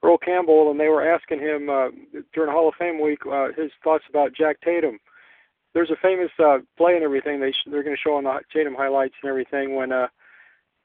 Earl 0.02 0.16
Campbell, 0.16 0.70
and 0.70 0.80
they 0.80 0.88
were 0.88 1.06
asking 1.06 1.40
him 1.40 1.68
uh, 1.68 1.88
during 2.32 2.50
Hall 2.50 2.68
of 2.68 2.74
Fame 2.78 3.00
week 3.00 3.18
uh, 3.30 3.48
his 3.54 3.70
thoughts 3.84 4.04
about 4.08 4.34
Jack 4.34 4.62
Tatum. 4.64 4.98
There's 5.74 5.90
a 5.90 5.96
famous 6.02 6.30
uh, 6.38 6.58
play 6.76 6.94
and 6.94 7.04
everything 7.04 7.40
they 7.40 7.52
sh- 7.52 7.68
they're 7.70 7.82
going 7.82 7.96
to 7.96 8.00
show 8.00 8.16
on 8.16 8.24
the 8.24 8.40
Tatum 8.52 8.74
highlights 8.74 9.14
and 9.22 9.30
everything 9.30 9.74
when 9.74 9.90
uh, 9.92 10.08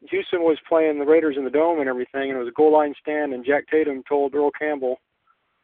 Houston 0.10 0.42
was 0.42 0.58
playing 0.68 1.00
the 1.00 1.06
Raiders 1.06 1.36
in 1.38 1.44
the 1.44 1.50
dome 1.50 1.80
and 1.80 1.90
everything, 1.90 2.30
and 2.30 2.38
it 2.38 2.40
was 2.40 2.48
a 2.48 2.52
goal 2.52 2.72
line 2.72 2.94
stand, 3.02 3.34
and 3.34 3.46
Jack 3.46 3.66
Tatum 3.70 4.04
told 4.08 4.34
Earl 4.34 4.52
Campbell, 4.52 4.98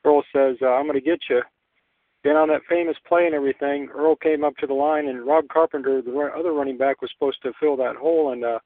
Earl 0.04 0.24
says, 0.36 0.58
uh, 0.62 0.74
"I'm 0.74 0.86
going 0.88 1.00
to 1.00 1.02
get 1.02 1.20
you." 1.30 1.42
Then 2.24 2.36
on 2.38 2.48
that 2.50 2.62
famous 2.70 2.96
play 3.08 3.26
and 3.26 3.36
everything, 3.36 3.90
Earl 3.94 4.16
came 4.16 4.44
up 4.44 4.56
to 4.58 4.68
the 4.68 4.74
line, 4.74 5.08
and 5.08 5.26
Rob 5.26 5.48
Carpenter, 5.50 6.02
the 6.02 6.32
other 6.38 6.54
running 6.54 6.78
back, 6.78 7.02
was 7.02 7.12
supposed 7.14 7.42
to 7.44 7.52
fill 7.60 7.76
that 7.78 7.98
hole 7.98 8.32
and 8.32 8.44
uh, 8.46 8.60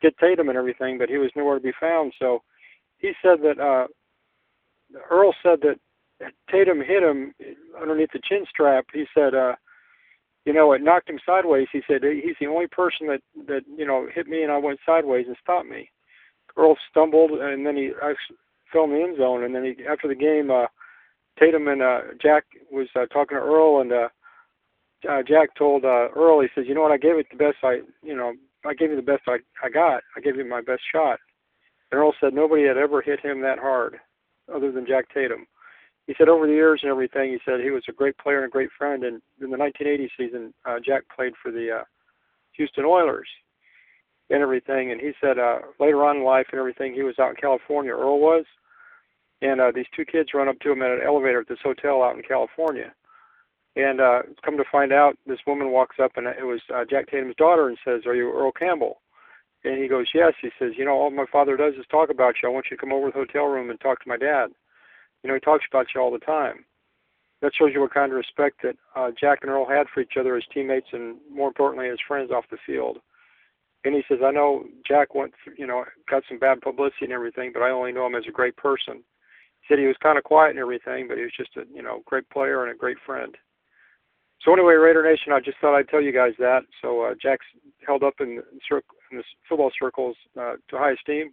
get 0.00 0.16
Tatum 0.18 0.48
and 0.48 0.58
everything, 0.58 0.98
but 0.98 1.08
he 1.08 1.18
was 1.18 1.30
nowhere 1.34 1.56
to 1.56 1.62
be 1.62 1.72
found. 1.80 2.12
So 2.18 2.42
he 2.98 3.12
said 3.20 3.38
that 3.42 3.58
uh, 3.58 3.86
Earl 5.10 5.34
said 5.42 5.60
that 5.62 5.78
Tatum 6.50 6.80
hit 6.80 7.02
him 7.02 7.34
underneath 7.80 8.10
the 8.12 8.20
chin 8.22 8.44
strap. 8.48 8.86
He 8.92 9.04
said, 9.14 9.34
uh, 9.34 9.54
you 10.44 10.52
know, 10.52 10.72
it 10.72 10.82
knocked 10.82 11.08
him 11.08 11.20
sideways. 11.24 11.68
He 11.72 11.82
said 11.86 12.02
he's 12.02 12.36
the 12.40 12.46
only 12.46 12.66
person 12.66 13.06
that 13.08 13.20
that 13.46 13.62
you 13.76 13.86
know 13.86 14.08
hit 14.12 14.26
me 14.26 14.42
and 14.42 14.52
I 14.52 14.58
went 14.58 14.80
sideways 14.84 15.26
and 15.26 15.36
stopped 15.42 15.68
me. 15.68 15.90
Earl 16.56 16.76
stumbled 16.90 17.30
and 17.32 17.64
then 17.64 17.76
he 17.76 17.92
I 18.02 18.14
fell 18.72 18.84
in 18.84 18.90
the 18.90 19.02
end 19.02 19.16
zone. 19.18 19.44
And 19.44 19.54
then 19.54 19.64
he, 19.64 19.84
after 19.84 20.08
the 20.08 20.14
game, 20.14 20.50
uh, 20.50 20.66
Tatum 21.38 21.68
and 21.68 21.82
uh, 21.82 22.00
Jack 22.20 22.44
was 22.70 22.88
uh, 22.96 23.06
talking 23.06 23.36
to 23.36 23.42
Earl 23.42 23.80
and 23.80 23.92
uh, 23.92 24.08
uh, 25.08 25.22
Jack 25.26 25.54
told 25.56 25.84
uh, 25.84 26.08
Earl, 26.16 26.40
he 26.40 26.48
says, 26.54 26.64
you 26.66 26.74
know 26.74 26.82
what, 26.82 26.92
I 26.92 26.96
gave 26.96 27.16
it 27.16 27.26
the 27.30 27.36
best 27.36 27.56
I, 27.62 27.80
you 28.02 28.16
know, 28.16 28.32
I 28.64 28.74
gave 28.74 28.90
you 28.90 28.96
the 28.96 29.02
best 29.02 29.22
I 29.26 29.38
I 29.62 29.68
got. 29.68 30.02
I 30.16 30.20
gave 30.20 30.36
you 30.36 30.44
my 30.44 30.60
best 30.60 30.82
shot. 30.92 31.18
And 31.90 32.00
Earl 32.00 32.14
said 32.20 32.34
nobody 32.34 32.66
had 32.66 32.76
ever 32.76 33.02
hit 33.02 33.20
him 33.20 33.42
that 33.42 33.58
hard, 33.58 33.96
other 34.52 34.70
than 34.70 34.86
Jack 34.86 35.12
Tatum 35.12 35.46
he 36.06 36.14
said 36.18 36.28
over 36.28 36.46
the 36.46 36.52
years 36.52 36.80
and 36.82 36.90
everything, 36.90 37.30
he 37.30 37.38
said 37.44 37.60
he 37.60 37.70
was 37.70 37.84
a 37.88 37.92
great 37.92 38.18
player 38.18 38.38
and 38.38 38.46
a 38.46 38.50
great 38.50 38.70
friend. 38.76 39.04
And 39.04 39.22
in 39.40 39.50
the 39.50 39.58
1980 39.58 40.10
season, 40.16 40.54
uh, 40.64 40.78
Jack 40.84 41.02
played 41.14 41.34
for 41.40 41.52
the 41.52 41.80
uh, 41.80 41.84
Houston 42.56 42.84
Oilers 42.84 43.28
and 44.28 44.42
everything. 44.42 44.90
And 44.90 45.00
he 45.00 45.12
said 45.20 45.38
uh, 45.38 45.58
later 45.78 46.04
on 46.04 46.18
in 46.18 46.24
life 46.24 46.46
and 46.50 46.58
everything, 46.58 46.92
he 46.92 47.02
was 47.02 47.18
out 47.20 47.30
in 47.30 47.36
California. 47.36 47.92
Earl 47.92 48.18
was, 48.18 48.44
and 49.42 49.60
uh, 49.60 49.70
these 49.74 49.86
two 49.94 50.04
kids 50.04 50.30
run 50.34 50.48
up 50.48 50.58
to 50.60 50.72
him 50.72 50.82
at 50.82 50.90
an 50.90 51.00
elevator 51.06 51.40
at 51.40 51.48
this 51.48 51.58
hotel 51.62 52.02
out 52.02 52.16
in 52.16 52.22
California. 52.22 52.92
And 53.74 54.00
uh, 54.00 54.22
come 54.44 54.56
to 54.56 54.64
find 54.70 54.92
out, 54.92 55.16
this 55.26 55.38
woman 55.46 55.70
walks 55.70 55.96
up 56.02 56.12
and 56.16 56.26
it 56.26 56.44
was 56.44 56.60
uh, 56.74 56.84
Jack 56.88 57.10
Tatum's 57.10 57.36
daughter 57.36 57.68
and 57.68 57.78
says, 57.84 58.02
"Are 58.06 58.14
you 58.14 58.30
Earl 58.30 58.52
Campbell?" 58.52 59.00
And 59.64 59.80
he 59.80 59.88
goes, 59.88 60.08
"Yes." 60.14 60.34
He 60.42 60.50
says, 60.58 60.72
"You 60.76 60.84
know, 60.84 60.92
all 60.92 61.10
my 61.10 61.24
father 61.32 61.56
does 61.56 61.72
is 61.74 61.86
talk 61.90 62.10
about 62.10 62.34
you. 62.42 62.50
I 62.50 62.52
want 62.52 62.66
you 62.70 62.76
to 62.76 62.80
come 62.80 62.92
over 62.92 63.06
to 63.06 63.12
the 63.12 63.24
hotel 63.24 63.46
room 63.46 63.70
and 63.70 63.80
talk 63.80 64.02
to 64.02 64.08
my 64.08 64.18
dad." 64.18 64.48
You 65.22 65.28
know, 65.28 65.34
he 65.34 65.40
talks 65.40 65.64
about 65.70 65.86
you 65.94 66.00
all 66.00 66.10
the 66.10 66.18
time. 66.18 66.64
That 67.40 67.52
shows 67.58 67.70
you 67.74 67.80
what 67.80 67.94
kind 67.94 68.12
of 68.12 68.16
respect 68.16 68.62
that 68.62 68.76
uh, 68.94 69.10
Jack 69.20 69.40
and 69.42 69.50
Earl 69.50 69.68
had 69.68 69.88
for 69.92 70.00
each 70.00 70.16
other 70.18 70.36
as 70.36 70.44
teammates 70.52 70.88
and, 70.92 71.16
more 71.32 71.48
importantly, 71.48 71.88
as 71.88 71.98
friends 72.06 72.30
off 72.30 72.44
the 72.50 72.56
field. 72.64 72.98
And 73.84 73.94
he 73.94 74.02
says, 74.08 74.18
I 74.24 74.30
know 74.30 74.64
Jack 74.86 75.14
went, 75.14 75.32
through, 75.42 75.54
you 75.58 75.66
know, 75.66 75.84
got 76.08 76.22
some 76.28 76.38
bad 76.38 76.60
publicity 76.60 77.06
and 77.06 77.12
everything, 77.12 77.50
but 77.52 77.62
I 77.62 77.70
only 77.70 77.90
know 77.90 78.06
him 78.06 78.14
as 78.14 78.24
a 78.28 78.32
great 78.32 78.56
person. 78.56 79.02
He 79.60 79.66
said 79.68 79.80
he 79.80 79.86
was 79.86 79.96
kind 80.00 80.18
of 80.18 80.24
quiet 80.24 80.50
and 80.50 80.58
everything, 80.60 81.08
but 81.08 81.18
he 81.18 81.24
was 81.24 81.32
just 81.36 81.56
a, 81.56 81.62
you 81.74 81.82
know, 81.82 82.02
great 82.06 82.28
player 82.30 82.62
and 82.62 82.72
a 82.72 82.78
great 82.78 82.98
friend. 83.04 83.36
So 84.42 84.52
anyway, 84.52 84.74
Raider 84.74 85.02
Nation, 85.02 85.32
I 85.32 85.40
just 85.40 85.58
thought 85.60 85.76
I'd 85.76 85.88
tell 85.88 86.00
you 86.00 86.12
guys 86.12 86.32
that. 86.38 86.62
So 86.80 87.02
uh, 87.02 87.14
Jack's 87.20 87.46
held 87.86 88.02
up 88.02 88.14
in, 88.20 88.40
cir- 88.68 88.82
in 89.10 89.18
the 89.18 89.24
football 89.48 89.70
circles 89.80 90.16
uh, 90.40 90.54
to 90.68 90.78
high 90.78 90.92
esteem. 90.92 91.32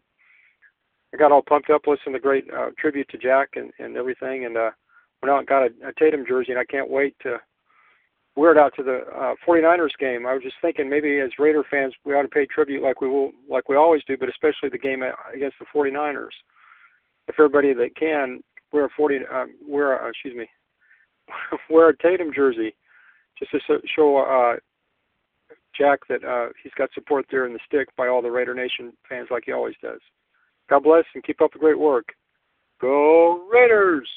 I 1.14 1.18
got 1.18 1.32
all 1.32 1.42
pumped 1.42 1.70
up 1.70 1.88
listening 1.88 2.14
to 2.14 2.20
the 2.20 2.24
great 2.24 2.46
uh, 2.56 2.70
tribute 2.78 3.10
to 3.10 3.18
Jack 3.18 3.50
and, 3.56 3.72
and 3.80 3.98
everything, 3.98 4.46
and 4.46 4.58
uh, 4.58 4.72
went 5.22 5.32
out 5.32 5.40
and 5.40 5.48
got 5.48 5.64
a, 5.64 5.90
a 5.90 5.94
Tatum 5.98 6.26
jersey, 6.28 6.52
and 6.52 6.60
I 6.60 6.66
can't 6.66 6.90
wait 6.90 7.16
to 7.24 7.38
wear 8.36 8.52
it 8.52 8.58
out 8.58 8.74
to 8.76 8.84
the 8.84 9.02
uh, 9.14 9.34
49ers 9.48 9.98
game. 10.00 10.26
I 10.26 10.34
was 10.34 10.44
just 10.44 10.56
thinking 10.62 10.90
maybe 10.90 11.20
as 11.20 11.32
Raider 11.40 11.64
fans 11.70 11.94
we 12.06 12.14
ought 12.14 12.22
to 12.22 12.28
pay 12.28 12.46
tribute 12.46 12.84
like 12.84 13.02
we 13.02 13.10
will, 13.10 13.32
like 13.50 13.68
we 13.68 13.76
always 13.76 14.04
do, 14.08 14.18
but 14.18 14.30
especially 14.30 14.70
the 14.70 14.78
game 14.78 15.04
against 15.34 15.58
the 15.60 15.66
49ers. 15.76 16.36
If 17.28 17.36
everybody 17.38 17.74
that 17.74 17.96
can 17.96 18.42
wear 18.72 18.86
a 18.86 18.90
40, 18.96 19.18
uh, 19.32 19.46
wear 19.68 19.98
a, 19.98 20.10
excuse 20.10 20.36
me, 20.36 20.48
wear 21.70 21.90
a 21.90 21.98
Tatum 21.98 22.32
jersey, 22.34 22.76
just 23.38 23.52
to 23.52 23.80
show 23.96 24.18
uh, 24.18 24.58
Jack 25.78 26.00
that 26.10 26.24
uh, 26.24 26.50
he's 26.62 26.74
got 26.78 26.90
support 26.94 27.26
there 27.32 27.46
in 27.46 27.54
the 27.54 27.60
stick 27.66 27.88
by 27.98 28.08
all 28.08 28.22
the 28.22 28.32
Raider 28.32 28.54
Nation 28.54 28.94
fans, 29.08 29.28
like 29.32 29.44
he 29.46 29.52
always 29.52 29.76
does. 29.82 30.00
God 30.70 30.84
bless 30.84 31.06
and 31.16 31.24
keep 31.24 31.42
up 31.42 31.52
the 31.52 31.60
great 31.60 31.80
work. 31.80 32.10
Go 32.80 33.44
Raiders! 33.52 34.08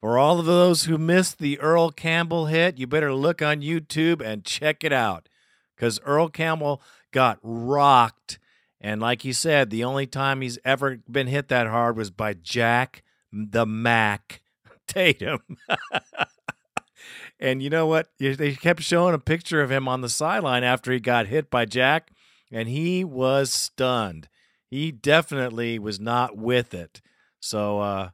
For 0.00 0.18
all 0.18 0.40
of 0.40 0.46
those 0.46 0.84
who 0.84 0.98
missed 0.98 1.38
the 1.38 1.60
Earl 1.60 1.90
Campbell 1.90 2.46
hit, 2.46 2.78
you 2.78 2.86
better 2.86 3.14
look 3.14 3.42
on 3.42 3.60
YouTube 3.60 4.20
and 4.20 4.44
check 4.44 4.82
it 4.82 4.92
out 4.92 5.28
because 5.76 6.00
Earl 6.00 6.28
Campbell 6.28 6.82
got 7.12 7.38
rocked. 7.42 8.38
And 8.80 9.00
like 9.00 9.22
he 9.22 9.32
said, 9.32 9.70
the 9.70 9.84
only 9.84 10.06
time 10.06 10.40
he's 10.40 10.58
ever 10.64 10.98
been 11.08 11.28
hit 11.28 11.48
that 11.48 11.68
hard 11.68 11.96
was 11.96 12.10
by 12.10 12.34
Jack 12.34 13.02
the 13.32 13.66
Mac 13.66 14.42
Tatum. 14.88 15.40
and 17.40 17.62
you 17.62 17.70
know 17.70 17.86
what? 17.86 18.08
They 18.18 18.54
kept 18.54 18.82
showing 18.82 19.14
a 19.14 19.20
picture 19.20 19.62
of 19.62 19.70
him 19.70 19.86
on 19.86 20.00
the 20.00 20.08
sideline 20.08 20.64
after 20.64 20.90
he 20.90 20.98
got 20.98 21.28
hit 21.28 21.48
by 21.48 21.64
Jack, 21.64 22.10
and 22.50 22.68
he 22.68 23.04
was 23.04 23.52
stunned 23.52 24.28
he 24.72 24.90
definitely 24.90 25.78
was 25.78 26.00
not 26.00 26.34
with 26.34 26.72
it. 26.72 27.02
So 27.40 27.80
uh, 27.80 28.08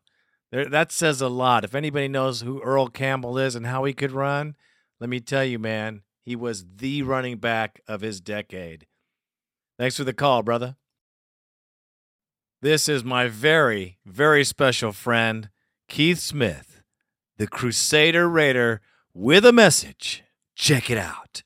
there, 0.51 0.69
that 0.69 0.91
says 0.91 1.21
a 1.21 1.29
lot. 1.29 1.63
If 1.63 1.73
anybody 1.73 2.09
knows 2.09 2.41
who 2.41 2.61
Earl 2.63 2.89
Campbell 2.89 3.39
is 3.39 3.55
and 3.55 3.65
how 3.65 3.85
he 3.85 3.93
could 3.93 4.11
run, 4.11 4.57
let 4.99 5.09
me 5.09 5.21
tell 5.21 5.45
you, 5.45 5.61
man, 5.61 6.03
he 6.21 6.35
was 6.35 6.65
the 6.79 7.03
running 7.03 7.37
back 7.37 7.81
of 7.87 8.01
his 8.01 8.21
decade. 8.21 8.89
Thanks 9.79 9.97
for 9.97 10.03
the 10.03 10.13
call, 10.13 10.43
brother. 10.43 10.75
This 12.61 12.89
is 12.89 13.05
my 13.05 13.29
very, 13.29 13.99
very 14.05 14.43
special 14.43 14.91
friend, 14.91 15.51
Keith 15.89 16.19
Smith, 16.19 16.83
the 17.37 17.47
Crusader 17.47 18.29
Raider, 18.29 18.81
with 19.15 19.47
a 19.47 19.53
message. 19.53 20.25
Check 20.57 20.91
it 20.91 20.99
out. 20.99 21.45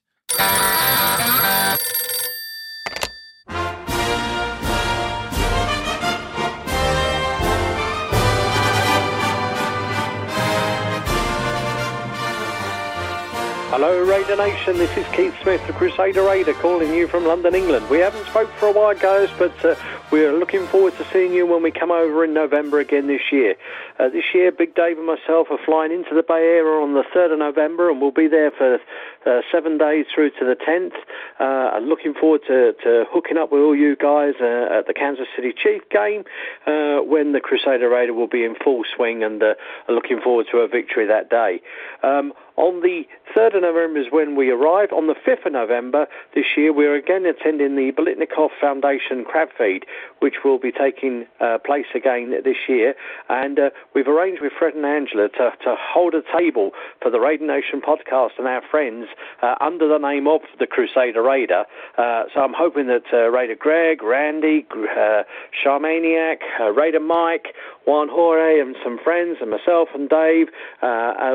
Hello, 13.73 14.05
Raider 14.05 14.37
Nation. 14.37 14.77
This 14.77 14.95
is 14.99 15.07
Keith 15.17 15.33
Smith, 15.43 15.67
the 15.67 15.73
Crusader 15.73 16.23
Raider, 16.25 16.53
calling 16.53 16.93
you 16.93 17.09
from 17.09 17.25
London, 17.25 17.55
England. 17.55 17.89
We 17.89 18.01
haven't 18.01 18.27
spoke 18.27 18.51
for 18.59 18.67
a 18.67 18.71
while, 18.71 18.95
guys, 18.95 19.31
but 19.39 19.65
uh, 19.65 19.77
we're 20.11 20.39
looking 20.39 20.67
forward 20.67 20.95
to 20.99 21.07
seeing 21.11 21.33
you 21.33 21.47
when 21.47 21.63
we 21.63 21.71
come 21.71 21.91
over 21.91 22.23
in 22.23 22.35
November 22.35 22.81
again 22.81 23.07
this 23.07 23.33
year. 23.33 23.55
Uh, 23.99 24.11
this 24.11 24.25
year, 24.35 24.53
Big 24.53 24.75
Dave 24.75 24.99
and 24.99 25.07
myself 25.07 25.47
are 25.51 25.59
flying 25.65 25.91
into 25.91 26.15
the 26.15 26.23
Bay 26.23 26.35
Area 26.35 26.83
on 26.83 26.93
the 26.93 27.03
3rd 27.17 27.33
of 27.33 27.39
November, 27.39 27.91
and 27.91 27.99
we'll 27.99 28.11
be 28.11 28.29
there 28.29 28.51
for 28.51 28.79
uh, 29.27 29.41
seven 29.51 29.79
days 29.79 30.07
through 30.15 30.31
to 30.31 30.45
the 30.45 30.57
10th. 30.57 30.97
Uh, 31.41 31.77
I'm 31.77 31.85
looking 31.85 32.15
forward 32.15 32.43
to, 32.49 32.73
to 32.85 33.05
hooking 33.11 33.37
up 33.37 33.53
with 33.53 33.63
all 33.63 33.77
you 33.77 33.97
guys 33.97 34.35
uh, 34.41 34.79
at 34.79 34.87
the 34.87 34.95
Kansas 34.95 35.27
City 35.35 35.53
Chief 35.57 35.83
game 35.91 36.25
uh, 36.67 37.03
when 37.03 37.33
the 37.33 37.41
Crusader 37.41 37.89
Raider 37.89 38.15
will 38.15 38.29
be 38.29 38.45
in 38.45 38.55
full 38.63 38.83
swing, 38.95 39.23
and 39.23 39.43
uh, 39.43 39.55
looking 39.89 40.21
forward 40.21 40.47
to 40.53 40.59
a 40.59 40.69
victory 40.69 41.07
that 41.07 41.31
day. 41.31 41.61
Um, 42.03 42.33
on 42.57 42.83
the 42.83 43.05
3rd 43.35 43.57
of 43.57 43.63
November 43.63 44.01
is 44.01 44.07
when 44.11 44.37
we 44.37 44.51
arrive. 44.51 44.93
On 44.93 45.07
the 45.07 45.15
5th 45.15 45.47
of 45.47 45.53
November 45.53 46.07
this 46.35 46.45
year, 46.57 46.73
we're 46.73 46.95
again 46.95 47.25
attending 47.25 47.77
the 47.77 47.93
Biletnikoff 47.93 48.51
Foundation 48.61 49.25
Crab 49.25 49.49
Feed, 49.57 49.85
which 50.23 50.37
will 50.45 50.59
be 50.59 50.71
taking 50.71 51.27
uh, 51.41 51.59
place 51.59 51.87
again 51.95 52.31
this 52.45 52.57
year. 52.69 52.95
And 53.29 53.59
uh, 53.59 53.71
we've 53.95 54.09
arranged 54.09 54.41
with 54.41 54.53
Fred 54.57 54.75
and 54.75 54.87
Angela 54.87 55.29
to, 55.29 55.51
to 55.65 55.75
hold 55.79 56.15
a 56.15 56.23
table 56.39 56.71
for 57.03 57.11
the 57.11 57.19
Raider 57.19 57.47
Nation 57.47 57.81
podcast 57.81 58.39
and 58.39 58.47
our 58.47 58.63
friends 58.71 59.07
uh, 59.43 59.57
under 59.61 59.89
the 59.89 59.99
name 59.99 60.29
of 60.29 60.41
the 60.59 60.67
Crusader 60.67 61.23
Raider. 61.23 61.65
Uh, 61.99 62.25
so 62.33 62.41
I'm 62.41 62.55
hoping 62.57 62.87
that 62.87 63.03
uh, 63.13 63.31
Raider 63.31 63.57
Greg, 63.57 64.03
Randy, 64.03 64.67
uh, 64.71 65.25
Charmaniac, 65.65 66.39
uh, 66.61 66.71
Raider 66.71 67.01
Mike, 67.01 67.49
Juan 67.87 68.09
Jorge, 68.09 68.61
and 68.61 68.77
some 68.85 68.99
friends, 69.03 69.39
and 69.41 69.51
myself 69.51 69.89
and 69.95 70.09
Dave 70.09 70.49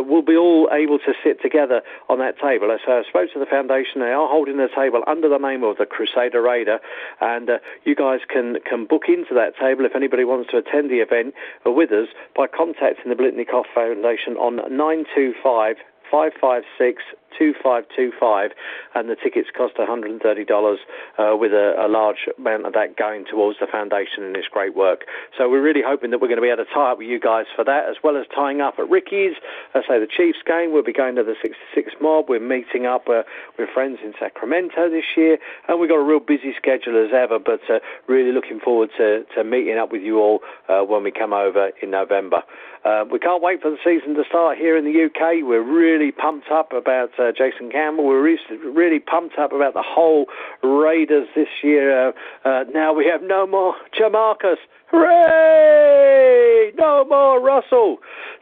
will 0.07 0.21
be 0.21 0.37
all 0.37 0.69
able 0.71 0.97
to 0.99 1.13
sit 1.23 1.41
together 1.41 1.81
on 2.07 2.19
that 2.19 2.39
table. 2.39 2.75
So 2.85 2.91
I 2.91 3.03
spoke 3.09 3.33
to 3.33 3.39
the 3.39 3.45
foundation. 3.45 3.99
They 3.99 4.15
are 4.15 4.29
holding 4.29 4.57
the 4.57 4.69
table 4.73 5.03
under 5.07 5.27
the 5.27 5.39
name 5.39 5.63
of 5.63 5.77
the 5.77 5.85
Crusader 5.85 6.41
Raider, 6.41 6.79
and 7.19 7.49
you 7.83 7.95
guys 7.95 8.21
can, 8.29 8.57
can 8.67 8.76
book 8.85 9.03
into 9.07 9.33
that 9.33 9.57
table 9.59 9.85
if 9.85 9.95
anybody 9.95 10.23
wants 10.23 10.51
to 10.51 10.57
attend 10.57 10.89
the 10.89 10.99
event 10.99 11.33
uh, 11.65 11.71
with 11.71 11.91
us 11.91 12.07
by 12.35 12.47
contacting 12.47 13.09
the 13.09 13.15
Biletnikoff 13.15 13.65
Foundation 13.73 14.37
on 14.37 14.57
925 14.69 15.77
556 16.11 17.03
2525 17.37 18.51
and 18.95 19.09
the 19.09 19.15
tickets 19.15 19.49
cost 19.55 19.75
$130 19.75 20.19
uh, 20.21 21.35
with 21.37 21.51
a, 21.53 21.75
a, 21.77 21.87
large 21.87 22.27
amount 22.37 22.65
of 22.65 22.73
that 22.73 22.95
going 22.97 23.25
towards 23.25 23.59
the 23.59 23.67
foundation 23.67 24.23
and 24.23 24.35
its 24.35 24.47
great 24.47 24.75
work. 24.75 25.05
So 25.37 25.49
we're 25.49 25.61
really 25.61 25.81
hoping 25.85 26.11
that 26.11 26.19
we're 26.19 26.27
going 26.27 26.37
to 26.37 26.41
be 26.41 26.49
able 26.49 26.65
to 26.65 26.73
tie 26.73 26.91
up 26.91 26.97
with 26.97 27.07
you 27.07 27.19
guys 27.19 27.45
for 27.55 27.63
that 27.63 27.89
as 27.89 27.97
well 28.03 28.17
as 28.17 28.25
tying 28.33 28.61
up 28.61 28.75
at 28.79 28.89
Ricky's. 28.89 29.35
I 29.73 29.81
say 29.87 29.99
the 29.99 30.07
Chiefs 30.07 30.39
game, 30.45 30.73
we'll 30.73 30.83
be 30.83 30.93
going 30.93 31.15
to 31.15 31.23
the 31.23 31.35
66 31.41 31.93
mob. 32.01 32.29
We're 32.29 32.39
meeting 32.39 32.85
up 32.85 33.07
uh, 33.09 33.23
with 33.57 33.69
friends 33.73 33.99
in 34.03 34.13
Sacramento 34.19 34.89
this 34.89 35.15
year 35.15 35.37
and 35.67 35.79
we've 35.79 35.89
got 35.89 35.99
a 35.99 36.03
real 36.03 36.19
busy 36.19 36.53
schedule 36.57 36.97
as 37.03 37.13
ever 37.13 37.39
but 37.39 37.61
uh, 37.69 37.79
really 38.07 38.31
looking 38.31 38.59
forward 38.59 38.89
to, 38.97 39.23
to 39.35 39.43
meeting 39.43 39.77
up 39.77 39.91
with 39.91 40.01
you 40.01 40.19
all 40.19 40.41
uh, 40.69 40.81
when 40.81 41.03
we 41.03 41.11
come 41.11 41.33
over 41.33 41.71
in 41.81 41.91
November. 41.91 42.43
Uh, 42.87 43.03
we 43.11 43.19
can't 43.19 43.43
wait 43.43 43.61
for 43.61 43.69
the 43.69 43.77
season 43.83 44.15
to 44.15 44.23
start 44.29 44.57
here 44.57 44.77
in 44.77 44.85
the 44.85 45.05
UK. 45.05 45.43
We're 45.43 45.61
really 45.61 46.11
pumped 46.11 46.49
up 46.49 46.71
about 46.71 47.09
uh, 47.19 47.33
Jason 47.37 47.69
Campbell. 47.69 48.05
We're 48.05 48.37
really 48.63 48.99
pumped 48.99 49.37
up 49.37 49.51
about 49.51 49.73
the 49.73 49.83
whole 49.83 50.27
Raiders 50.63 51.27
this 51.35 51.49
year. 51.61 52.07
Uh, 52.07 52.11
uh, 52.45 52.63
now 52.73 52.93
we 52.93 53.05
have 53.05 53.21
no 53.21 53.45
more 53.45 53.75
Jamarcus. 53.99 54.55
Hooray! 54.91 56.71
No 56.77 57.05
more 57.05 57.41
Russell. 57.41 57.97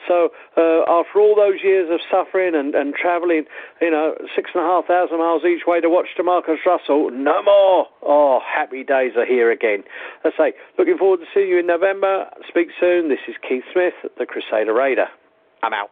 So 0.07 0.29
uh, 0.57 0.83
after 0.87 1.19
all 1.19 1.35
those 1.35 1.63
years 1.63 1.89
of 1.91 1.99
suffering 2.11 2.53
and, 2.53 2.75
and 2.75 2.93
travelling, 2.93 3.45
you 3.81 3.89
know, 3.89 4.15
six 4.35 4.51
and 4.53 4.63
a 4.63 4.67
half 4.67 4.85
thousand 4.85 5.17
miles 5.17 5.43
each 5.43 5.65
way 5.65 5.81
to 5.81 5.89
watch 5.89 6.07
Jamarcus 6.17 6.63
Russell, 6.65 7.09
no 7.11 7.41
more. 7.41 7.87
Oh, 8.03 8.39
happy 8.45 8.83
days 8.83 9.13
are 9.17 9.25
here 9.25 9.51
again. 9.51 9.83
I 10.23 10.29
say, 10.37 10.53
looking 10.77 10.97
forward 10.97 11.21
to 11.21 11.25
seeing 11.33 11.49
you 11.49 11.59
in 11.59 11.67
November. 11.67 12.29
Speak 12.47 12.67
soon. 12.79 13.09
This 13.09 13.19
is 13.27 13.35
Keith 13.47 13.63
Smith, 13.73 13.93
the 14.17 14.25
Crusader 14.25 14.73
Raider. 14.73 15.07
I'm 15.63 15.73
out 15.73 15.89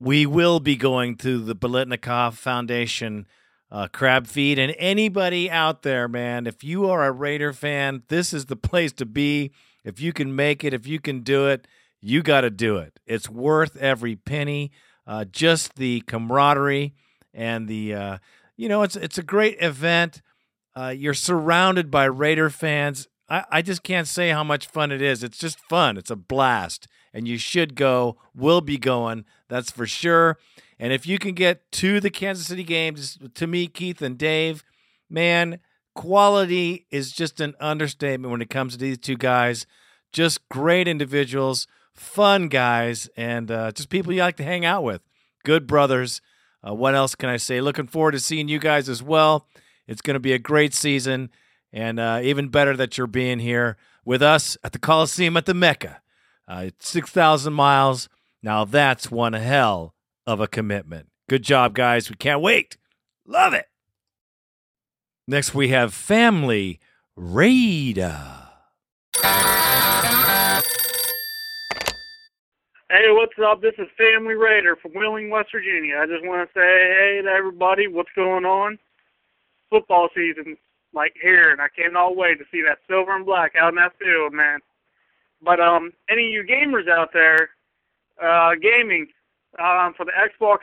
we 0.00 0.24
will 0.24 0.60
be 0.60 0.76
going 0.76 1.14
to 1.14 1.38
the 1.38 1.54
Biletnikoff 1.54 2.32
Foundation 2.32 3.26
uh, 3.70 3.88
crab 3.92 4.26
feed. 4.26 4.58
And 4.58 4.74
anybody 4.78 5.50
out 5.50 5.82
there, 5.82 6.08
man, 6.08 6.46
if 6.46 6.64
you 6.64 6.88
are 6.88 7.04
a 7.04 7.12
Raider 7.12 7.52
fan, 7.52 8.02
this 8.08 8.32
is 8.32 8.46
the 8.46 8.56
place 8.70 8.92
to 8.94 9.06
be. 9.06 9.52
If 9.84 10.00
you 10.00 10.12
can 10.12 10.34
make 10.34 10.64
it, 10.64 10.74
if 10.74 10.86
you 10.86 11.00
can 11.00 11.20
do 11.20 11.46
it, 11.48 11.66
you 12.00 12.22
got 12.22 12.42
to 12.42 12.50
do 12.50 12.76
it. 12.76 12.98
It's 13.06 13.28
worth 13.28 13.76
every 13.76 14.16
penny. 14.16 14.72
Uh, 15.06 15.24
just 15.24 15.76
the 15.76 16.02
camaraderie 16.02 16.94
and 17.32 17.66
the, 17.66 17.94
uh, 17.94 18.18
you 18.56 18.68
know, 18.68 18.82
it's 18.82 18.96
it's 18.96 19.18
a 19.18 19.22
great 19.22 19.56
event. 19.60 20.22
Uh, 20.76 20.94
you're 20.96 21.14
surrounded 21.14 21.90
by 21.90 22.04
Raider 22.04 22.50
fans. 22.50 23.08
I, 23.28 23.44
I 23.50 23.62
just 23.62 23.82
can't 23.82 24.06
say 24.06 24.30
how 24.30 24.44
much 24.44 24.66
fun 24.66 24.92
it 24.92 25.02
is. 25.02 25.24
It's 25.24 25.38
just 25.38 25.58
fun. 25.58 25.96
It's 25.96 26.10
a 26.10 26.16
blast 26.16 26.86
and 27.12 27.26
you 27.26 27.38
should 27.38 27.74
go. 27.74 28.16
We'll 28.34 28.60
be 28.60 28.78
going, 28.78 29.24
that's 29.48 29.70
for 29.70 29.86
sure. 29.86 30.38
And 30.80 30.94
if 30.94 31.06
you 31.06 31.18
can 31.18 31.34
get 31.34 31.70
to 31.72 32.00
the 32.00 32.08
Kansas 32.08 32.46
City 32.46 32.64
games, 32.64 33.18
to 33.34 33.46
me, 33.46 33.66
Keith 33.66 34.00
and 34.00 34.16
Dave, 34.16 34.64
man, 35.10 35.60
quality 35.94 36.86
is 36.90 37.12
just 37.12 37.38
an 37.38 37.54
understatement 37.60 38.32
when 38.32 38.40
it 38.40 38.48
comes 38.48 38.72
to 38.72 38.78
these 38.78 38.96
two 38.96 39.18
guys. 39.18 39.66
Just 40.10 40.48
great 40.48 40.88
individuals, 40.88 41.66
fun 41.92 42.48
guys, 42.48 43.10
and 43.14 43.50
uh, 43.50 43.72
just 43.72 43.90
people 43.90 44.14
you 44.14 44.22
like 44.22 44.38
to 44.38 44.42
hang 44.42 44.64
out 44.64 44.82
with. 44.82 45.02
Good 45.44 45.66
brothers. 45.66 46.22
Uh, 46.66 46.74
what 46.74 46.94
else 46.94 47.14
can 47.14 47.28
I 47.28 47.36
say? 47.36 47.60
Looking 47.60 47.86
forward 47.86 48.12
to 48.12 48.18
seeing 48.18 48.48
you 48.48 48.58
guys 48.58 48.88
as 48.88 49.02
well. 49.02 49.46
It's 49.86 50.00
going 50.00 50.14
to 50.14 50.20
be 50.20 50.32
a 50.32 50.38
great 50.38 50.72
season, 50.72 51.28
and 51.74 52.00
uh, 52.00 52.20
even 52.22 52.48
better 52.48 52.74
that 52.78 52.96
you're 52.96 53.06
being 53.06 53.40
here 53.40 53.76
with 54.06 54.22
us 54.22 54.56
at 54.64 54.72
the 54.72 54.78
Coliseum 54.78 55.36
at 55.36 55.44
the 55.44 55.52
Mecca. 55.52 56.00
Uh, 56.48 56.70
6,000 56.78 57.52
miles. 57.52 58.08
Now 58.42 58.64
that's 58.64 59.10
one 59.10 59.34
hell 59.34 59.94
of 60.30 60.40
a 60.40 60.46
commitment. 60.46 61.08
Good 61.28 61.42
job, 61.42 61.74
guys. 61.74 62.08
We 62.08 62.14
can't 62.14 62.40
wait. 62.40 62.76
Love 63.26 63.52
it. 63.52 63.66
Next, 65.26 65.54
we 65.54 65.68
have 65.68 65.92
Family 65.92 66.78
Raider. 67.16 68.36
Hey, 72.90 73.06
what's 73.10 73.32
up? 73.44 73.60
This 73.60 73.74
is 73.78 73.88
Family 73.98 74.34
Raider 74.34 74.76
from 74.76 74.92
Wheeling, 74.92 75.30
West 75.30 75.50
Virginia. 75.52 75.98
I 76.00 76.06
just 76.06 76.24
want 76.24 76.48
to 76.48 76.52
say 76.54 76.60
hey 76.60 77.20
to 77.22 77.28
everybody, 77.28 77.88
what's 77.88 78.10
going 78.14 78.44
on? 78.44 78.78
Football 79.68 80.08
season, 80.14 80.56
like 80.92 81.14
here, 81.20 81.50
and 81.50 81.60
I 81.60 81.68
cannot 81.68 82.16
wait 82.16 82.38
to 82.38 82.44
see 82.52 82.62
that 82.62 82.78
silver 82.88 83.14
and 83.14 83.26
black 83.26 83.54
out 83.60 83.70
in 83.70 83.76
that 83.76 83.98
field, 83.98 84.32
man. 84.32 84.60
But 85.42 85.60
um, 85.60 85.92
any 86.08 86.26
of 86.26 86.32
you 86.32 86.44
gamers 86.44 86.88
out 86.88 87.10
there, 87.12 87.50
uh, 88.22 88.54
gaming 88.60 89.08
um, 89.58 89.94
for 89.96 90.04
the 90.04 90.12
Xbox 90.12 90.58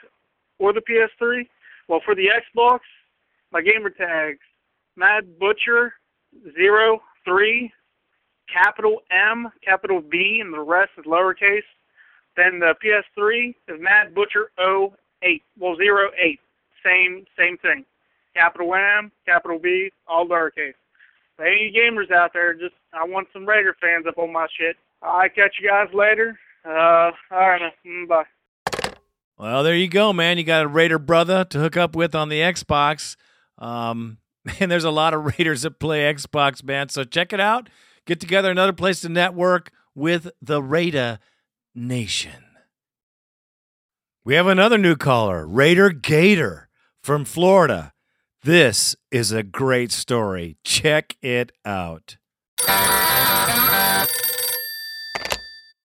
or 0.59 0.73
the 0.73 0.81
PS3, 0.81 1.47
well, 1.87 2.01
for 2.03 2.15
the 2.15 2.27
Xbox, 2.27 2.79
my 3.51 3.61
gamer 3.61 3.89
tags, 3.89 4.39
Mad 4.95 5.39
Butcher 5.39 5.93
zero 6.55 7.01
three, 7.25 7.71
capital 8.51 9.01
M, 9.11 9.49
capital 9.63 10.01
B, 10.01 10.39
and 10.41 10.53
the 10.53 10.59
rest 10.59 10.91
is 10.97 11.05
lowercase. 11.05 11.61
Then 12.35 12.59
the 12.59 12.75
PS3 12.83 13.49
is 13.67 13.81
Mad 13.81 14.13
Butcher 14.13 14.51
08, 14.59 15.41
well 15.59 15.75
08, 15.79 16.39
same 16.85 17.25
same 17.37 17.57
thing. 17.57 17.85
Capital 18.35 18.75
M, 18.75 19.11
capital 19.25 19.59
B, 19.59 19.91
all 20.07 20.27
lowercase 20.27 20.73
any 21.39 21.71
gamers 21.75 22.11
out 22.11 22.31
there, 22.33 22.53
just 22.53 22.73
I 22.93 23.03
want 23.05 23.27
some 23.33 23.45
Raider 23.45 23.75
fans 23.79 24.05
up 24.07 24.17
on 24.17 24.33
my 24.33 24.47
shit. 24.57 24.75
I 25.01 25.27
catch 25.29 25.55
you 25.61 25.69
guys 25.69 25.87
later. 25.93 26.39
Uh, 26.65 27.11
all 27.31 27.49
right, 27.49 27.61
man. 27.61 27.71
Mm, 27.85 28.07
bye. 28.07 28.23
Well, 29.37 29.63
there 29.63 29.75
you 29.75 29.87
go, 29.87 30.13
man. 30.13 30.39
You 30.39 30.43
got 30.43 30.65
a 30.65 30.67
Raider 30.67 30.97
brother 30.97 31.43
to 31.45 31.59
hook 31.59 31.77
up 31.77 31.95
with 31.95 32.15
on 32.15 32.29
the 32.29 32.39
Xbox. 32.39 33.15
Um, 33.59 34.17
and 34.59 34.71
there's 34.71 34.83
a 34.83 34.91
lot 34.91 35.13
of 35.13 35.37
Raiders 35.37 35.61
that 35.61 35.79
play 35.79 36.11
Xbox, 36.11 36.63
man. 36.63 36.89
So 36.89 37.03
check 37.03 37.33
it 37.33 37.39
out. 37.39 37.69
Get 38.05 38.19
together 38.19 38.49
another 38.49 38.73
place 38.73 39.01
to 39.01 39.09
network 39.09 39.71
with 39.93 40.29
the 40.41 40.61
Raider 40.63 41.19
Nation. 41.75 42.45
We 44.23 44.35
have 44.35 44.47
another 44.47 44.77
new 44.77 44.95
caller, 44.95 45.45
Raider 45.47 45.89
Gator 45.89 46.67
from 47.01 47.23
Florida. 47.23 47.93
This 48.43 48.95
is 49.11 49.31
a 49.31 49.43
great 49.43 49.91
story. 49.91 50.57
Check 50.63 51.15
it 51.21 51.51
out. 51.63 52.17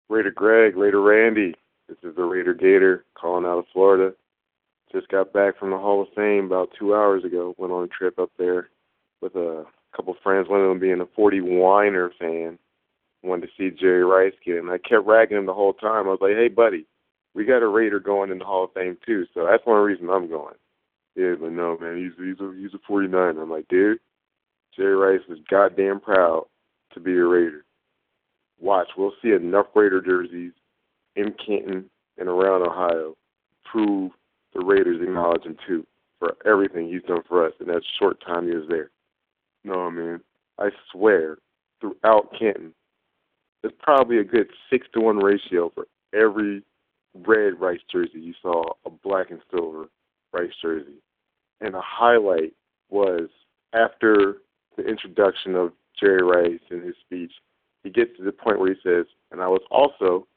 Raider 0.10 0.32
Greg, 0.32 0.76
Raider 0.76 1.02
Randy. 1.02 1.56
This 1.92 2.10
is 2.10 2.16
the 2.16 2.24
Raider 2.24 2.54
Gator 2.54 3.04
calling 3.16 3.44
out 3.44 3.60
of 3.60 3.66
Florida. 3.74 4.16
Just 4.94 5.10
got 5.10 5.34
back 5.34 5.60
from 5.60 5.72
the 5.72 5.78
Hall 5.78 6.02
of 6.02 6.08
Fame 6.16 6.46
about 6.46 6.70
two 6.80 6.96
hours 6.96 7.26
ago. 7.26 7.54
Went 7.58 7.74
on 7.74 7.84
a 7.84 7.88
trip 7.88 8.18
up 8.18 8.32
there 8.38 8.70
with 9.20 9.36
a 9.36 9.66
couple 9.94 10.16
friends, 10.24 10.48
one 10.48 10.62
of 10.62 10.70
them 10.70 10.80
being 10.80 11.02
a 11.02 11.06
40 11.14 11.42
Whiner 11.42 12.10
fan. 12.18 12.58
Wanted 13.24 13.48
to 13.48 13.52
see 13.58 13.78
Jerry 13.78 14.06
Rice 14.06 14.32
get 14.46 14.56
him. 14.56 14.70
I 14.70 14.78
kept 14.78 15.06
ragging 15.06 15.38
him 15.38 15.48
the 15.48 15.54
whole 15.54 15.74
time. 15.74 16.08
I 16.08 16.12
was 16.12 16.20
like, 16.22 16.36
hey, 16.36 16.48
buddy, 16.48 16.86
we 17.36 17.44
got 17.44 17.62
a 17.62 17.68
Raider 17.68 18.00
going 18.00 18.32
in 18.32 18.40
the 18.40 18.46
Hall 18.46 18.64
of 18.64 18.72
Fame 18.72 18.98
too, 19.06 19.26
so 19.34 19.46
that's 19.46 19.66
one 19.66 19.82
reason 19.82 20.10
I'm 20.10 20.30
going. 20.30 20.56
Yeah, 21.18 21.34
but 21.42 21.52
no, 21.52 21.78
man, 21.78 21.98
he's 21.98 22.14
he's 22.26 22.40
a 22.40 22.56
he's 22.58 22.74
a 22.74 22.80
49. 22.88 23.38
I'm 23.38 23.52
like, 23.52 23.68
dude, 23.68 24.00
Jerry 24.78 24.96
Rice 24.96 25.28
is 25.28 25.40
goddamn 25.50 26.00
proud 26.00 26.46
to 26.94 27.02
be 27.02 27.12
a 27.12 27.26
Raider. 27.26 27.66
Watch, 28.62 28.88
we'll 28.98 29.12
see 29.22 29.32
enough 29.32 29.68
Raider 29.76 30.02
jerseys 30.02 30.54
in 31.16 31.34
Canton 31.46 31.90
and 32.18 32.30
around 32.30 32.68
Ohio 32.68 33.16
prove 33.66 34.12
the 34.54 34.64
Raiders 34.64 35.02
acknowledge 35.02 35.44
him 35.44 35.58
too 35.68 35.86
for 36.20 36.36
everything 36.46 36.88
he's 36.88 37.04
done 37.04 37.24
for 37.28 37.46
us 37.46 37.54
in 37.60 37.68
that 37.68 37.82
short 38.00 38.22
time 38.26 38.48
he 38.48 38.56
was 38.56 38.68
there. 38.70 38.92
No, 39.64 39.90
man, 39.90 40.22
I 40.60 40.70
swear, 40.92 41.38
throughout 41.80 42.30
Canton, 42.38 42.74
there's 43.62 43.74
probably 43.80 44.20
a 44.20 44.24
good 44.24 44.48
six 44.70 44.88
to 44.94 45.02
one 45.02 45.18
ratio 45.18 45.72
for 45.74 45.88
every 46.14 46.64
red 47.26 47.60
Rice 47.60 47.80
jersey 47.92 48.20
you 48.20 48.34
saw 48.42 48.64
a 48.86 48.90
black 48.90 49.32
and 49.32 49.42
silver 49.52 49.88
Rice 50.34 50.52
jersey. 50.62 51.02
And 51.60 51.76
a 51.76 51.82
highlight 51.84 52.54
was 52.90 53.30
after 53.74 54.38
the 54.78 54.84
introduction 54.84 55.56
of 55.56 55.74
Jerry 56.00 56.24
Rice 56.24 56.60
in 56.70 56.82
his 56.82 56.96
speech, 57.02 57.32
he 57.84 57.90
gets 57.90 58.16
to 58.18 58.24
the 58.24 58.32
point 58.32 58.60
where 58.60 58.74
he 58.74 58.80
says, 58.84 59.06
and 59.32 59.42
I 59.42 59.48
was 59.48 59.62
also 59.70 60.28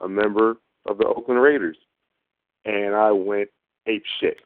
a 0.00 0.08
member 0.08 0.56
of 0.86 0.98
the 0.98 1.06
Oakland 1.06 1.40
Raiders. 1.40 1.76
And 2.64 2.94
I 2.94 3.12
went 3.12 3.48
ape 3.86 4.04
shit. 4.20 4.38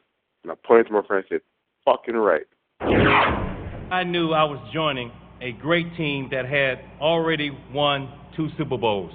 And 0.42 0.52
I 0.52 0.54
pointed 0.66 0.88
to 0.88 0.92
my 0.92 1.02
friend 1.06 1.24
and 1.30 1.40
said, 1.40 1.44
fucking 1.84 2.16
right. 2.16 2.46
I 2.80 4.04
knew 4.04 4.32
I 4.32 4.44
was 4.44 4.58
joining 4.72 5.10
a 5.40 5.52
great 5.52 5.96
team 5.96 6.28
that 6.30 6.46
had 6.46 6.78
already 7.00 7.50
won 7.72 8.12
two 8.36 8.48
Super 8.56 8.76
Bowls. 8.76 9.12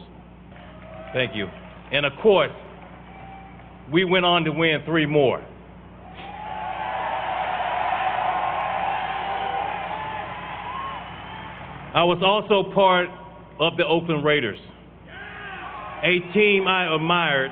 Thank 1.13 1.35
you. 1.35 1.47
And 1.91 2.05
of 2.05 2.13
course, 2.21 2.51
we 3.91 4.03
went 4.03 4.25
on 4.25 4.43
to 4.43 4.51
win 4.51 4.81
three 4.85 5.05
more. 5.05 5.39
I 11.93 12.03
was 12.03 12.21
also 12.21 12.73
part 12.73 13.07
of 13.59 13.77
the 13.77 13.85
Oakland 13.85 14.25
Raiders, 14.25 14.59
a 16.03 16.19
team 16.33 16.67
I 16.67 16.93
admired 16.93 17.51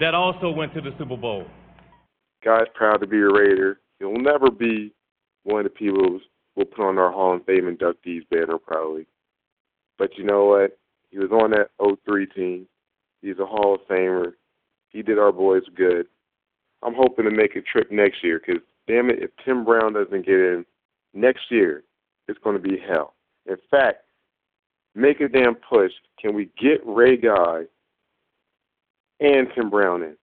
that 0.00 0.14
also 0.14 0.50
went 0.50 0.74
to 0.74 0.80
the 0.80 0.90
Super 0.98 1.16
Bowl. 1.16 1.46
Guy's 2.44 2.66
proud 2.74 2.98
to 2.98 3.06
be 3.06 3.18
a 3.18 3.30
Raider. 3.30 3.80
He'll 3.98 4.16
never 4.16 4.50
be 4.50 4.92
one 5.44 5.60
of 5.60 5.64
the 5.64 5.70
people 5.70 6.20
we'll 6.56 6.66
put 6.66 6.86
on 6.86 6.98
our 6.98 7.12
Hall 7.12 7.36
of 7.36 7.44
Fame 7.44 7.64
inductees 7.64 8.28
banner, 8.30 8.58
probably. 8.58 9.06
But 9.98 10.16
you 10.16 10.24
know 10.24 10.46
what? 10.46 10.78
He 11.10 11.18
was 11.18 11.30
on 11.30 11.50
that 11.50 11.70
03 12.06 12.26
team. 12.26 12.66
He's 13.20 13.38
a 13.38 13.46
Hall 13.46 13.74
of 13.74 13.80
Famer. 13.88 14.32
He 14.88 15.02
did 15.02 15.18
our 15.18 15.32
boys 15.32 15.62
good. 15.76 16.06
I'm 16.82 16.94
hoping 16.94 17.26
to 17.26 17.30
make 17.30 17.56
a 17.56 17.60
trip 17.60 17.92
next 17.92 18.24
year 18.24 18.40
because, 18.44 18.62
damn 18.88 19.10
it, 19.10 19.22
if 19.22 19.30
Tim 19.44 19.64
Brown 19.64 19.92
doesn't 19.92 20.24
get 20.24 20.34
in 20.34 20.64
next 21.12 21.50
year, 21.50 21.84
it's 22.26 22.38
going 22.42 22.56
to 22.56 22.62
be 22.62 22.78
hell. 22.78 23.14
In 23.46 23.56
fact, 23.70 24.04
make 24.94 25.20
a 25.20 25.28
damn 25.28 25.54
push. 25.54 25.92
Can 26.20 26.34
we 26.34 26.50
get 26.60 26.80
Ray 26.84 27.16
Guy 27.16 27.62
and 29.20 29.48
Tim 29.54 29.70
Brown 29.70 30.02
in? 30.02 30.16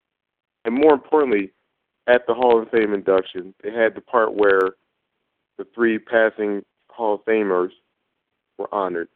And 0.65 0.75
more 0.75 0.93
importantly, 0.93 1.51
at 2.07 2.25
the 2.27 2.33
Hall 2.33 2.61
of 2.61 2.69
Fame 2.69 2.93
induction, 2.93 3.53
they 3.63 3.71
had 3.71 3.95
the 3.95 4.01
part 4.01 4.33
where 4.33 4.75
the 5.57 5.65
three 5.73 5.99
passing 5.99 6.63
Hall 6.89 7.15
of 7.15 7.25
Famers 7.25 7.71
were 8.57 8.73
honored. 8.73 9.09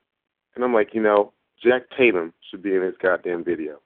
And 0.56 0.64
I'm 0.64 0.74
like, 0.74 0.93
you 0.93 1.02
know, 1.02 1.34
Jack 1.64 1.84
Tatum 1.97 2.34
should 2.49 2.62
be 2.62 2.76
in 2.76 2.82
this 2.82 2.95
goddamn 3.02 3.43
video. 3.43 3.80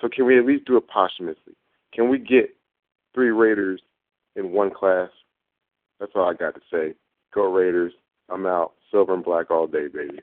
So 0.00 0.08
can 0.08 0.26
we 0.26 0.38
at 0.38 0.46
least 0.46 0.64
do 0.64 0.76
it 0.76 0.88
posthumously? 0.88 1.54
Can 1.92 2.08
we 2.08 2.18
get 2.18 2.54
three 3.14 3.30
Raiders 3.30 3.80
in 4.36 4.52
one 4.52 4.70
class? 4.70 5.10
That's 6.00 6.12
all 6.14 6.28
I 6.28 6.34
got 6.34 6.54
to 6.54 6.60
say. 6.72 6.94
Go 7.34 7.52
Raiders. 7.52 7.92
I'm 8.28 8.46
out. 8.46 8.72
Silver 8.90 9.14
and 9.14 9.24
black 9.24 9.50
all 9.50 9.66
day, 9.66 9.88
baby. 9.88 10.20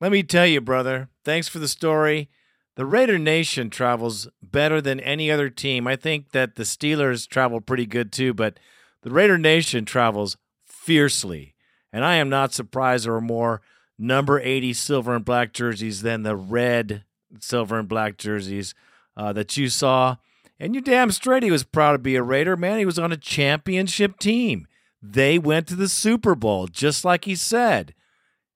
Let 0.00 0.12
me 0.12 0.22
tell 0.22 0.46
you, 0.46 0.62
brother, 0.62 1.10
thanks 1.24 1.46
for 1.46 1.58
the 1.58 1.68
story. 1.68 2.30
The 2.76 2.86
Raider 2.86 3.18
Nation 3.18 3.68
travels 3.68 4.28
better 4.42 4.80
than 4.80 4.98
any 5.00 5.30
other 5.30 5.50
team. 5.50 5.86
I 5.86 5.96
think 5.96 6.30
that 6.30 6.54
the 6.54 6.62
Steelers 6.62 7.28
travel 7.28 7.60
pretty 7.60 7.84
good 7.84 8.10
too, 8.10 8.32
but 8.32 8.58
the 9.02 9.10
Raider 9.10 9.36
Nation 9.36 9.84
travels 9.84 10.38
fiercely. 10.64 11.54
And 11.92 12.02
I 12.02 12.14
am 12.14 12.30
not 12.30 12.54
surprised 12.54 13.04
there 13.04 13.14
are 13.14 13.20
more 13.20 13.60
number 13.98 14.40
80 14.40 14.72
silver 14.72 15.14
and 15.14 15.24
black 15.24 15.52
jerseys 15.52 16.00
than 16.00 16.22
the 16.22 16.36
red 16.36 17.04
silver 17.38 17.78
and 17.78 17.88
black 17.88 18.16
jerseys 18.16 18.74
uh, 19.18 19.34
that 19.34 19.58
you 19.58 19.68
saw. 19.68 20.16
And 20.58 20.74
you 20.74 20.80
damn 20.80 21.10
straight 21.10 21.42
he 21.42 21.50
was 21.50 21.64
proud 21.64 21.92
to 21.92 21.98
be 21.98 22.16
a 22.16 22.22
Raider, 22.22 22.56
man. 22.56 22.78
He 22.78 22.86
was 22.86 22.98
on 22.98 23.12
a 23.12 23.18
championship 23.18 24.18
team. 24.18 24.66
They 25.02 25.38
went 25.38 25.66
to 25.68 25.76
the 25.76 25.88
Super 25.88 26.34
Bowl, 26.34 26.68
just 26.68 27.04
like 27.04 27.26
he 27.26 27.34
said. 27.34 27.94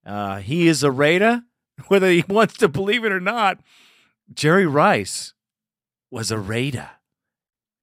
Uh, 0.05 0.37
he 0.37 0.67
is 0.67 0.83
a 0.83 0.91
Raider, 0.91 1.43
whether 1.87 2.09
he 2.09 2.23
wants 2.27 2.57
to 2.57 2.67
believe 2.67 3.03
it 3.03 3.11
or 3.11 3.19
not. 3.19 3.59
Jerry 4.33 4.65
Rice 4.65 5.33
was 6.11 6.31
a 6.31 6.39
Raider. 6.39 6.91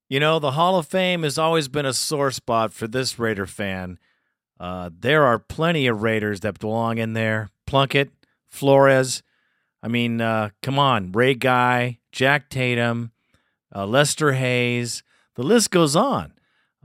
You 0.08 0.20
know, 0.20 0.38
the 0.38 0.52
Hall 0.52 0.78
of 0.78 0.86
Fame 0.86 1.22
has 1.22 1.38
always 1.38 1.68
been 1.68 1.86
a 1.86 1.94
sore 1.94 2.30
spot 2.30 2.72
for 2.72 2.86
this 2.86 3.18
Raider 3.18 3.46
fan. 3.46 3.98
Uh, 4.60 4.90
there 4.96 5.24
are 5.24 5.38
plenty 5.38 5.86
of 5.86 6.02
Raiders 6.02 6.40
that 6.40 6.60
belong 6.60 6.98
in 6.98 7.14
there. 7.14 7.48
Plunkett, 7.66 8.10
Flores. 8.46 9.22
I 9.82 9.88
mean, 9.88 10.20
uh, 10.20 10.50
come 10.62 10.78
on, 10.78 11.10
Ray 11.12 11.34
Guy, 11.34 11.98
Jack 12.12 12.50
Tatum, 12.50 13.12
uh, 13.74 13.86
Lester 13.86 14.34
Hayes. 14.34 15.02
The 15.34 15.42
list 15.42 15.70
goes 15.70 15.96
on. 15.96 16.34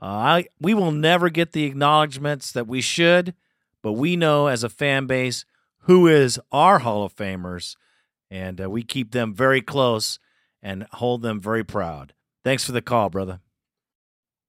Uh, 0.02 0.06
I 0.06 0.46
we 0.60 0.74
will 0.74 0.92
never 0.92 1.30
get 1.30 1.52
the 1.52 1.66
acknowledgments 1.66 2.52
that 2.52 2.68
we 2.68 2.82
should, 2.82 3.34
but 3.82 3.94
we 3.94 4.16
know 4.16 4.48
as 4.48 4.64
a 4.64 4.70
fan 4.70 5.06
base 5.06 5.46
who 5.82 6.08
is 6.08 6.40
our 6.52 6.80
Hall 6.80 7.04
of 7.04 7.16
Famers, 7.16 7.76
and 8.30 8.62
uh, 8.62 8.70
we 8.70 8.84
keep 8.84 9.12
them 9.12 9.34
very 9.34 9.62
close 9.62 10.20
and 10.62 10.86
hold 10.94 11.22
them 11.22 11.40
very 11.40 11.64
proud. 11.64 12.14
Thanks 12.44 12.66
for 12.66 12.72
the 12.72 12.82
call, 12.82 13.10
brother. 13.10 13.40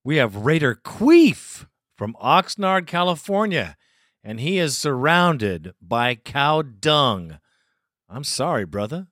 We 0.02 0.16
have 0.16 0.36
Raider 0.36 0.74
Queef 0.74 1.66
from 1.96 2.16
Oxnard, 2.22 2.86
California, 2.86 3.76
and 4.24 4.40
he 4.40 4.58
is 4.58 4.76
surrounded 4.76 5.74
by 5.80 6.14
cow 6.14 6.62
dung. 6.62 7.38
I'm 8.08 8.24
sorry, 8.24 8.64
brother. 8.64 9.08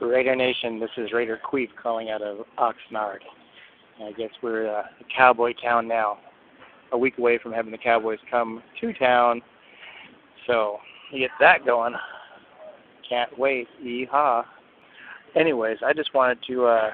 Raider 0.00 0.36
Nation, 0.36 0.78
this 0.78 0.90
is 0.96 1.12
Raider 1.12 1.40
Queef 1.44 1.70
calling 1.82 2.08
out 2.08 2.22
of 2.22 2.46
Oxnard. 2.56 3.18
I 4.02 4.12
guess 4.12 4.30
we're 4.42 4.68
uh, 4.68 4.82
a 4.82 5.04
cowboy 5.16 5.52
town 5.62 5.86
now, 5.86 6.18
a 6.92 6.98
week 6.98 7.18
away 7.18 7.38
from 7.42 7.52
having 7.52 7.72
the 7.72 7.78
Cowboys 7.78 8.18
come 8.30 8.62
to 8.80 8.92
town. 8.94 9.40
So, 10.46 10.78
get 11.12 11.30
that 11.40 11.64
going. 11.64 11.94
Can't 13.08 13.38
wait. 13.38 13.68
Yeehaw. 13.82 14.44
Anyways, 15.36 15.78
I 15.84 15.92
just 15.92 16.14
wanted 16.14 16.38
to 16.48 16.66
uh, 16.66 16.90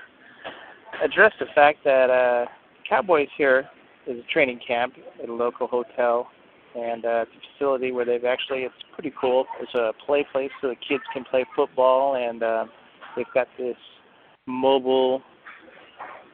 address 1.02 1.32
the 1.38 1.46
fact 1.54 1.78
that 1.84 2.10
uh, 2.10 2.46
Cowboys 2.88 3.28
here 3.36 3.68
is 4.06 4.18
a 4.18 4.32
training 4.32 4.60
camp 4.66 4.94
at 5.22 5.28
a 5.28 5.32
local 5.32 5.66
hotel, 5.66 6.28
and 6.74 7.04
uh, 7.04 7.22
it's 7.22 7.30
a 7.32 7.52
facility 7.52 7.92
where 7.92 8.04
they've 8.04 8.24
actually 8.24 8.60
it's 8.60 8.74
pretty 8.94 9.12
cool. 9.20 9.44
It's 9.60 9.74
a 9.74 9.92
play 10.06 10.26
place 10.32 10.50
so 10.60 10.68
the 10.68 10.76
kids 10.76 11.02
can 11.12 11.24
play 11.24 11.44
football, 11.54 12.16
and 12.16 12.42
uh, 12.42 12.64
they've 13.16 13.26
got 13.34 13.48
this 13.58 13.76
mobile, 14.46 15.22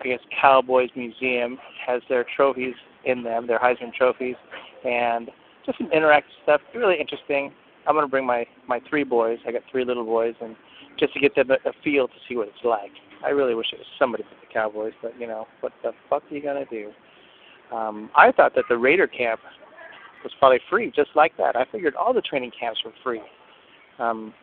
I 0.01 0.09
guess, 0.09 0.21
Cowboys 0.41 0.91
museum 0.95 1.59
has 1.87 2.03
their 2.09 2.25
trophies 2.37 2.75
in 3.05 3.23
them, 3.23 3.47
their 3.47 3.59
Heisman 3.59 3.93
trophies, 3.95 4.37
and 4.85 5.31
just 5.65 5.79
some 5.79 5.89
interactive 5.91 6.35
stuff. 6.43 6.61
Really 6.75 6.97
interesting. 7.01 7.53
I'm 7.87 7.95
gonna 7.95 8.09
bring 8.09 8.27
my 8.27 8.47
my 8.67 8.81
three 8.89 9.05
boys. 9.05 9.39
I 9.47 9.53
got 9.53 9.63
three 9.71 9.85
little 9.85 10.05
boys, 10.05 10.35
and 10.41 10.57
just 10.99 11.15
to 11.15 11.21
get 11.21 11.35
them 11.35 11.51
a, 11.51 11.69
a 11.69 11.73
feel 11.85 12.09
to 12.09 12.15
see 12.29 12.37
what 12.37 12.49
it's 12.49 12.65
like. 12.65 12.91
I 13.25 13.31
really 13.31 13.55
wish 13.55 13.67
it 13.73 13.79
was 13.79 13.87
somebody 13.99 14.25
for 14.25 14.47
the 14.47 14.53
Cowboys, 14.53 14.93
but 15.03 15.19
you 15.19 15.27
know 15.27 15.47
what 15.61 15.73
the 15.83 15.93
fuck 16.11 16.23
are 16.31 16.35
you 16.35 16.43
gonna 16.43 16.67
do? 16.67 16.91
Um, 17.75 18.11
I 18.17 18.33
thought 18.33 18.55
that 18.55 18.65
the 18.69 18.77
Raider 18.77 19.07
camp 19.07 19.41
was 20.23 20.33
probably 20.39 20.61
free, 20.69 20.93
just 20.95 21.11
like 21.15 21.37
that. 21.37 21.57
I 21.57 21.65
figured 21.71 21.95
all 21.95 22.13
the 22.13 22.21
training 22.21 22.53
camps 22.59 22.81
were 22.85 22.93
free. 23.03 23.23
Um, 23.99 24.35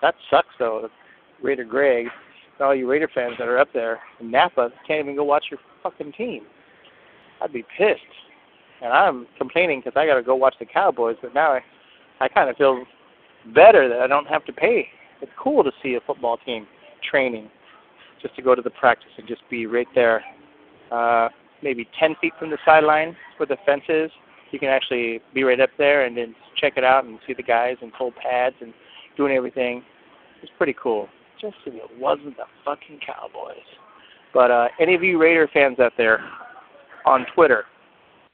that 0.00 0.14
sucks 0.30 0.48
though. 0.58 0.88
Raider 1.42 1.64
Greg, 1.64 2.06
and 2.62 2.68
all 2.68 2.74
you 2.76 2.88
Raider 2.88 3.10
fans 3.12 3.34
that 3.40 3.48
are 3.48 3.58
up 3.58 3.68
there 3.74 3.98
in 4.20 4.30
Napa 4.30 4.70
can't 4.86 5.00
even 5.00 5.16
go 5.16 5.24
watch 5.24 5.46
your 5.50 5.58
fucking 5.82 6.12
team. 6.12 6.44
I'd 7.42 7.52
be 7.52 7.64
pissed. 7.76 8.00
And 8.80 8.92
I'm 8.92 9.26
complaining 9.36 9.80
because 9.80 9.94
I 9.96 10.06
got 10.06 10.14
to 10.14 10.22
go 10.22 10.36
watch 10.36 10.54
the 10.60 10.64
Cowboys, 10.64 11.16
but 11.20 11.34
now 11.34 11.54
I, 11.54 11.60
I 12.20 12.28
kind 12.28 12.48
of 12.48 12.56
feel 12.56 12.84
better 13.52 13.88
that 13.88 13.98
I 13.98 14.06
don't 14.06 14.26
have 14.26 14.44
to 14.44 14.52
pay. 14.52 14.86
It's 15.20 15.32
cool 15.36 15.64
to 15.64 15.72
see 15.82 15.94
a 15.94 16.00
football 16.06 16.36
team 16.36 16.68
training, 17.10 17.50
just 18.20 18.36
to 18.36 18.42
go 18.42 18.54
to 18.54 18.62
the 18.62 18.70
practice 18.70 19.10
and 19.18 19.26
just 19.26 19.42
be 19.50 19.66
right 19.66 19.88
there, 19.94 20.22
uh, 20.92 21.30
maybe 21.64 21.88
10 21.98 22.14
feet 22.20 22.32
from 22.38 22.50
the 22.50 22.58
sideline 22.64 23.16
where 23.38 23.46
the 23.48 23.56
fence 23.66 23.82
is. 23.88 24.10
You 24.52 24.60
can 24.60 24.68
actually 24.68 25.20
be 25.34 25.42
right 25.42 25.60
up 25.60 25.70
there 25.78 26.04
and 26.04 26.16
then 26.16 26.34
check 26.56 26.74
it 26.76 26.84
out 26.84 27.04
and 27.04 27.18
see 27.26 27.34
the 27.34 27.42
guys 27.42 27.76
and 27.82 27.92
pull 27.92 28.12
pads 28.12 28.56
and 28.60 28.72
doing 29.16 29.34
everything. 29.34 29.82
It's 30.42 30.52
pretty 30.58 30.76
cool. 30.80 31.08
Just 31.42 31.56
if 31.66 31.74
it 31.74 31.98
wasn't 31.98 32.36
the 32.36 32.44
fucking 32.64 33.00
Cowboys. 33.04 33.56
But 34.32 34.52
uh, 34.52 34.68
any 34.80 34.94
of 34.94 35.02
you 35.02 35.20
Raider 35.20 35.50
fans 35.52 35.80
out 35.80 35.92
there 35.98 36.20
on 37.04 37.26
Twitter, 37.34 37.64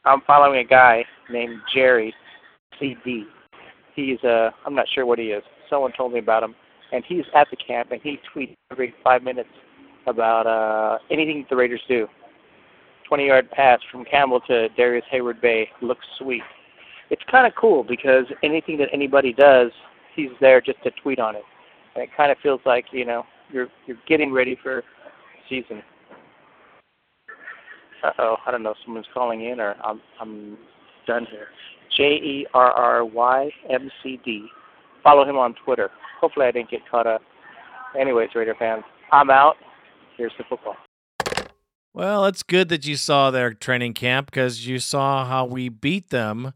I'm 0.04 0.20
following 0.26 0.60
a 0.60 0.64
guy 0.64 1.06
named 1.30 1.56
Jerry 1.74 2.14
McD. 2.80 3.22
He's 3.96 4.22
uh 4.24 4.50
I'm 4.66 4.74
not 4.74 4.86
sure 4.94 5.06
what 5.06 5.18
he 5.18 5.26
is. 5.26 5.42
Someone 5.70 5.92
told 5.96 6.12
me 6.12 6.18
about 6.18 6.42
him, 6.42 6.54
and 6.92 7.02
he's 7.08 7.24
at 7.34 7.48
the 7.50 7.56
camp 7.56 7.92
and 7.92 8.00
he 8.02 8.18
tweets 8.34 8.54
every 8.70 8.94
five 9.02 9.22
minutes 9.22 9.48
about 10.06 10.46
uh 10.46 10.98
anything 11.10 11.46
the 11.48 11.56
Raiders 11.56 11.82
do. 11.88 12.06
20 13.08 13.26
yard 13.26 13.50
pass 13.50 13.80
from 13.90 14.04
Campbell 14.04 14.40
to 14.48 14.68
Darrius 14.76 15.04
Heyward-Bey 15.10 15.70
looks 15.80 16.04
sweet. 16.18 16.42
It's 17.08 17.22
kind 17.30 17.46
of 17.46 17.54
cool 17.58 17.82
because 17.82 18.26
anything 18.42 18.76
that 18.78 18.88
anybody 18.92 19.32
does, 19.32 19.70
he's 20.14 20.28
there 20.42 20.60
just 20.60 20.82
to 20.82 20.90
tweet 21.02 21.18
on 21.18 21.34
it. 21.34 21.42
And 21.98 22.04
it 22.04 22.16
kind 22.16 22.30
of 22.30 22.38
feels 22.40 22.60
like, 22.64 22.84
you 22.92 23.04
know, 23.04 23.24
you're 23.52 23.66
you're 23.86 23.96
getting 24.06 24.32
ready 24.32 24.56
for 24.62 24.84
season. 25.48 25.82
Uh 28.04 28.10
oh, 28.20 28.36
I 28.46 28.52
don't 28.52 28.62
know. 28.62 28.70
if 28.70 28.76
Someone's 28.84 29.06
calling 29.12 29.44
in, 29.44 29.58
or 29.58 29.74
I'm 29.82 30.00
I'm 30.20 30.56
done 31.08 31.26
here. 31.28 31.48
J 31.96 32.04
E 32.04 32.46
R 32.54 32.70
R 32.70 33.04
Y 33.04 33.50
M 33.68 33.90
C 34.00 34.20
D. 34.24 34.46
Follow 35.02 35.28
him 35.28 35.36
on 35.36 35.56
Twitter. 35.64 35.90
Hopefully, 36.20 36.46
I 36.46 36.52
didn't 36.52 36.70
get 36.70 36.88
caught 36.88 37.08
up. 37.08 37.20
Anyways, 37.98 38.28
Raider 38.32 38.54
fans, 38.56 38.84
I'm 39.10 39.28
out. 39.30 39.56
Here's 40.16 40.32
the 40.38 40.44
football. 40.48 40.76
Well, 41.92 42.26
it's 42.26 42.44
good 42.44 42.68
that 42.68 42.86
you 42.86 42.94
saw 42.94 43.32
their 43.32 43.52
training 43.52 43.94
camp 43.94 44.30
because 44.30 44.68
you 44.68 44.78
saw 44.78 45.24
how 45.24 45.46
we 45.46 45.68
beat 45.68 46.10
them 46.10 46.52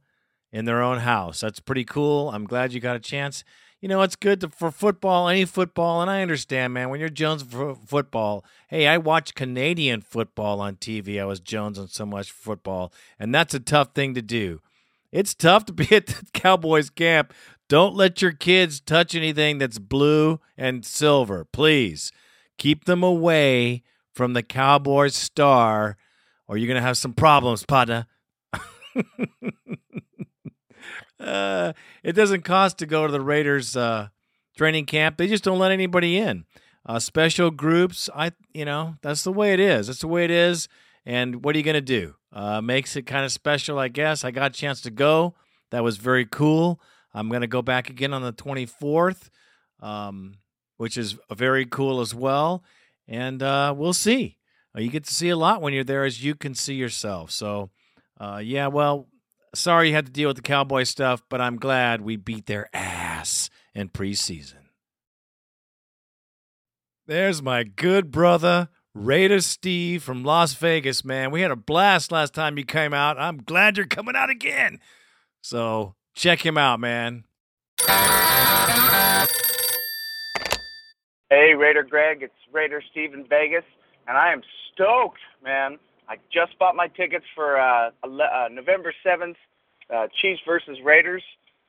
in 0.53 0.67
their 0.67 0.83
own 0.83 0.99
house. 0.99 1.41
That's 1.41 1.59
pretty 1.59 1.85
cool. 1.85 2.31
I'm 2.31 2.45
glad 2.45 2.73
you 2.73 2.79
got 2.79 2.95
a 2.95 3.01
chance. 3.01 3.43
You 3.83 3.89
know, 3.89 4.01
it's 4.03 4.15
good 4.15 4.41
to, 4.43 4.49
for 4.49 4.71
football, 4.71 5.29
any 5.29 5.45
football, 5.45 6.01
and 6.03 6.09
I 6.09 6.23
understand, 6.23 6.73
man. 6.73 6.89
When 6.89 7.01
you're 7.01 7.09
Jones 7.09 7.43
for 7.43 7.75
football, 7.75 8.45
hey, 8.69 8.87
I 8.87 8.97
watch 8.97 9.35
Canadian 9.35 10.03
football 10.03 10.61
on 10.61 10.77
TV. 10.77 11.21
I 11.21 11.25
was 11.25 11.41
Jones 11.41 11.81
on 11.81 11.89
so 11.89 12.07
much 12.07 12.31
football, 12.31 12.93
and 13.19 13.35
that's 13.35 13.55
a 13.55 13.59
tough 13.61 13.93
thing 13.93 14.15
to 14.15 14.23
do. 14.23 14.61
It's 15.11 15.35
tough 15.35 15.65
to 15.65 15.73
be 15.73 15.93
at 15.97 16.07
the 16.07 16.25
Cowboys 16.33 16.91
camp. 16.91 17.35
Don't 17.69 17.97
let 17.97 18.23
your 18.23 18.31
kids 18.31 18.79
touch 18.79 19.17
anything 19.17 19.59
that's 19.59 19.81
blue 19.81 20.39
and 20.57 20.87
silver, 20.87 21.45
please. 21.45 22.13
Keep 22.59 22.85
them 22.85 23.03
away 23.03 23.83
from 24.15 24.35
the 24.35 24.45
Cowboys 24.45 25.17
star, 25.17 25.97
or 26.47 26.57
you're 26.57 26.69
gonna 26.69 26.81
have 26.81 26.99
some 26.99 27.15
problems, 27.15 27.65
partner. 27.67 28.07
uh, 31.23 31.73
it 32.03 32.13
doesn't 32.13 32.43
cost 32.43 32.79
to 32.79 32.87
go 32.87 33.07
to 33.07 33.13
the 33.13 33.21
Raiders 33.21 33.77
uh, 33.77 34.09
training 34.57 34.87
camp. 34.87 35.17
They 35.17 35.27
just 35.27 35.45
don't 35.45 35.59
let 35.59 35.73
anybody 35.73 36.19
in. 36.19 36.45
Uh, 36.85 36.99
special 36.99 37.51
groups, 37.51 38.11
I 38.15 38.33
you 38.53 38.65
know 38.65 38.97
that's 39.03 39.23
the 39.23 39.33
way 39.33 39.53
it 39.53 39.61
is. 39.61 39.87
That's 39.87 40.01
the 40.01 40.09
way 40.09 40.25
it 40.25 40.31
is. 40.31 40.69
And 41.07 41.45
what 41.45 41.55
are 41.55 41.59
you 41.59 41.65
gonna 41.65 41.81
do? 41.81 42.15
Uh, 42.33 42.61
makes 42.61 42.97
it 42.97 43.03
kind 43.03 43.25
of 43.25 43.33
special, 43.33 43.79
I 43.79 43.89
guess. 43.89 44.25
I 44.25 44.31
got 44.31 44.51
a 44.51 44.55
chance 44.55 44.81
to 44.83 44.91
go. 44.91 45.35
That 45.71 45.85
was 45.85 45.97
very 45.97 46.27
cool. 46.27 46.81
I'm 47.15 47.29
gonna 47.29 47.47
go 47.47 47.63
back 47.63 47.89
again 47.89 48.13
on 48.13 48.23
the 48.23 48.33
24th, 48.33 49.31
um, 49.81 50.39
which 50.77 50.97
is 50.97 51.17
very 51.31 51.67
cool 51.67 52.01
as 52.01 52.15
well. 52.15 52.65
And 53.07 53.43
uh, 53.43 53.75
we'll 53.77 53.93
see. 53.93 54.39
Uh, 54.77 54.81
you 54.81 54.91
get 54.91 55.05
to 55.05 55.15
see 55.15 55.29
a 55.29 55.37
lot 55.37 55.63
when 55.63 55.73
you're 55.73 55.85
there, 55.85 56.05
as 56.05 56.25
you 56.25 56.35
can 56.35 56.55
see 56.55 56.75
yourself. 56.75 57.31
So, 57.31 57.71
yeah, 58.41 58.69
well, 58.69 59.09
sorry 59.55 59.89
you 59.89 59.95
had 59.95 60.07
to 60.07 60.13
deal 60.13 60.29
with 60.29 60.37
the 60.37 60.43
Cowboy 60.43 60.85
stuff, 60.85 61.23
but 61.29 61.41
I'm 61.41 61.57
glad 61.57 62.01
we 62.01 62.17
beat 62.17 62.47
their 62.47 62.69
ass 62.75 63.51
in 63.75 63.89
preseason. 63.89 64.55
There's 67.07 67.43
my 67.43 67.65
good 67.65 68.11
brother, 68.11 68.69
Raider 68.95 69.41
Steve 69.41 70.03
from 70.03 70.23
Las 70.25 70.55
Vegas, 70.55 71.05
man. 71.05 71.31
We 71.31 71.43
had 71.43 71.51
a 71.51 71.57
blast 71.57 72.13
last 72.13 72.33
time 72.33 72.57
you 72.57 72.65
came 72.65 72.95
out. 72.95 73.19
I'm 73.19 73.39
glad 73.39 73.77
you're 73.77 73.87
coming 73.87 74.17
out 74.17 74.31
again. 74.31 74.79
So 75.43 75.95
check 76.15 76.45
him 76.47 76.57
out, 76.57 76.79
man. 76.81 77.25
Hey, 81.29 81.55
Raider 81.55 81.83
Greg, 81.83 82.23
it's 82.23 82.35
Raider 82.53 82.83
Steve 82.91 83.15
in 83.15 83.27
Vegas, 83.27 83.65
and 84.07 84.17
I 84.17 84.33
am 84.33 84.43
stoked, 84.73 85.21
man. 85.43 85.79
I 86.09 86.17
just 86.33 86.59
bought 86.59 86.77
my 86.77 86.89
tickets 86.89 87.25
for 87.35 87.61
uh, 87.61 87.91
uh, 88.05 88.49
November 88.51 88.93
7th, 89.05 89.37
uh, 89.95 90.07
Chiefs 90.21 90.41
versus 90.47 90.79
Raiders. 90.85 91.23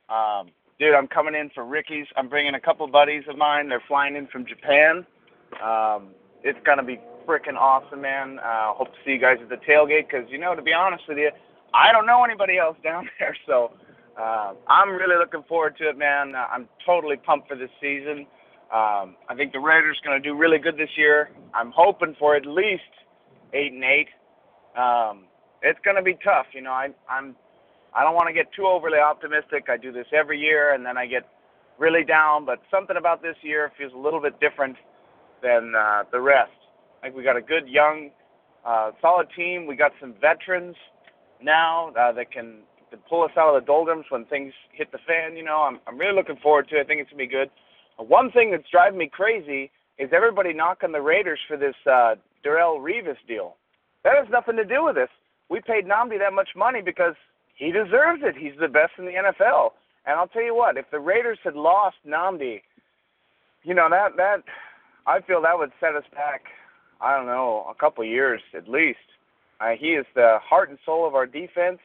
Um, 0.08 0.48
dude, 0.78 0.94
I'm 0.94 1.06
coming 1.06 1.34
in 1.34 1.50
for 1.54 1.64
Ricky's. 1.64 2.06
I'm 2.16 2.28
bringing 2.28 2.54
a 2.54 2.60
couple 2.60 2.86
buddies 2.86 3.24
of 3.28 3.38
mine. 3.38 3.68
They're 3.68 3.82
flying 3.86 4.16
in 4.16 4.26
from 4.26 4.44
Japan. 4.46 5.06
Um, 5.64 6.08
it's 6.42 6.58
going 6.66 6.78
to 6.78 6.84
be 6.84 7.00
freaking 7.26 7.56
awesome, 7.58 8.02
man. 8.02 8.38
Uh, 8.38 8.74
hope 8.74 8.88
to 8.88 8.98
see 9.04 9.12
you 9.12 9.20
guys 9.20 9.38
at 9.40 9.48
the 9.48 9.56
tailgate 9.56 10.08
because, 10.10 10.26
you 10.28 10.38
know, 10.38 10.54
to 10.54 10.62
be 10.62 10.72
honest 10.72 11.04
with 11.08 11.18
you, 11.18 11.30
I 11.72 11.92
don't 11.92 12.06
know 12.06 12.24
anybody 12.24 12.58
else 12.58 12.76
down 12.84 13.08
there, 13.18 13.36
so 13.46 13.72
uh, 14.20 14.54
I'm 14.68 14.90
really 14.90 15.16
looking 15.16 15.42
forward 15.48 15.76
to 15.78 15.88
it, 15.88 15.98
man. 15.98 16.34
Uh, 16.34 16.46
I'm 16.50 16.68
totally 16.84 17.16
pumped 17.16 17.48
for 17.48 17.56
this 17.56 17.70
season. 17.80 18.26
Um, 18.72 19.16
I 19.28 19.34
think 19.36 19.52
the 19.52 19.60
Raiders 19.60 19.98
going 20.04 20.20
to 20.20 20.28
do 20.28 20.36
really 20.36 20.58
good 20.58 20.76
this 20.76 20.90
year. 20.96 21.30
I'm 21.54 21.72
hoping 21.74 22.16
for 22.18 22.34
at 22.34 22.46
least 22.46 22.82
eight 23.52 23.72
and 23.72 23.84
eight. 23.84 24.08
Um, 24.76 25.24
it's 25.62 25.78
going 25.84 25.96
to 25.96 26.02
be 26.02 26.18
tough, 26.22 26.46
you 26.52 26.60
know. 26.60 26.72
I, 26.72 26.88
I'm 27.08 27.34
I 27.94 28.02
don't 28.02 28.14
want 28.14 28.26
to 28.28 28.34
get 28.34 28.52
too 28.52 28.66
overly 28.66 28.98
optimistic. 28.98 29.66
I 29.70 29.76
do 29.76 29.92
this 29.92 30.06
every 30.12 30.38
year, 30.38 30.74
and 30.74 30.84
then 30.84 30.98
I 30.98 31.06
get 31.06 31.28
really 31.78 32.04
down. 32.04 32.44
But 32.44 32.60
something 32.70 32.96
about 32.96 33.22
this 33.22 33.36
year 33.42 33.70
feels 33.78 33.92
a 33.94 33.98
little 33.98 34.20
bit 34.20 34.38
different 34.40 34.76
than 35.42 35.74
uh, 35.78 36.02
the 36.10 36.20
rest. 36.20 36.50
I 36.98 37.06
think 37.06 37.16
we 37.16 37.22
got 37.22 37.36
a 37.36 37.42
good 37.42 37.68
young, 37.68 38.10
uh, 38.66 38.90
solid 39.00 39.28
team. 39.36 39.66
We 39.66 39.76
got 39.76 39.92
some 40.00 40.14
veterans 40.20 40.74
now 41.40 41.92
uh, 41.98 42.12
that 42.12 42.32
can 42.32 42.62
to 42.90 42.96
pull 43.08 43.22
us 43.22 43.30
out 43.36 43.54
of 43.54 43.62
the 43.62 43.66
doldrums 43.66 44.06
when 44.08 44.24
things 44.26 44.52
hit 44.72 44.90
the 44.92 44.98
fan. 45.06 45.36
You 45.36 45.44
know, 45.44 45.62
I'm 45.62 45.78
I'm 45.86 45.98
really 45.98 46.14
looking 46.14 46.36
forward 46.42 46.68
to 46.70 46.76
it. 46.76 46.80
I 46.80 46.84
think 46.84 47.00
it's 47.00 47.10
gonna 47.10 47.22
be 47.22 47.26
good. 47.28 47.50
One 47.96 48.32
thing 48.32 48.50
that's 48.50 48.68
driving 48.70 48.98
me 48.98 49.08
crazy 49.12 49.70
is 49.98 50.10
everybody 50.12 50.52
knocking 50.52 50.90
the 50.90 51.00
Raiders 51.00 51.38
for 51.46 51.56
this 51.56 51.76
uh, 51.86 52.16
Darrelle 52.44 52.80
Revis 52.80 53.16
deal. 53.28 53.56
That 54.04 54.16
has 54.16 54.26
nothing 54.30 54.56
to 54.56 54.64
do 54.64 54.84
with 54.84 54.94
this. 54.94 55.08
We 55.50 55.60
paid 55.60 55.86
Nnamdi 55.86 56.18
that 56.18 56.32
much 56.32 56.50
money 56.56 56.80
because 56.82 57.14
he 57.56 57.72
deserves 57.72 58.22
it. 58.22 58.36
He's 58.36 58.58
the 58.60 58.68
best 58.68 58.92
in 58.98 59.06
the 59.06 59.12
NFL. 59.12 59.70
And 60.06 60.18
I'll 60.18 60.28
tell 60.28 60.42
you 60.42 60.54
what, 60.54 60.76
if 60.76 60.90
the 60.90 61.00
Raiders 61.00 61.38
had 61.42 61.54
lost 61.54 61.96
Nnamdi, 62.06 62.60
you 63.62 63.74
know 63.74 63.88
that 63.90 64.16
that 64.16 64.42
I 65.06 65.20
feel 65.20 65.40
that 65.42 65.58
would 65.58 65.72
set 65.80 65.94
us 65.94 66.04
back. 66.12 66.42
I 67.00 67.16
don't 67.16 67.26
know, 67.26 67.66
a 67.68 67.74
couple 67.74 68.04
years 68.04 68.40
at 68.56 68.68
least. 68.68 68.98
Uh, 69.60 69.70
he 69.78 69.88
is 69.88 70.06
the 70.14 70.38
heart 70.42 70.68
and 70.68 70.78
soul 70.84 71.06
of 71.06 71.14
our 71.14 71.26
defense. 71.26 71.78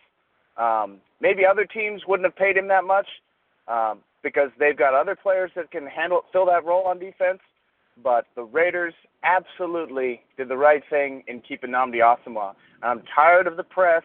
Um, 0.58 0.98
maybe 1.22 1.46
other 1.46 1.66
teams 1.66 2.02
wouldn't 2.08 2.26
have 2.26 2.36
paid 2.36 2.58
him 2.58 2.68
that 2.68 2.84
much, 2.84 3.08
um, 3.68 4.00
because 4.24 4.50
they've 4.60 4.78
got 4.78 4.94
other 4.94 5.16
players 5.16 5.52
that 5.56 5.72
can 5.72 5.86
handle 5.88 6.24
fill 6.34 6.46
that 6.48 6.66
role 6.66 6.84
on 6.86 7.00
defense. 7.00 7.40
But 8.04 8.26
the 8.36 8.44
Raiders 8.44 8.94
absolutely 9.24 10.22
did 10.38 10.48
the 10.48 10.58
right 10.58 10.84
thing 10.90 11.24
in 11.28 11.42
keeping 11.42 11.72
Nnamdi 11.72 11.98
Asomugha. 11.98 12.54
I'm 12.82 13.04
tired 13.16 13.48
of 13.48 13.58
the 13.58 13.64
press 13.64 14.04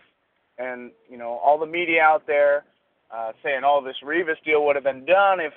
and 0.59 0.91
you 1.09 1.19
know 1.19 1.41
all 1.45 1.59
the 1.59 1.67
media 1.67 2.03
out 2.03 2.27
there 2.27 2.65
uh, 3.15 3.33
saying, 3.43 3.63
"Oh, 3.65 3.83
this 3.85 3.97
Revis 4.05 4.43
deal 4.45 4.65
would 4.67 4.77
have 4.77 4.85
been 4.85 5.05
done 5.05 5.41
if 5.41 5.53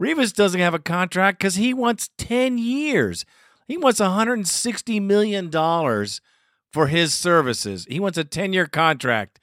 Revis 0.00 0.32
doesn't 0.32 0.62
have 0.62 0.72
a 0.72 0.78
contract 0.78 1.40
because 1.40 1.56
he 1.56 1.74
wants 1.74 2.08
10 2.16 2.56
years. 2.56 3.26
He 3.66 3.76
wants 3.76 4.00
$160 4.00 5.02
million 5.02 5.50
for 6.72 6.88
his 6.88 7.14
services. 7.14 7.86
He 7.88 8.00
wants 8.00 8.18
a 8.18 8.24
10 8.24 8.52
year 8.52 8.66
contract. 8.66 9.40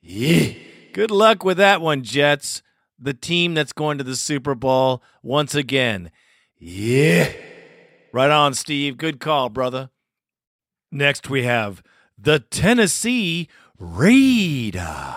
Yeah. 0.00 0.52
Good 0.92 1.10
luck 1.10 1.44
with 1.44 1.58
that 1.58 1.80
one, 1.80 2.02
Jets. 2.02 2.62
The 2.98 3.14
team 3.14 3.54
that's 3.54 3.72
going 3.72 3.98
to 3.98 4.04
the 4.04 4.16
Super 4.16 4.54
Bowl 4.54 5.02
once 5.22 5.54
again. 5.54 6.10
Yeah. 6.58 7.32
Right 8.12 8.30
on, 8.30 8.54
Steve. 8.54 8.98
Good 8.98 9.20
call, 9.20 9.48
brother. 9.48 9.90
Next, 10.92 11.30
we 11.30 11.44
have 11.44 11.82
the 12.18 12.40
Tennessee 12.40 13.48
Raider. 13.78 15.16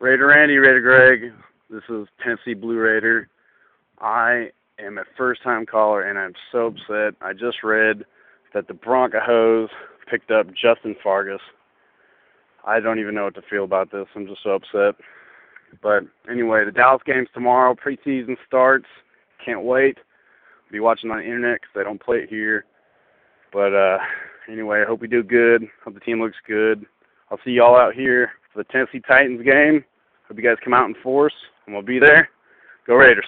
Raider 0.00 0.26
Randy, 0.26 0.56
Raider 0.56 0.80
Greg. 0.80 1.32
This 1.70 1.84
is 1.88 2.08
Tennessee 2.22 2.54
Blue 2.54 2.76
Raider. 2.76 3.28
I 4.00 4.50
am 4.84 4.98
a 4.98 5.04
first 5.16 5.42
time 5.42 5.66
caller 5.66 6.02
and 6.02 6.18
I'm 6.18 6.34
so 6.50 6.66
upset. 6.66 7.14
I 7.20 7.32
just 7.32 7.62
read 7.62 8.04
that 8.54 8.68
the 8.68 8.74
Broncos 8.74 9.70
picked 10.10 10.30
up 10.30 10.46
Justin 10.48 10.96
Fargas. 11.02 11.40
I 12.66 12.80
don't 12.80 12.98
even 12.98 13.14
know 13.14 13.24
what 13.24 13.34
to 13.34 13.42
feel 13.50 13.64
about 13.64 13.90
this. 13.90 14.06
I'm 14.14 14.26
just 14.26 14.42
so 14.42 14.50
upset. 14.50 14.94
But 15.82 16.04
anyway, 16.30 16.64
the 16.64 16.72
Dallas 16.72 17.02
game's 17.04 17.28
tomorrow. 17.32 17.74
Preseason 17.74 18.36
starts. 18.46 18.86
Can't 19.44 19.62
wait. 19.62 19.98
Be 20.70 20.80
watching 20.80 21.10
on 21.10 21.18
the 21.18 21.24
internet 21.24 21.60
because 21.60 21.72
they 21.74 21.82
don't 21.82 22.02
play 22.02 22.18
it 22.18 22.28
here. 22.28 22.64
But 23.52 23.74
uh, 23.74 23.98
anyway, 24.50 24.82
I 24.82 24.86
hope 24.86 25.00
we 25.00 25.08
do 25.08 25.22
good. 25.22 25.64
Hope 25.84 25.94
the 25.94 26.00
team 26.00 26.20
looks 26.20 26.36
good. 26.46 26.86
I'll 27.30 27.38
see 27.44 27.52
y'all 27.52 27.76
out 27.76 27.94
here 27.94 28.30
for 28.52 28.62
the 28.62 28.68
Tennessee 28.70 29.00
Titans 29.06 29.42
game. 29.44 29.84
Hope 30.28 30.36
you 30.36 30.42
guys 30.42 30.56
come 30.62 30.74
out 30.74 30.86
in 30.86 30.94
force, 31.02 31.34
and 31.66 31.74
we'll 31.74 31.84
be 31.84 31.98
there. 31.98 32.28
Go 32.86 32.94
Raiders. 32.94 33.26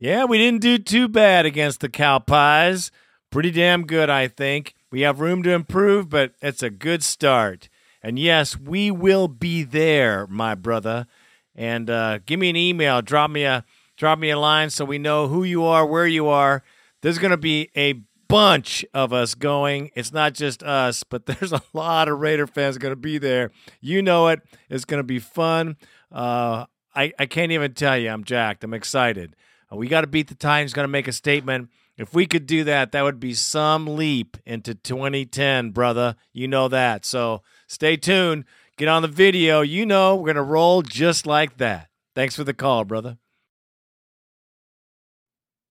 Yeah, 0.00 0.26
we 0.26 0.38
didn't 0.38 0.60
do 0.60 0.78
too 0.78 1.08
bad 1.08 1.44
against 1.44 1.80
the 1.80 1.88
Cow 1.88 2.20
Pies. 2.20 2.92
Pretty 3.30 3.50
damn 3.50 3.84
good, 3.84 4.08
I 4.08 4.28
think. 4.28 4.74
We 4.92 5.00
have 5.00 5.18
room 5.18 5.42
to 5.42 5.50
improve, 5.50 6.08
but 6.08 6.34
it's 6.40 6.62
a 6.62 6.70
good 6.70 7.02
start. 7.02 7.68
And 8.00 8.16
yes, 8.16 8.56
we 8.56 8.92
will 8.92 9.26
be 9.26 9.64
there, 9.64 10.28
my 10.28 10.54
brother. 10.54 11.08
And 11.56 11.90
uh, 11.90 12.20
give 12.24 12.38
me 12.38 12.48
an 12.48 12.54
email, 12.54 13.02
drop 13.02 13.30
me 13.30 13.42
a 13.42 13.64
drop 13.96 14.20
me 14.20 14.30
a 14.30 14.38
line 14.38 14.70
so 14.70 14.84
we 14.84 14.98
know 14.98 15.26
who 15.26 15.42
you 15.42 15.64
are, 15.64 15.84
where 15.84 16.06
you 16.06 16.28
are. 16.28 16.62
There's 17.02 17.18
going 17.18 17.32
to 17.32 17.36
be 17.36 17.68
a 17.76 17.94
bunch 18.28 18.84
of 18.94 19.12
us 19.12 19.34
going. 19.34 19.90
It's 19.96 20.12
not 20.12 20.34
just 20.34 20.62
us, 20.62 21.02
but 21.02 21.26
there's 21.26 21.52
a 21.52 21.62
lot 21.72 22.08
of 22.08 22.20
Raider 22.20 22.46
fans 22.46 22.78
going 22.78 22.92
to 22.92 22.96
be 22.96 23.18
there. 23.18 23.50
You 23.80 24.00
know 24.02 24.28
it. 24.28 24.42
It's 24.70 24.84
going 24.84 25.00
to 25.00 25.04
be 25.04 25.18
fun. 25.18 25.76
Uh, 26.12 26.66
I, 26.94 27.12
I 27.18 27.26
can't 27.26 27.50
even 27.50 27.74
tell 27.74 27.98
you. 27.98 28.10
I'm 28.10 28.22
jacked. 28.22 28.62
I'm 28.62 28.74
excited. 28.74 29.34
Uh, 29.72 29.76
we 29.76 29.88
got 29.88 30.02
to 30.02 30.06
beat 30.06 30.28
the 30.28 30.34
Titans. 30.34 30.72
going 30.72 30.84
to 30.84 30.88
make 30.88 31.08
a 31.08 31.12
statement. 31.12 31.70
If 31.96 32.14
we 32.14 32.26
could 32.26 32.46
do 32.46 32.64
that, 32.64 32.92
that 32.92 33.02
would 33.02 33.18
be 33.18 33.34
some 33.34 33.86
leap 33.96 34.36
into 34.46 34.74
2010, 34.74 35.70
brother. 35.70 36.16
You 36.32 36.46
know 36.48 36.68
that. 36.68 37.04
So 37.04 37.42
stay 37.66 37.96
tuned. 37.96 38.44
Get 38.76 38.88
on 38.88 39.02
the 39.02 39.08
video. 39.08 39.60
You 39.60 39.84
know 39.84 40.14
we're 40.14 40.26
going 40.26 40.36
to 40.36 40.42
roll 40.42 40.82
just 40.82 41.26
like 41.26 41.56
that. 41.58 41.88
Thanks 42.14 42.36
for 42.36 42.44
the 42.44 42.54
call, 42.54 42.84
brother. 42.84 43.18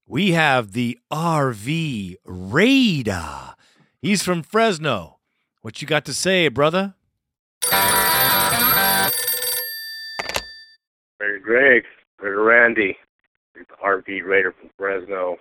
We 0.06 0.32
have 0.32 0.72
the 0.72 0.98
RV 1.10 2.16
Raider. 2.24 3.54
He's 4.00 4.22
from 4.22 4.42
Fresno. 4.42 5.18
What 5.62 5.82
you 5.82 5.88
got 5.88 6.04
to 6.06 6.14
say, 6.14 6.48
brother? 6.48 6.94
Greg, 11.42 11.84
Raider 12.20 12.42
Randy, 12.42 12.96
RV 13.84 14.24
Raider 14.24 14.54
from 14.58 14.70
Fresno. 14.76 15.36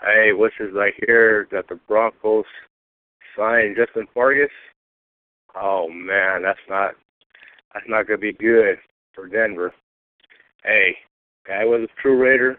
Hey, 0.00 0.32
what's 0.32 0.54
this 0.58 0.68
I 0.76 0.90
hear 1.04 1.48
that 1.50 1.68
the 1.68 1.78
Broncos 1.88 2.44
signed 3.36 3.76
Justin 3.76 4.06
Fargas? 4.14 4.48
Oh 5.56 5.88
man, 5.88 6.42
that's 6.42 6.58
not 6.68 6.92
that's 7.74 7.86
not 7.88 8.06
gonna 8.06 8.18
be 8.18 8.32
good 8.32 8.78
for 9.14 9.26
Denver. 9.26 9.74
Hey, 10.62 10.96
guy 11.46 11.64
was 11.64 11.82
a 11.82 12.00
true 12.02 12.20
Raider, 12.20 12.58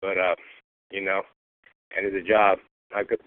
but 0.00 0.18
uh, 0.18 0.36
you 0.90 1.00
know, 1.00 1.22
ended 1.96 2.14
the 2.14 2.28
job. 2.28 2.58
Not 2.92 3.08
good, 3.08 3.20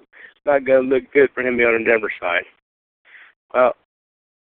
not 0.46 0.66
gonna 0.66 0.88
look 0.88 1.04
good 1.14 1.30
for 1.34 1.42
him 1.42 1.54
to 1.54 1.58
be 1.58 1.64
on 1.64 1.84
the 1.84 1.90
Denver 1.90 2.12
side. 2.22 2.44
Well, 3.54 3.74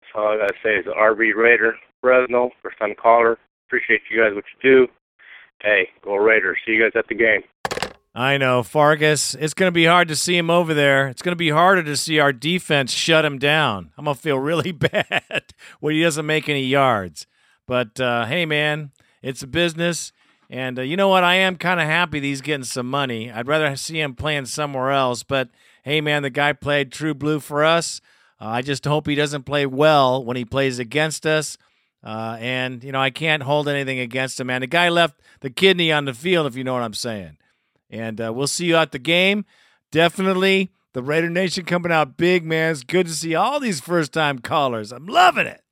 that's 0.00 0.12
all 0.14 0.28
I 0.28 0.36
gotta 0.36 0.54
say 0.62 0.76
is 0.76 0.84
the 0.84 0.92
RV 0.92 1.34
Raider, 1.34 1.74
Fresno, 2.00 2.50
first 2.62 2.78
time 2.78 2.94
caller. 3.00 3.38
Appreciate 3.66 4.02
you 4.10 4.22
guys 4.22 4.34
what 4.34 4.44
you 4.62 4.86
do. 4.86 4.92
Hey, 5.62 5.88
go 6.04 6.16
Raiders. 6.16 6.58
See 6.64 6.72
you 6.72 6.82
guys 6.82 6.92
at 6.94 7.08
the 7.08 7.14
game. 7.14 7.42
I 8.14 8.38
know, 8.38 8.62
Fargas. 8.62 9.36
It's 9.38 9.52
going 9.52 9.68
to 9.68 9.74
be 9.74 9.84
hard 9.84 10.08
to 10.08 10.16
see 10.16 10.38
him 10.38 10.48
over 10.48 10.72
there. 10.72 11.08
It's 11.08 11.20
going 11.20 11.32
to 11.32 11.36
be 11.36 11.50
harder 11.50 11.82
to 11.82 11.96
see 11.96 12.18
our 12.18 12.32
defense 12.32 12.92
shut 12.92 13.26
him 13.26 13.38
down. 13.38 13.90
I'm 13.98 14.06
going 14.06 14.14
to 14.14 14.20
feel 14.20 14.38
really 14.38 14.72
bad 14.72 15.52
when 15.80 15.94
he 15.94 16.02
doesn't 16.02 16.24
make 16.24 16.48
any 16.48 16.64
yards. 16.64 17.26
But 17.66 18.00
uh, 18.00 18.24
hey, 18.24 18.46
man, 18.46 18.92
it's 19.22 19.42
a 19.42 19.46
business. 19.46 20.12
And 20.48 20.78
uh, 20.78 20.82
you 20.82 20.96
know 20.96 21.08
what? 21.08 21.24
I 21.24 21.34
am 21.34 21.56
kind 21.56 21.80
of 21.80 21.86
happy 21.86 22.20
that 22.20 22.26
he's 22.26 22.40
getting 22.40 22.64
some 22.64 22.88
money. 22.88 23.30
I'd 23.30 23.48
rather 23.48 23.74
see 23.76 24.00
him 24.00 24.14
playing 24.14 24.46
somewhere 24.46 24.92
else. 24.92 25.22
But 25.22 25.50
hey, 25.82 26.00
man, 26.00 26.22
the 26.22 26.30
guy 26.30 26.52
played 26.52 26.92
true 26.92 27.14
blue 27.14 27.40
for 27.40 27.64
us. 27.64 28.00
Uh, 28.40 28.46
I 28.46 28.62
just 28.62 28.84
hope 28.84 29.06
he 29.06 29.14
doesn't 29.14 29.42
play 29.42 29.66
well 29.66 30.24
when 30.24 30.36
he 30.36 30.44
plays 30.44 30.78
against 30.78 31.26
us. 31.26 31.58
Uh, 32.06 32.36
and, 32.38 32.84
you 32.84 32.92
know, 32.92 33.00
I 33.00 33.10
can't 33.10 33.42
hold 33.42 33.68
anything 33.68 33.98
against 33.98 34.38
him, 34.38 34.46
man. 34.46 34.60
The 34.60 34.68
guy 34.68 34.88
left 34.90 35.20
the 35.40 35.50
kidney 35.50 35.90
on 35.90 36.04
the 36.04 36.14
field, 36.14 36.46
if 36.46 36.54
you 36.54 36.62
know 36.62 36.72
what 36.72 36.84
I'm 36.84 36.94
saying. 36.94 37.36
And 37.90 38.20
uh, 38.20 38.32
we'll 38.32 38.46
see 38.46 38.66
you 38.66 38.76
at 38.76 38.92
the 38.92 39.00
game. 39.00 39.44
Definitely 39.90 40.70
the 40.92 41.02
Raider 41.02 41.28
Nation 41.28 41.64
coming 41.64 41.90
out 41.90 42.16
big, 42.16 42.44
man. 42.44 42.70
It's 42.70 42.84
good 42.84 43.06
to 43.06 43.12
see 43.12 43.34
all 43.34 43.58
these 43.58 43.80
first 43.80 44.12
time 44.12 44.38
callers. 44.38 44.92
I'm 44.92 45.06
loving 45.06 45.48
it. 45.48 45.62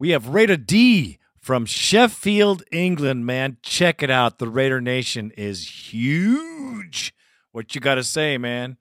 We 0.00 0.10
have 0.10 0.30
Raider 0.30 0.56
Dee 0.56 1.18
from 1.40 1.64
Sheffield, 1.64 2.64
England, 2.72 3.24
man. 3.24 3.58
Check 3.62 4.02
it 4.02 4.10
out. 4.10 4.40
The 4.40 4.48
Raider 4.48 4.80
Nation 4.80 5.30
is 5.36 5.92
huge. 5.92 7.14
What 7.52 7.72
you 7.76 7.80
got 7.80 7.94
to 7.94 8.02
say, 8.02 8.36
man? 8.36 8.78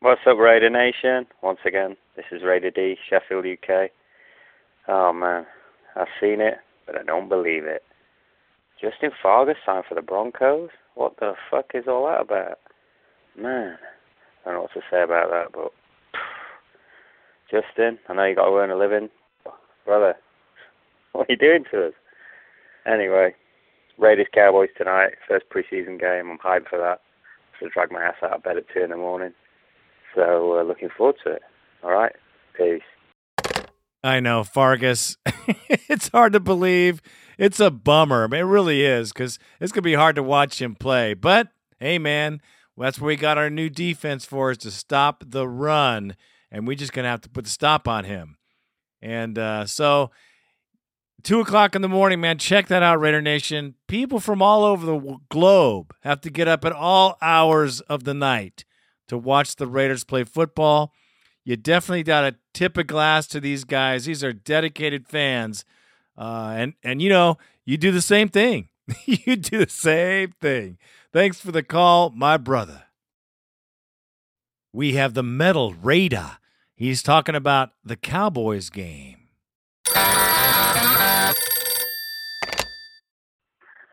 What's 0.00 0.20
up, 0.28 0.38
Raider 0.38 0.70
Nation? 0.70 1.26
Once 1.42 1.58
again, 1.66 1.96
this 2.14 2.26
is 2.30 2.44
Raider 2.44 2.70
Dee, 2.70 2.96
Sheffield, 3.10 3.44
UK. 3.44 3.90
Oh 4.86 5.12
man, 5.12 5.44
I've 5.96 6.06
seen 6.20 6.40
it, 6.40 6.58
but 6.86 6.96
I 6.96 7.02
don't 7.02 7.28
believe 7.28 7.64
it. 7.64 7.82
Justin 8.80 9.10
Fargas 9.20 9.56
signed 9.66 9.86
for 9.88 9.96
the 9.96 10.02
Broncos? 10.02 10.70
What 10.94 11.18
the 11.18 11.32
fuck 11.50 11.72
is 11.74 11.88
all 11.88 12.06
that 12.06 12.20
about? 12.20 12.60
Man, 13.36 13.76
I 14.46 14.50
don't 14.50 14.54
know 14.54 14.62
what 14.62 14.72
to 14.74 14.82
say 14.88 15.02
about 15.02 15.30
that, 15.30 15.50
but 15.52 15.72
Justin, 17.50 17.98
I 18.08 18.14
know 18.14 18.24
you 18.24 18.36
got 18.36 18.50
to 18.50 18.56
earn 18.56 18.70
a 18.70 18.76
living, 18.76 19.08
brother. 19.84 20.14
What 21.12 21.28
are 21.28 21.32
you 21.32 21.38
doing 21.38 21.64
to 21.72 21.88
us? 21.88 21.94
Anyway, 22.86 23.34
Raiders 23.98 24.28
Cowboys 24.32 24.68
tonight, 24.76 25.14
first 25.26 25.46
preseason 25.50 25.98
game. 25.98 26.30
I'm 26.30 26.38
hyped 26.38 26.68
for 26.68 26.78
that. 26.78 27.00
So 27.58 27.68
drag 27.74 27.90
my 27.90 28.02
ass 28.02 28.14
out 28.22 28.34
of 28.34 28.44
bed 28.44 28.58
at 28.58 28.66
two 28.72 28.84
in 28.84 28.90
the 28.90 28.96
morning. 28.96 29.32
So 30.14 30.58
uh, 30.58 30.62
looking 30.62 30.88
forward 30.96 31.16
to 31.24 31.32
it. 31.32 31.42
All 31.82 31.92
right, 31.92 32.14
peace. 32.56 32.82
I 34.02 34.20
know, 34.20 34.44
Fargas. 34.44 35.16
it's 35.68 36.08
hard 36.08 36.32
to 36.32 36.40
believe. 36.40 37.02
It's 37.36 37.60
a 37.60 37.70
bummer. 37.70 38.24
It 38.32 38.42
really 38.42 38.84
is 38.84 39.12
because 39.12 39.38
it's 39.60 39.72
going 39.72 39.82
to 39.82 39.88
be 39.88 39.94
hard 39.94 40.16
to 40.16 40.22
watch 40.22 40.62
him 40.62 40.74
play. 40.74 41.14
But 41.14 41.48
hey, 41.78 41.98
man, 41.98 42.40
that's 42.76 43.00
where 43.00 43.08
we 43.08 43.16
got 43.16 43.38
our 43.38 43.50
new 43.50 43.68
defense 43.68 44.24
for 44.24 44.50
is 44.50 44.58
to 44.58 44.70
stop 44.70 45.24
the 45.26 45.48
run. 45.48 46.16
And 46.50 46.66
we're 46.66 46.76
just 46.76 46.92
going 46.92 47.04
to 47.04 47.10
have 47.10 47.20
to 47.22 47.28
put 47.28 47.44
the 47.44 47.50
stop 47.50 47.86
on 47.86 48.04
him. 48.04 48.38
And 49.02 49.38
uh, 49.38 49.66
so, 49.66 50.10
two 51.22 51.40
o'clock 51.40 51.76
in 51.76 51.82
the 51.82 51.88
morning, 51.88 52.20
man, 52.20 52.38
check 52.38 52.68
that 52.68 52.82
out, 52.82 53.00
Raider 53.00 53.20
Nation. 53.20 53.74
People 53.86 54.18
from 54.18 54.42
all 54.42 54.64
over 54.64 54.86
the 54.86 55.18
globe 55.28 55.94
have 56.00 56.20
to 56.22 56.30
get 56.30 56.48
up 56.48 56.64
at 56.64 56.72
all 56.72 57.18
hours 57.20 57.80
of 57.82 58.04
the 58.04 58.14
night 58.14 58.64
to 59.08 59.18
watch 59.18 59.56
the 59.56 59.66
Raiders 59.66 60.04
play 60.04 60.24
football. 60.24 60.92
You 61.44 61.56
definitely 61.56 62.02
got 62.02 62.22
to 62.22 62.36
tip 62.52 62.76
a 62.76 62.84
glass 62.84 63.26
to 63.28 63.40
these 63.40 63.64
guys. 63.64 64.04
These 64.04 64.22
are 64.22 64.32
dedicated 64.32 65.08
fans. 65.08 65.64
Uh, 66.16 66.54
and, 66.56 66.74
and, 66.82 67.00
you 67.00 67.08
know, 67.08 67.38
you 67.64 67.76
do 67.76 67.90
the 67.90 68.02
same 68.02 68.28
thing. 68.28 68.68
you 69.06 69.36
do 69.36 69.64
the 69.64 69.70
same 69.70 70.32
thing. 70.40 70.78
Thanks 71.12 71.40
for 71.40 71.52
the 71.52 71.62
call, 71.62 72.10
my 72.10 72.36
brother. 72.36 72.84
We 74.72 74.92
have 74.94 75.14
the 75.14 75.22
metal 75.22 75.72
Raider. 75.72 76.38
He's 76.74 77.02
talking 77.02 77.34
about 77.34 77.70
the 77.82 77.96
Cowboys 77.96 78.70
game. 78.70 79.28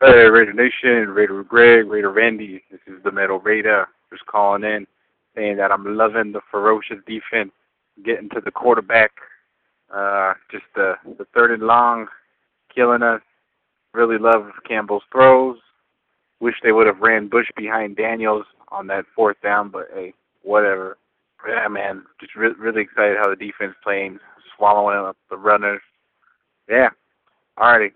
Hey, 0.01 0.25
Raider 0.29 0.53
Nation, 0.53 1.09
Raider 1.09 1.43
Greg, 1.43 1.87
Raider 1.87 2.11
Randy. 2.11 2.61
This 2.69 2.81
is 2.85 3.01
the 3.03 3.11
Metal 3.11 3.39
Raider. 3.39 3.87
Just 4.11 4.25
calling 4.27 4.63
in, 4.63 4.85
saying 5.35 5.57
that 5.57 5.71
I'm 5.71 5.97
loving 5.97 6.31
the 6.31 6.41
ferocious 6.49 6.97
defense, 7.05 7.51
getting 8.03 8.29
to 8.29 8.41
the 8.41 8.51
quarterback. 8.51 9.11
Uh, 9.93 10.33
just 10.51 10.65
the 10.75 10.95
the 11.17 11.25
third 11.33 11.51
and 11.51 11.63
long, 11.63 12.07
killing 12.73 13.03
us. 13.03 13.21
Really 13.93 14.17
love 14.17 14.49
Campbell's 14.67 15.03
throws. 15.11 15.57
Wish 16.39 16.55
they 16.63 16.71
would 16.71 16.87
have 16.87 16.99
ran 16.99 17.27
Bush 17.27 17.47
behind 17.55 17.95
Daniels 17.95 18.45
on 18.69 18.87
that 18.87 19.05
fourth 19.15 19.37
down, 19.41 19.69
but 19.69 19.87
hey, 19.93 20.13
whatever. 20.41 20.97
Yeah, 21.47 21.67
man, 21.67 22.03
just 22.19 22.35
re- 22.35 22.53
really 22.57 22.81
excited 22.81 23.17
how 23.17 23.29
the 23.29 23.35
defense 23.35 23.75
playing, 23.83 24.19
swallowing 24.57 24.97
up 24.97 25.17
the 25.29 25.37
runners. 25.37 25.81
Yeah, 26.67 26.89
alrighty. 27.57 27.91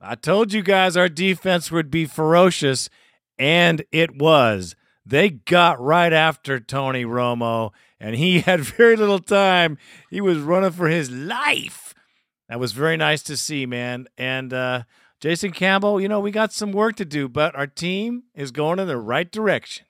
I 0.00 0.14
told 0.14 0.52
you 0.52 0.62
guys 0.62 0.96
our 0.96 1.08
defense 1.08 1.72
would 1.72 1.90
be 1.90 2.04
ferocious, 2.04 2.90
and 3.38 3.84
it 3.90 4.16
was. 4.16 4.76
They 5.08 5.30
got 5.30 5.80
right 5.80 6.12
after 6.12 6.58
Tony 6.58 7.04
Romo, 7.04 7.70
and 8.00 8.16
he 8.16 8.40
had 8.40 8.60
very 8.60 8.96
little 8.96 9.20
time. 9.20 9.78
He 10.10 10.20
was 10.20 10.38
running 10.38 10.72
for 10.72 10.88
his 10.88 11.10
life. 11.10 11.94
That 12.48 12.58
was 12.58 12.72
very 12.72 12.96
nice 12.96 13.22
to 13.24 13.36
see, 13.36 13.66
man. 13.66 14.08
And 14.18 14.52
uh, 14.52 14.82
Jason 15.20 15.52
Campbell, 15.52 16.00
you 16.00 16.08
know, 16.08 16.18
we 16.18 16.32
got 16.32 16.52
some 16.52 16.72
work 16.72 16.96
to 16.96 17.04
do, 17.04 17.28
but 17.28 17.54
our 17.54 17.68
team 17.68 18.24
is 18.34 18.50
going 18.50 18.80
in 18.80 18.88
the 18.88 18.98
right 18.98 19.30
direction. 19.30 19.86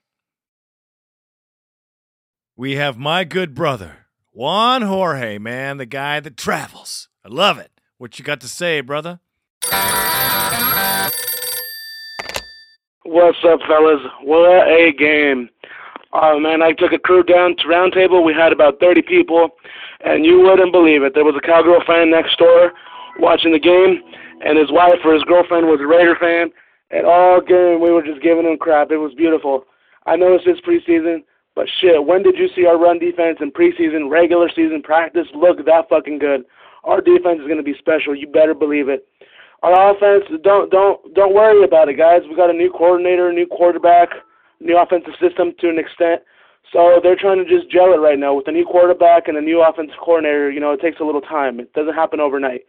We 2.55 2.77
have 2.77 2.99
my 2.99 3.25
good 3.25 3.55
brother, 3.55 4.07
Juan 4.33 4.83
Jorge, 4.83 5.39
man, 5.39 5.79
the 5.79 5.87
guy 5.87 6.21
that 6.21 6.37
travels. 6.37 7.09
I 7.25 7.29
love 7.29 7.59
it. 7.59 7.71
What 7.99 8.19
you 8.19 8.25
got 8.25 8.41
to 8.43 8.49
say, 8.49 8.83
brother? 8.83 9.21
What's 13.17 13.39
up, 13.49 13.61
fellas? 13.67 14.05
What 14.21 14.69
a 14.69 14.93
game. 14.93 15.49
Oh, 16.13 16.39
man, 16.39 16.61
I 16.61 16.73
took 16.73 16.93
a 16.93 16.99
crew 16.99 17.23
down 17.23 17.57
to 17.57 17.65
Roundtable. 17.65 18.23
We 18.23 18.35
had 18.35 18.53
about 18.53 18.79
30 18.79 19.01
people, 19.09 19.57
and 20.05 20.27
you 20.27 20.43
wouldn't 20.43 20.71
believe 20.71 21.03
it. 21.03 21.15
There 21.15 21.25
was 21.25 21.35
a 21.35 21.41
Cowgirl 21.41 21.81
fan 21.87 22.11
next 22.11 22.37
door 22.37 22.73
watching 23.19 23.53
the 23.53 23.59
game, 23.59 24.05
and 24.45 24.59
his 24.59 24.71
wife 24.71 25.01
or 25.03 25.15
his 25.15 25.23
girlfriend 25.25 25.65
was 25.65 25.81
a 25.81 25.87
Raider 25.87 26.15
fan. 26.21 26.53
And 26.91 27.07
all 27.07 27.41
game, 27.41 27.81
we 27.81 27.91
were 27.91 28.05
just 28.05 28.21
giving 28.21 28.45
him 28.45 28.59
crap. 28.59 28.91
It 28.91 28.99
was 28.99 29.15
beautiful. 29.15 29.65
I 30.05 30.17
know 30.17 30.35
it's 30.35 30.45
just 30.45 30.61
preseason, 30.61 31.25
but 31.55 31.73
shit, 31.81 31.97
when 32.05 32.23
did 32.23 32.37
you 32.37 32.51
see 32.55 32.67
our 32.67 32.77
run 32.77 32.99
defense 32.99 33.39
in 33.41 33.51
preseason, 33.51 34.11
regular 34.11 34.51
season 34.55 34.83
practice 34.83 35.27
look 35.33 35.57
that 35.65 35.89
fucking 35.89 36.19
good? 36.19 36.45
Our 36.85 37.01
defense 37.01 37.41
is 37.41 37.49
going 37.49 37.57
to 37.57 37.65
be 37.65 37.81
special. 37.81 38.15
You 38.15 38.29
better 38.29 38.53
believe 38.53 38.91
it. 38.91 39.09
Our 39.67 39.97
offense, 39.97 40.23
don't 40.45 40.71
don't 40.71 41.13
don't 41.15 41.35
worry 41.35 41.65
about 41.65 41.89
it, 41.89 41.99
guys. 41.99 42.23
We 42.29 42.37
got 42.37 42.51
a 42.51 42.53
new 42.53 42.71
coordinator, 42.71 43.31
a 43.31 43.33
new 43.33 43.49
quarterback, 43.49 44.11
new 44.61 44.79
offensive 44.79 45.15
system 45.21 45.55
to 45.59 45.69
an 45.69 45.77
extent. 45.77 46.23
So 46.73 47.01
they're 47.03 47.19
trying 47.19 47.45
to 47.45 47.51
just 47.51 47.69
gel 47.69 47.93
it 47.93 47.99
right 47.99 48.19
now 48.19 48.33
with 48.35 48.47
a 48.47 48.53
new 48.53 48.65
quarterback 48.65 49.27
and 49.27 49.37
a 49.37 49.41
new 49.41 49.67
offensive 49.67 49.99
coordinator. 49.99 50.53
You 50.53 50.61
know, 50.61 50.71
it 50.71 50.81
takes 50.81 51.01
a 51.01 51.05
little 51.05 51.21
time. 51.21 51.59
It 51.59 51.73
doesn't 51.73 51.95
happen 51.95 52.21
overnight. 52.21 52.63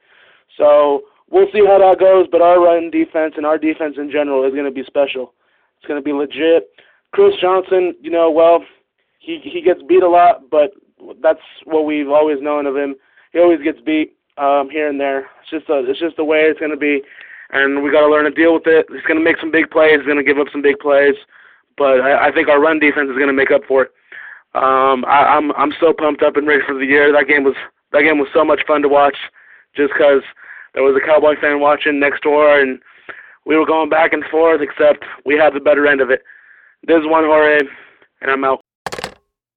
So 0.58 1.04
we'll 1.30 1.46
see 1.54 1.64
how 1.64 1.78
that 1.78 2.00
goes. 2.00 2.26
But 2.32 2.42
our 2.42 2.60
run 2.60 2.90
defense 2.90 3.36
and 3.38 3.46
our 3.46 3.60
defense 3.60 3.98
in 4.00 4.10
general 4.10 4.44
is 4.44 4.54
going 4.54 4.66
to 4.66 4.72
be 4.72 4.84
special. 4.88 5.36
It's 5.78 5.86
going 5.86 6.02
to 6.02 6.04
be 6.04 6.14
legit. 6.14 6.70
Chris 7.12 7.36
Johnson, 7.40 7.94
you 8.02 8.10
know, 8.10 8.32
well, 8.32 8.66
he 9.20 9.40
he 9.44 9.62
gets 9.62 9.84
beat 9.88 10.02
a 10.02 10.10
lot, 10.10 10.50
but 10.50 10.72
that's 11.22 11.46
what 11.66 11.86
we've 11.86 12.10
always 12.10 12.42
known 12.42 12.66
of 12.66 12.76
him. 12.76 12.96
He 13.34 13.40
always 13.40 13.62
gets 13.62 13.80
beat 13.82 14.17
um, 14.38 14.70
here 14.70 14.88
and 14.88 15.00
there. 15.00 15.30
It's 15.42 15.50
just 15.50 15.70
a, 15.70 15.90
it's 15.90 16.00
just 16.00 16.16
the 16.18 16.24
way 16.24 16.42
it's 16.42 16.60
going 16.60 16.72
to 16.72 16.78
be, 16.78 17.02
and 17.52 17.84
we 17.84 17.92
got 17.92 18.02
to 18.02 18.08
learn 18.08 18.26
to 18.26 18.32
deal 18.32 18.54
with 18.54 18.68
it. 18.68 18.86
He's 18.92 19.06
going 19.08 19.20
to 19.20 19.24
make 19.24 19.40
some 19.40 19.52
big 19.52 19.70
plays. 19.70 19.98
He's 19.98 20.06
going 20.06 20.18
to 20.18 20.24
give 20.24 20.38
up 20.38 20.48
some 20.52 20.62
big 20.62 20.80
plays, 20.80 21.16
but 21.78 22.02
I, 22.02 22.28
I 22.28 22.32
think 22.32 22.48
our 22.48 22.60
run 22.60 22.80
defense 22.80 23.10
is 23.10 23.18
going 23.18 23.28
to 23.28 23.34
make 23.34 23.52
up 23.52 23.62
for 23.68 23.84
it. 23.84 23.92
Um, 24.56 25.06
I, 25.06 25.38
I'm 25.38 25.52
I'm 25.54 25.74
so 25.80 25.94
pumped 25.94 26.24
up 26.24 26.36
and 26.36 26.48
ready 26.48 26.62
for 26.66 26.74
the 26.74 26.86
year. 26.86 27.12
That 27.12 27.28
game 27.28 27.44
was 27.44 27.56
that 27.92 28.02
game 28.02 28.18
was 28.18 28.30
so 28.34 28.44
much 28.44 28.62
fun 28.66 28.82
to 28.82 28.90
watch, 28.90 29.18
just 29.76 29.94
because 29.94 30.22
there 30.74 30.84
was 30.84 30.96
a 30.96 31.06
Cowboy 31.06 31.36
fan 31.40 31.60
watching 31.60 32.00
next 32.00 32.24
door, 32.24 32.60
and 32.60 32.80
we 33.46 33.56
were 33.58 33.66
going 33.66 33.90
back 33.90 34.14
and 34.14 34.24
forth. 34.32 34.62
Except 34.62 35.04
we 35.26 35.36
had 35.36 35.54
the 35.54 35.60
better 35.60 35.86
end 35.86 36.02
of 36.02 36.10
it. 36.10 36.24
This 36.88 37.02
Juan 37.04 37.26
Jorge, 37.26 37.60
and 38.22 38.32
I'm 38.32 38.44
out. 38.44 38.62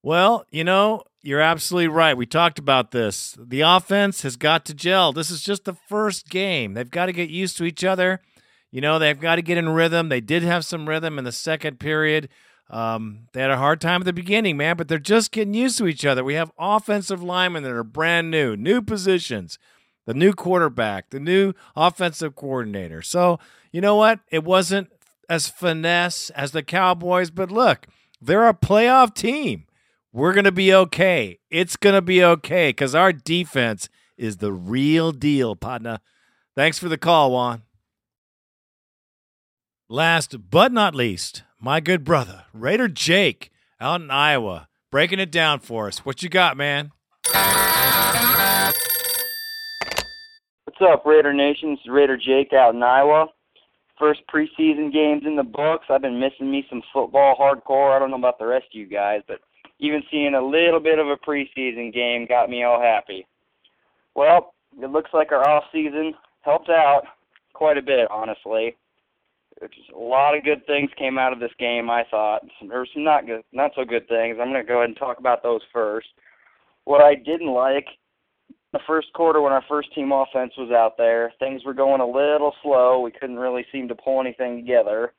Well, 0.03 0.45
you 0.51 0.65
know, 0.65 1.03
you're 1.23 1.41
absolutely 1.41 1.89
right. 1.89 2.17
We 2.17 2.27
talked 2.27 2.59
about 2.59 2.93
this. 2.93 3.37
The 3.39 3.61
offense 3.61 4.23
has 4.23 4.37
got 4.37 4.65
to 4.67 4.75
gel. 4.75 5.13
This 5.13 5.31
is 5.31 5.43
just 5.43 5.65
the 5.65 5.75
first 5.75 6.29
game. 6.29 6.75
They've 6.75 6.91
got 6.91 7.07
to 7.07 7.13
get 7.13 7.31
used 7.31 7.59
to 7.59 7.65
each 7.65 7.85
other. 7.85 8.21
You 8.71 8.81
know, 8.81 8.99
they've 8.99 9.19
got 9.19 9.37
to 9.37 9.43
get 9.43 9.59
in 9.59 9.69
rhythm. 9.69 10.09
They 10.09 10.21
did 10.21 10.43
have 10.43 10.65
some 10.65 10.89
rhythm 10.89 11.19
in 11.19 11.25
the 11.25 11.33
second 11.33 11.79
period. 11.79 12.29
Um, 12.71 13.27
they 13.33 13.41
had 13.41 13.51
a 13.51 13.59
hard 13.59 13.81
time 13.81 14.03
at 14.03 14.05
the 14.05 14.13
beginning, 14.13 14.57
man, 14.57 14.77
but 14.77 14.87
they're 14.89 14.99
just 14.99 15.33
getting 15.33 15.55
used 15.55 15.77
to 15.79 15.89
each 15.89 16.07
other. 16.07 16.23
We 16.23 16.35
have 16.35 16.53
offensive 16.59 17.23
linemen 17.23 17.65
that 17.65 17.73
are 17.73 17.83
brand 17.83 18.31
new, 18.31 18.57
new 18.57 18.81
positions, 18.81 19.59
the 20.07 20.15
new 20.15 20.33
quarterback, 20.33 21.11
the 21.11 21.21
new 21.21 21.53
offensive 21.75 22.37
coordinator. 22.37 23.03
So, 23.03 23.41
you 23.73 23.81
know 23.81 23.97
what? 23.97 24.21
It 24.31 24.45
wasn't 24.45 24.89
as 25.29 25.49
finesse 25.49 26.31
as 26.31 26.53
the 26.53 26.63
Cowboys, 26.63 27.31
but 27.31 27.51
look, 27.51 27.89
they're 28.23 28.49
a 28.49 28.55
playoff 28.55 29.15
team 29.15 29.67
we're 30.13 30.33
going 30.33 30.45
to 30.45 30.53
be 30.53 30.75
okay. 30.75 31.39
It's 31.51 31.77
going 31.77 31.95
to 31.95 32.03
be 32.03 32.23
okay 32.25 32.71
because 32.71 32.95
our 32.95 33.13
defense 33.13 33.89
is 34.17 34.39
the 34.39 34.53
real 34.53 35.13
deal, 35.13 35.57
partner. 35.57 35.99
Thanks 36.57 36.79
for 36.79 36.89
the 36.89 36.99
call, 36.99 37.33
Juan. 37.33 37.63
Last 39.89 40.51
but 40.51 40.73
not 40.73 40.95
least, 40.95 41.43
my 41.59 41.81
good 41.81 42.05
brother, 42.05 42.45
Raider 42.53 42.89
Jake, 42.89 43.51
out 43.81 44.01
in 44.01 44.11
Iowa, 44.11 44.69
breaking 44.91 45.19
it 45.19 45.33
down 45.33 45.61
for 45.61 45.89
us. 45.89 46.05
What 46.05 46.23
you 46.23 46.29
got, 46.29 46.57
man? 46.57 46.93
What's 50.65 50.81
up, 50.83 51.05
Raider 51.05 51.33
Nation? 51.33 51.73
Is 51.73 51.79
Raider 51.89 52.17
Jake 52.17 52.53
out 52.53 52.75
in 52.75 52.83
Iowa. 52.83 53.29
First 53.99 54.21
preseason 54.33 54.93
games 54.93 55.25
in 55.27 55.37
the 55.37 55.43
books. 55.43 55.87
I've 55.91 56.03
been 56.03 56.19
missing 56.21 56.51
me 56.51 56.65
some 56.71 56.83
football 56.93 57.37
hardcore. 57.37 57.95
I 57.95 57.99
don't 57.99 58.11
know 58.11 58.17
about 58.17 58.39
the 58.39 58.47
rest 58.47 58.67
of 58.73 58.79
you 58.79 58.87
guys, 58.87 59.21
but 59.29 59.41
even 59.81 60.03
seeing 60.11 60.35
a 60.35 60.43
little 60.43 60.81
bit 60.81 60.99
of 60.99 61.09
a 61.09 61.17
preseason 61.17 61.93
game 61.93 62.27
got 62.27 62.51
me 62.51 62.63
all 62.63 62.81
happy. 62.81 63.27
Well, 64.15 64.55
it 64.81 64.91
looks 64.91 65.11
like 65.13 65.33
our 65.33 65.49
off 65.49 65.65
season 65.73 66.15
helped 66.43 66.69
out 66.69 67.03
quite 67.55 67.79
a 67.79 67.83
bit, 67.83 68.09
honestly. 68.11 68.77
Just 69.61 69.91
a 69.95 69.99
lot 69.99 70.37
of 70.37 70.45
good 70.45 70.65
things 70.67 70.91
came 70.97 71.19
out 71.19 71.33
of 71.33 71.41
this 71.41 71.51
game. 71.59 71.91
I 71.91 72.05
thought 72.11 72.43
there 72.67 72.79
were 72.79 72.89
some 72.95 73.05
not 73.05 73.27
good, 73.27 73.43
not 73.53 73.73
so 73.75 73.85
good 73.85 74.09
things. 74.09 74.39
I'm 74.41 74.51
going 74.51 74.63
to 74.63 74.69
go 74.69 74.79
ahead 74.79 74.89
and 74.89 74.97
talk 74.97 75.19
about 75.19 75.43
those 75.43 75.61
first. 75.73 76.09
What 76.85 77.03
I 77.03 77.15
didn't 77.15 77.53
like 77.53 77.87
the 78.73 78.81
first 78.87 79.13
quarter 79.13 79.41
when 79.41 79.53
our 79.53 79.65
first 79.69 79.93
team 79.95 80.13
offense 80.13 80.53
was 80.57 80.71
out 80.71 80.97
there, 80.97 81.33
things 81.39 81.63
were 81.65 81.75
going 81.75 82.01
a 82.01 82.07
little 82.07 82.55
slow. 82.63 83.01
We 83.01 83.11
couldn't 83.11 83.39
really 83.39 83.67
seem 83.73 83.89
to 83.89 83.95
pull 83.95 84.21
anything 84.21 84.57
together. 84.57 85.13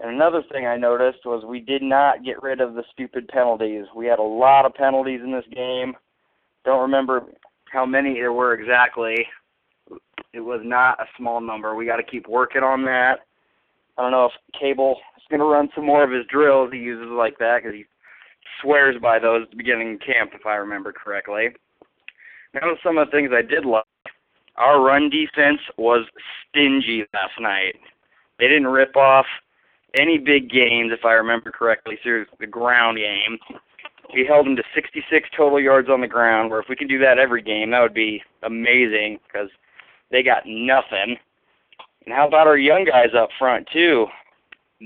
And 0.00 0.10
another 0.10 0.42
thing 0.50 0.66
I 0.66 0.76
noticed 0.76 1.26
was 1.26 1.44
we 1.44 1.60
did 1.60 1.82
not 1.82 2.24
get 2.24 2.42
rid 2.42 2.60
of 2.60 2.74
the 2.74 2.84
stupid 2.90 3.28
penalties. 3.28 3.84
We 3.94 4.06
had 4.06 4.18
a 4.18 4.22
lot 4.22 4.64
of 4.64 4.74
penalties 4.74 5.20
in 5.22 5.30
this 5.30 5.44
game. 5.54 5.94
Don't 6.64 6.80
remember 6.80 7.24
how 7.70 7.84
many 7.84 8.14
there 8.14 8.32
were 8.32 8.54
exactly. 8.54 9.26
It 10.32 10.40
was 10.40 10.60
not 10.64 11.00
a 11.00 11.06
small 11.18 11.40
number. 11.40 11.74
We 11.74 11.84
got 11.84 11.96
to 11.96 12.02
keep 12.02 12.28
working 12.28 12.62
on 12.62 12.84
that. 12.84 13.20
I 13.98 14.02
don't 14.02 14.12
know 14.12 14.26
if 14.26 14.58
Cable 14.58 14.96
is 15.16 15.22
going 15.28 15.40
to 15.40 15.46
run 15.46 15.68
some 15.74 15.84
more 15.84 16.02
of 16.02 16.10
his 16.10 16.24
drills 16.30 16.70
he 16.72 16.78
uses 16.78 17.10
like 17.10 17.36
that 17.38 17.60
because 17.62 17.76
he 17.76 17.84
swears 18.62 18.96
by 19.02 19.18
those 19.18 19.42
at 19.42 19.50
the 19.50 19.56
beginning 19.56 19.94
of 19.94 20.00
camp, 20.00 20.30
if 20.34 20.46
I 20.46 20.54
remember 20.54 20.92
correctly. 20.92 21.48
Now, 22.54 22.60
some 22.82 22.96
of 22.96 23.06
the 23.06 23.12
things 23.12 23.30
I 23.34 23.42
did 23.42 23.66
like. 23.66 23.84
Our 24.56 24.82
run 24.82 25.10
defense 25.10 25.60
was 25.76 26.06
stingy 26.48 27.04
last 27.12 27.40
night. 27.40 27.76
They 28.38 28.48
didn't 28.48 28.66
rip 28.66 28.96
off 28.96 29.26
any 29.94 30.18
big 30.18 30.50
gains, 30.50 30.92
if 30.92 31.04
I 31.04 31.12
remember 31.12 31.50
correctly, 31.50 31.98
through 32.02 32.26
the 32.38 32.46
ground 32.46 32.98
game. 32.98 33.38
We 34.12 34.26
held 34.26 34.46
them 34.46 34.56
to 34.56 34.62
66 34.74 35.28
total 35.36 35.60
yards 35.60 35.88
on 35.88 36.00
the 36.00 36.08
ground. 36.08 36.50
Where 36.50 36.60
if 36.60 36.68
we 36.68 36.76
could 36.76 36.88
do 36.88 36.98
that 36.98 37.18
every 37.18 37.42
game, 37.42 37.70
that 37.70 37.80
would 37.80 37.94
be 37.94 38.22
amazing 38.42 39.20
because 39.26 39.48
they 40.10 40.22
got 40.22 40.42
nothing. 40.46 41.16
And 42.06 42.14
how 42.14 42.26
about 42.26 42.46
our 42.46 42.58
young 42.58 42.84
guys 42.84 43.10
up 43.16 43.28
front 43.38 43.68
too? 43.72 44.06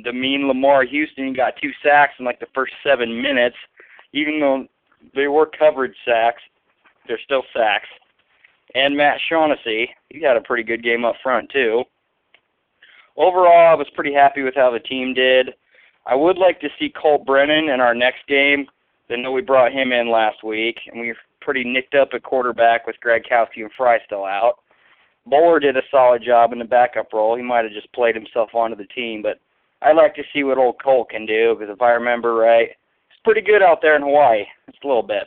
the 0.02 0.12
mean 0.12 0.48
Lamar 0.48 0.84
Houston 0.84 1.32
got 1.32 1.54
two 1.60 1.70
sacks 1.82 2.14
in 2.18 2.24
like 2.24 2.40
the 2.40 2.48
first 2.54 2.72
seven 2.82 3.22
minutes, 3.22 3.56
even 4.12 4.40
though 4.40 4.66
they 5.14 5.28
were 5.28 5.46
coverage 5.46 5.94
sacks. 6.04 6.42
They're 7.06 7.20
still 7.24 7.44
sacks. 7.54 7.88
And 8.74 8.96
Matt 8.96 9.18
Shaughnessy, 9.28 9.90
he 10.08 10.22
had 10.22 10.36
a 10.36 10.40
pretty 10.40 10.64
good 10.64 10.82
game 10.82 11.04
up 11.04 11.16
front 11.22 11.50
too. 11.50 11.84
Overall, 13.16 13.72
I 13.72 13.74
was 13.74 13.86
pretty 13.94 14.12
happy 14.12 14.42
with 14.42 14.54
how 14.54 14.70
the 14.70 14.80
team 14.80 15.14
did. 15.14 15.50
I 16.06 16.14
would 16.14 16.36
like 16.36 16.60
to 16.60 16.68
see 16.78 16.90
Colt 16.90 17.24
Brennan 17.24 17.68
in 17.68 17.80
our 17.80 17.94
next 17.94 18.26
game. 18.28 18.66
I 19.10 19.16
know 19.16 19.32
we 19.32 19.42
brought 19.42 19.72
him 19.72 19.92
in 19.92 20.10
last 20.10 20.42
week, 20.42 20.78
and 20.90 21.00
we 21.00 21.08
were 21.08 21.16
pretty 21.40 21.64
nicked 21.64 21.94
up 21.94 22.08
at 22.14 22.22
quarterback 22.22 22.86
with 22.86 22.96
Gradkowski 23.04 23.58
and 23.58 23.70
Frye 23.76 23.98
still 24.04 24.24
out. 24.24 24.58
Boller 25.30 25.60
did 25.60 25.76
a 25.76 25.82
solid 25.90 26.22
job 26.22 26.52
in 26.52 26.58
the 26.58 26.64
backup 26.64 27.12
role. 27.12 27.36
He 27.36 27.42
might 27.42 27.64
have 27.64 27.72
just 27.72 27.92
played 27.92 28.14
himself 28.14 28.50
onto 28.54 28.76
the 28.76 28.86
team, 28.86 29.22
but 29.22 29.38
I'd 29.82 29.96
like 29.96 30.14
to 30.16 30.22
see 30.32 30.42
what 30.44 30.58
old 30.58 30.82
Colt 30.82 31.10
can 31.10 31.26
do 31.26 31.56
because 31.58 31.72
if 31.72 31.80
I 31.80 31.90
remember 31.90 32.34
right, 32.34 32.68
it's 33.10 33.20
pretty 33.24 33.40
good 33.40 33.62
out 33.62 33.80
there 33.80 33.96
in 33.96 34.02
Hawaii. 34.02 34.44
Just 34.70 34.84
a 34.84 34.86
little 34.86 35.02
bit. 35.02 35.24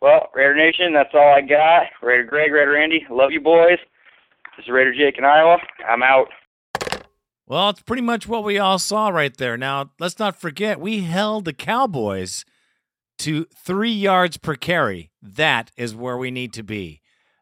Well, 0.00 0.28
Raider 0.34 0.54
Nation, 0.54 0.92
that's 0.92 1.14
all 1.14 1.34
I 1.34 1.40
got. 1.40 1.84
Raider 2.02 2.24
Greg, 2.24 2.52
Raider 2.52 2.76
Andy, 2.76 3.04
love 3.10 3.30
you 3.32 3.40
boys. 3.40 3.78
This 4.56 4.64
is 4.64 4.70
Raider 4.70 4.94
Jake 4.94 5.18
in 5.18 5.24
Iowa. 5.24 5.58
I'm 5.88 6.02
out. 6.02 6.28
Well, 7.48 7.70
it's 7.70 7.80
pretty 7.80 8.02
much 8.02 8.28
what 8.28 8.44
we 8.44 8.58
all 8.58 8.78
saw 8.78 9.08
right 9.08 9.34
there. 9.34 9.56
Now, 9.56 9.90
let's 9.98 10.18
not 10.18 10.38
forget, 10.38 10.78
we 10.78 11.00
held 11.00 11.46
the 11.46 11.54
Cowboys 11.54 12.44
to 13.20 13.46
three 13.56 13.90
yards 13.90 14.36
per 14.36 14.54
carry. 14.54 15.12
That 15.22 15.72
is 15.74 15.94
where 15.94 16.18
we 16.18 16.30
need 16.30 16.52
to 16.52 16.62
be. 16.62 17.00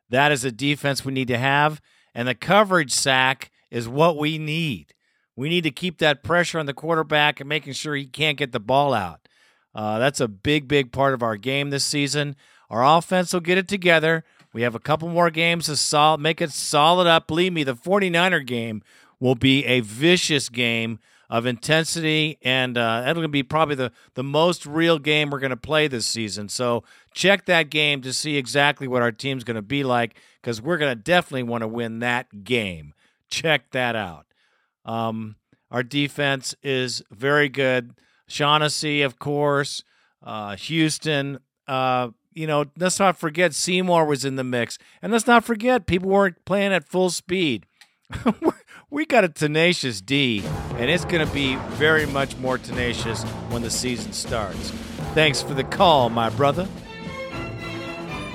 That 0.09 0.31
is 0.31 0.45
a 0.45 0.53
defense 0.53 1.05
we 1.05 1.13
need 1.13 1.27
to 1.27 1.39
have. 1.39 1.81
And 2.15 2.29
the 2.29 2.37
coverage 2.37 2.93
sack 2.93 3.51
is 3.69 3.89
what 3.89 4.17
we 4.17 4.39
need. 4.39 4.95
We 5.35 5.49
need 5.49 5.65
to 5.65 5.73
keep 5.73 5.99
that 5.99 6.23
pressure 6.23 6.61
on 6.61 6.67
the 6.67 6.73
quarterback 6.73 7.41
and 7.41 7.49
making 7.49 7.73
sure 7.73 7.97
he 7.97 8.07
can't 8.07 8.39
get 8.39 8.53
the 8.53 8.61
ball 8.61 8.95
out. 8.95 9.27
Uh, 9.75 9.99
that's 9.99 10.21
a 10.21 10.29
big, 10.29 10.69
big 10.69 10.93
part 10.93 11.15
of 11.15 11.23
our 11.23 11.37
game 11.37 11.71
this 11.71 11.85
season. 11.85 12.37
Our 12.71 12.85
offense 12.99 13.33
will 13.33 13.41
get 13.41 13.59
it 13.59 13.67
together. 13.67 14.23
We 14.53 14.63
have 14.63 14.77
a 14.77 14.81
couple 14.81 15.09
more 15.09 15.31
games 15.31 15.67
to 15.67 15.77
sol- 15.77 16.17
make 16.17 16.41
it 16.41 16.53
solid 16.53 17.09
up. 17.09 17.27
Believe 17.27 17.53
me, 17.53 17.65
the 17.65 17.75
49er 17.75 18.47
game 18.47 18.83
will 19.21 19.35
be 19.35 19.65
a 19.65 19.81
vicious 19.81 20.49
game 20.49 20.99
of 21.29 21.47
intensity, 21.47 22.39
and 22.43 22.79
uh, 22.79 23.03
that'll 23.03 23.27
be 23.29 23.43
probably 23.43 23.75
the, 23.75 23.91
the 24.15 24.23
most 24.23 24.65
real 24.65 24.99
game 24.99 25.31
we're 25.31 25.41
going 25.41 25.51
to 25.51 25.57
play 25.57 25.89
this 25.89 26.07
season. 26.07 26.49
So 26.49 26.85
check 27.13 27.47
that 27.47 27.71
game 27.71 28.01
to 28.03 28.13
see 28.13 28.37
exactly 28.37 28.87
what 28.87 29.03
our 29.03 29.11
team's 29.11 29.43
going 29.43 29.57
to 29.57 29.63
be 29.63 29.83
like 29.83 30.21
because 30.41 30.63
we're 30.63 30.79
going 30.79 30.97
to 30.97 31.03
definitely 31.03 31.43
want 31.43 31.63
to 31.63 31.69
win 31.69 31.99
that 32.01 32.45
game. 32.45 32.95
Check 33.29 33.73
that 33.73 33.97
out. 33.97 34.27
Um, 34.85 35.37
our 35.71 35.83
defense 35.83 36.55
is 36.63 37.03
very 37.11 37.49
good. 37.49 37.95
Shaughnessy, 38.29 39.03
of 39.03 39.19
course, 39.19 39.83
uh, 40.23 40.55
Houston. 40.57 41.41
Uh, 41.67 42.11
you 42.35 42.47
know, 42.47 42.67
let's 42.79 43.01
not 43.01 43.17
forget 43.17 43.55
Seymour 43.55 44.05
was 44.05 44.25
in 44.25 44.37
the 44.37 44.45
mix, 44.45 44.79
and 45.03 45.11
let's 45.11 45.27
not 45.27 45.43
forget 45.43 45.87
people 45.87 46.11
weren't 46.11 46.45
playing 46.45 46.73
at 46.73 46.85
full 46.85 47.11
speed. 47.11 47.67
we 48.91 49.05
got 49.05 49.25
a 49.25 49.29
tenacious 49.29 50.01
D, 50.01 50.45
and 50.77 50.89
it's 50.89 51.05
going 51.05 51.27
to 51.27 51.33
be 51.35 51.57
very 51.71 52.07
much 52.07 52.37
more 52.37 52.57
tenacious 52.57 53.25
when 53.51 53.63
the 53.63 53.71
season 53.71 54.13
starts. 54.13 54.71
Thanks 55.13 55.43
for 55.43 55.55
the 55.55 55.65
call, 55.65 56.09
my 56.09 56.31
brother. 56.31 56.69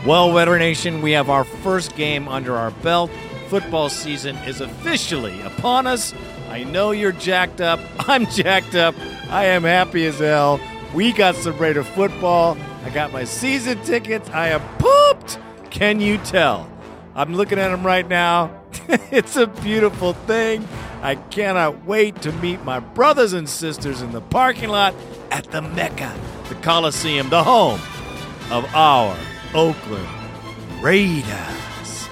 Well, 0.06 0.34
Raider 0.34 0.60
Nation, 0.60 1.02
we 1.02 1.12
have 1.12 1.30
our 1.30 1.46
first 1.46 1.96
game 1.96 2.28
under 2.28 2.58
our 2.58 2.72
belt. 2.72 3.12
Football 3.48 3.88
season 3.90 4.36
is 4.38 4.60
officially 4.60 5.40
upon 5.42 5.88
us. 5.88 6.14
I 6.50 6.64
know 6.64 6.92
you're 6.92 7.14
jacked 7.14 7.62
up. 7.62 7.80
I'm 8.10 8.26
jacked 8.26 8.76
up. 8.76 8.96
I 9.30 9.46
am 9.46 9.64
happy 9.64 10.06
as 10.06 10.20
hell. 10.20 10.60
We 10.94 11.14
got 11.14 11.36
some 11.36 11.58
Raider 11.58 11.84
football. 11.84 12.58
I 12.84 12.90
got 12.90 13.14
my 13.14 13.24
season 13.24 13.82
tickets. 13.84 14.30
I 14.32 14.50
am 14.50 14.62
pooped. 14.80 15.40
Can 15.70 16.02
you 16.02 16.18
tell? 16.18 16.70
I'm 17.16 17.36
looking 17.36 17.58
at 17.60 17.70
them 17.70 17.86
right 17.86 18.08
now. 18.08 18.61
it's 19.12 19.36
a 19.36 19.48
beautiful 19.48 20.14
thing. 20.14 20.68
I 21.02 21.16
cannot 21.16 21.86
wait 21.86 22.22
to 22.22 22.32
meet 22.32 22.64
my 22.64 22.80
brothers 22.80 23.34
and 23.34 23.48
sisters 23.50 24.02
in 24.02 24.12
the 24.12 24.22
parking 24.22 24.70
lot 24.70 24.94
at 25.32 25.46
the 25.52 25.62
Mecca, 25.62 26.14
the 26.50 26.56
Coliseum, 26.56 27.30
the 27.30 27.44
home 27.44 27.80
of 28.52 28.66
our 28.76 29.18
Oakland 29.54 30.08
Raiders. 30.82 32.08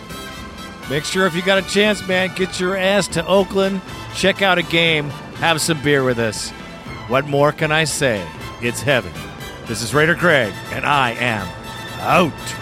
Make 0.89 1.03
sure 1.03 1.27
if 1.27 1.35
you 1.35 1.43
got 1.43 1.63
a 1.63 1.67
chance, 1.67 2.05
man, 2.07 2.33
get 2.35 2.59
your 2.59 2.75
ass 2.75 3.07
to 3.09 3.25
Oakland, 3.27 3.81
check 4.15 4.41
out 4.41 4.57
a 4.57 4.63
game, 4.63 5.09
have 5.35 5.61
some 5.61 5.81
beer 5.83 6.03
with 6.03 6.17
us. 6.17 6.49
What 7.07 7.27
more 7.27 7.51
can 7.51 7.71
I 7.71 7.83
say? 7.83 8.25
It's 8.61 8.81
heaven. 8.81 9.13
This 9.67 9.83
is 9.83 9.93
Raider 9.93 10.15
Greg, 10.15 10.53
and 10.71 10.85
I 10.85 11.11
am 11.11 11.47
out. 12.01 12.58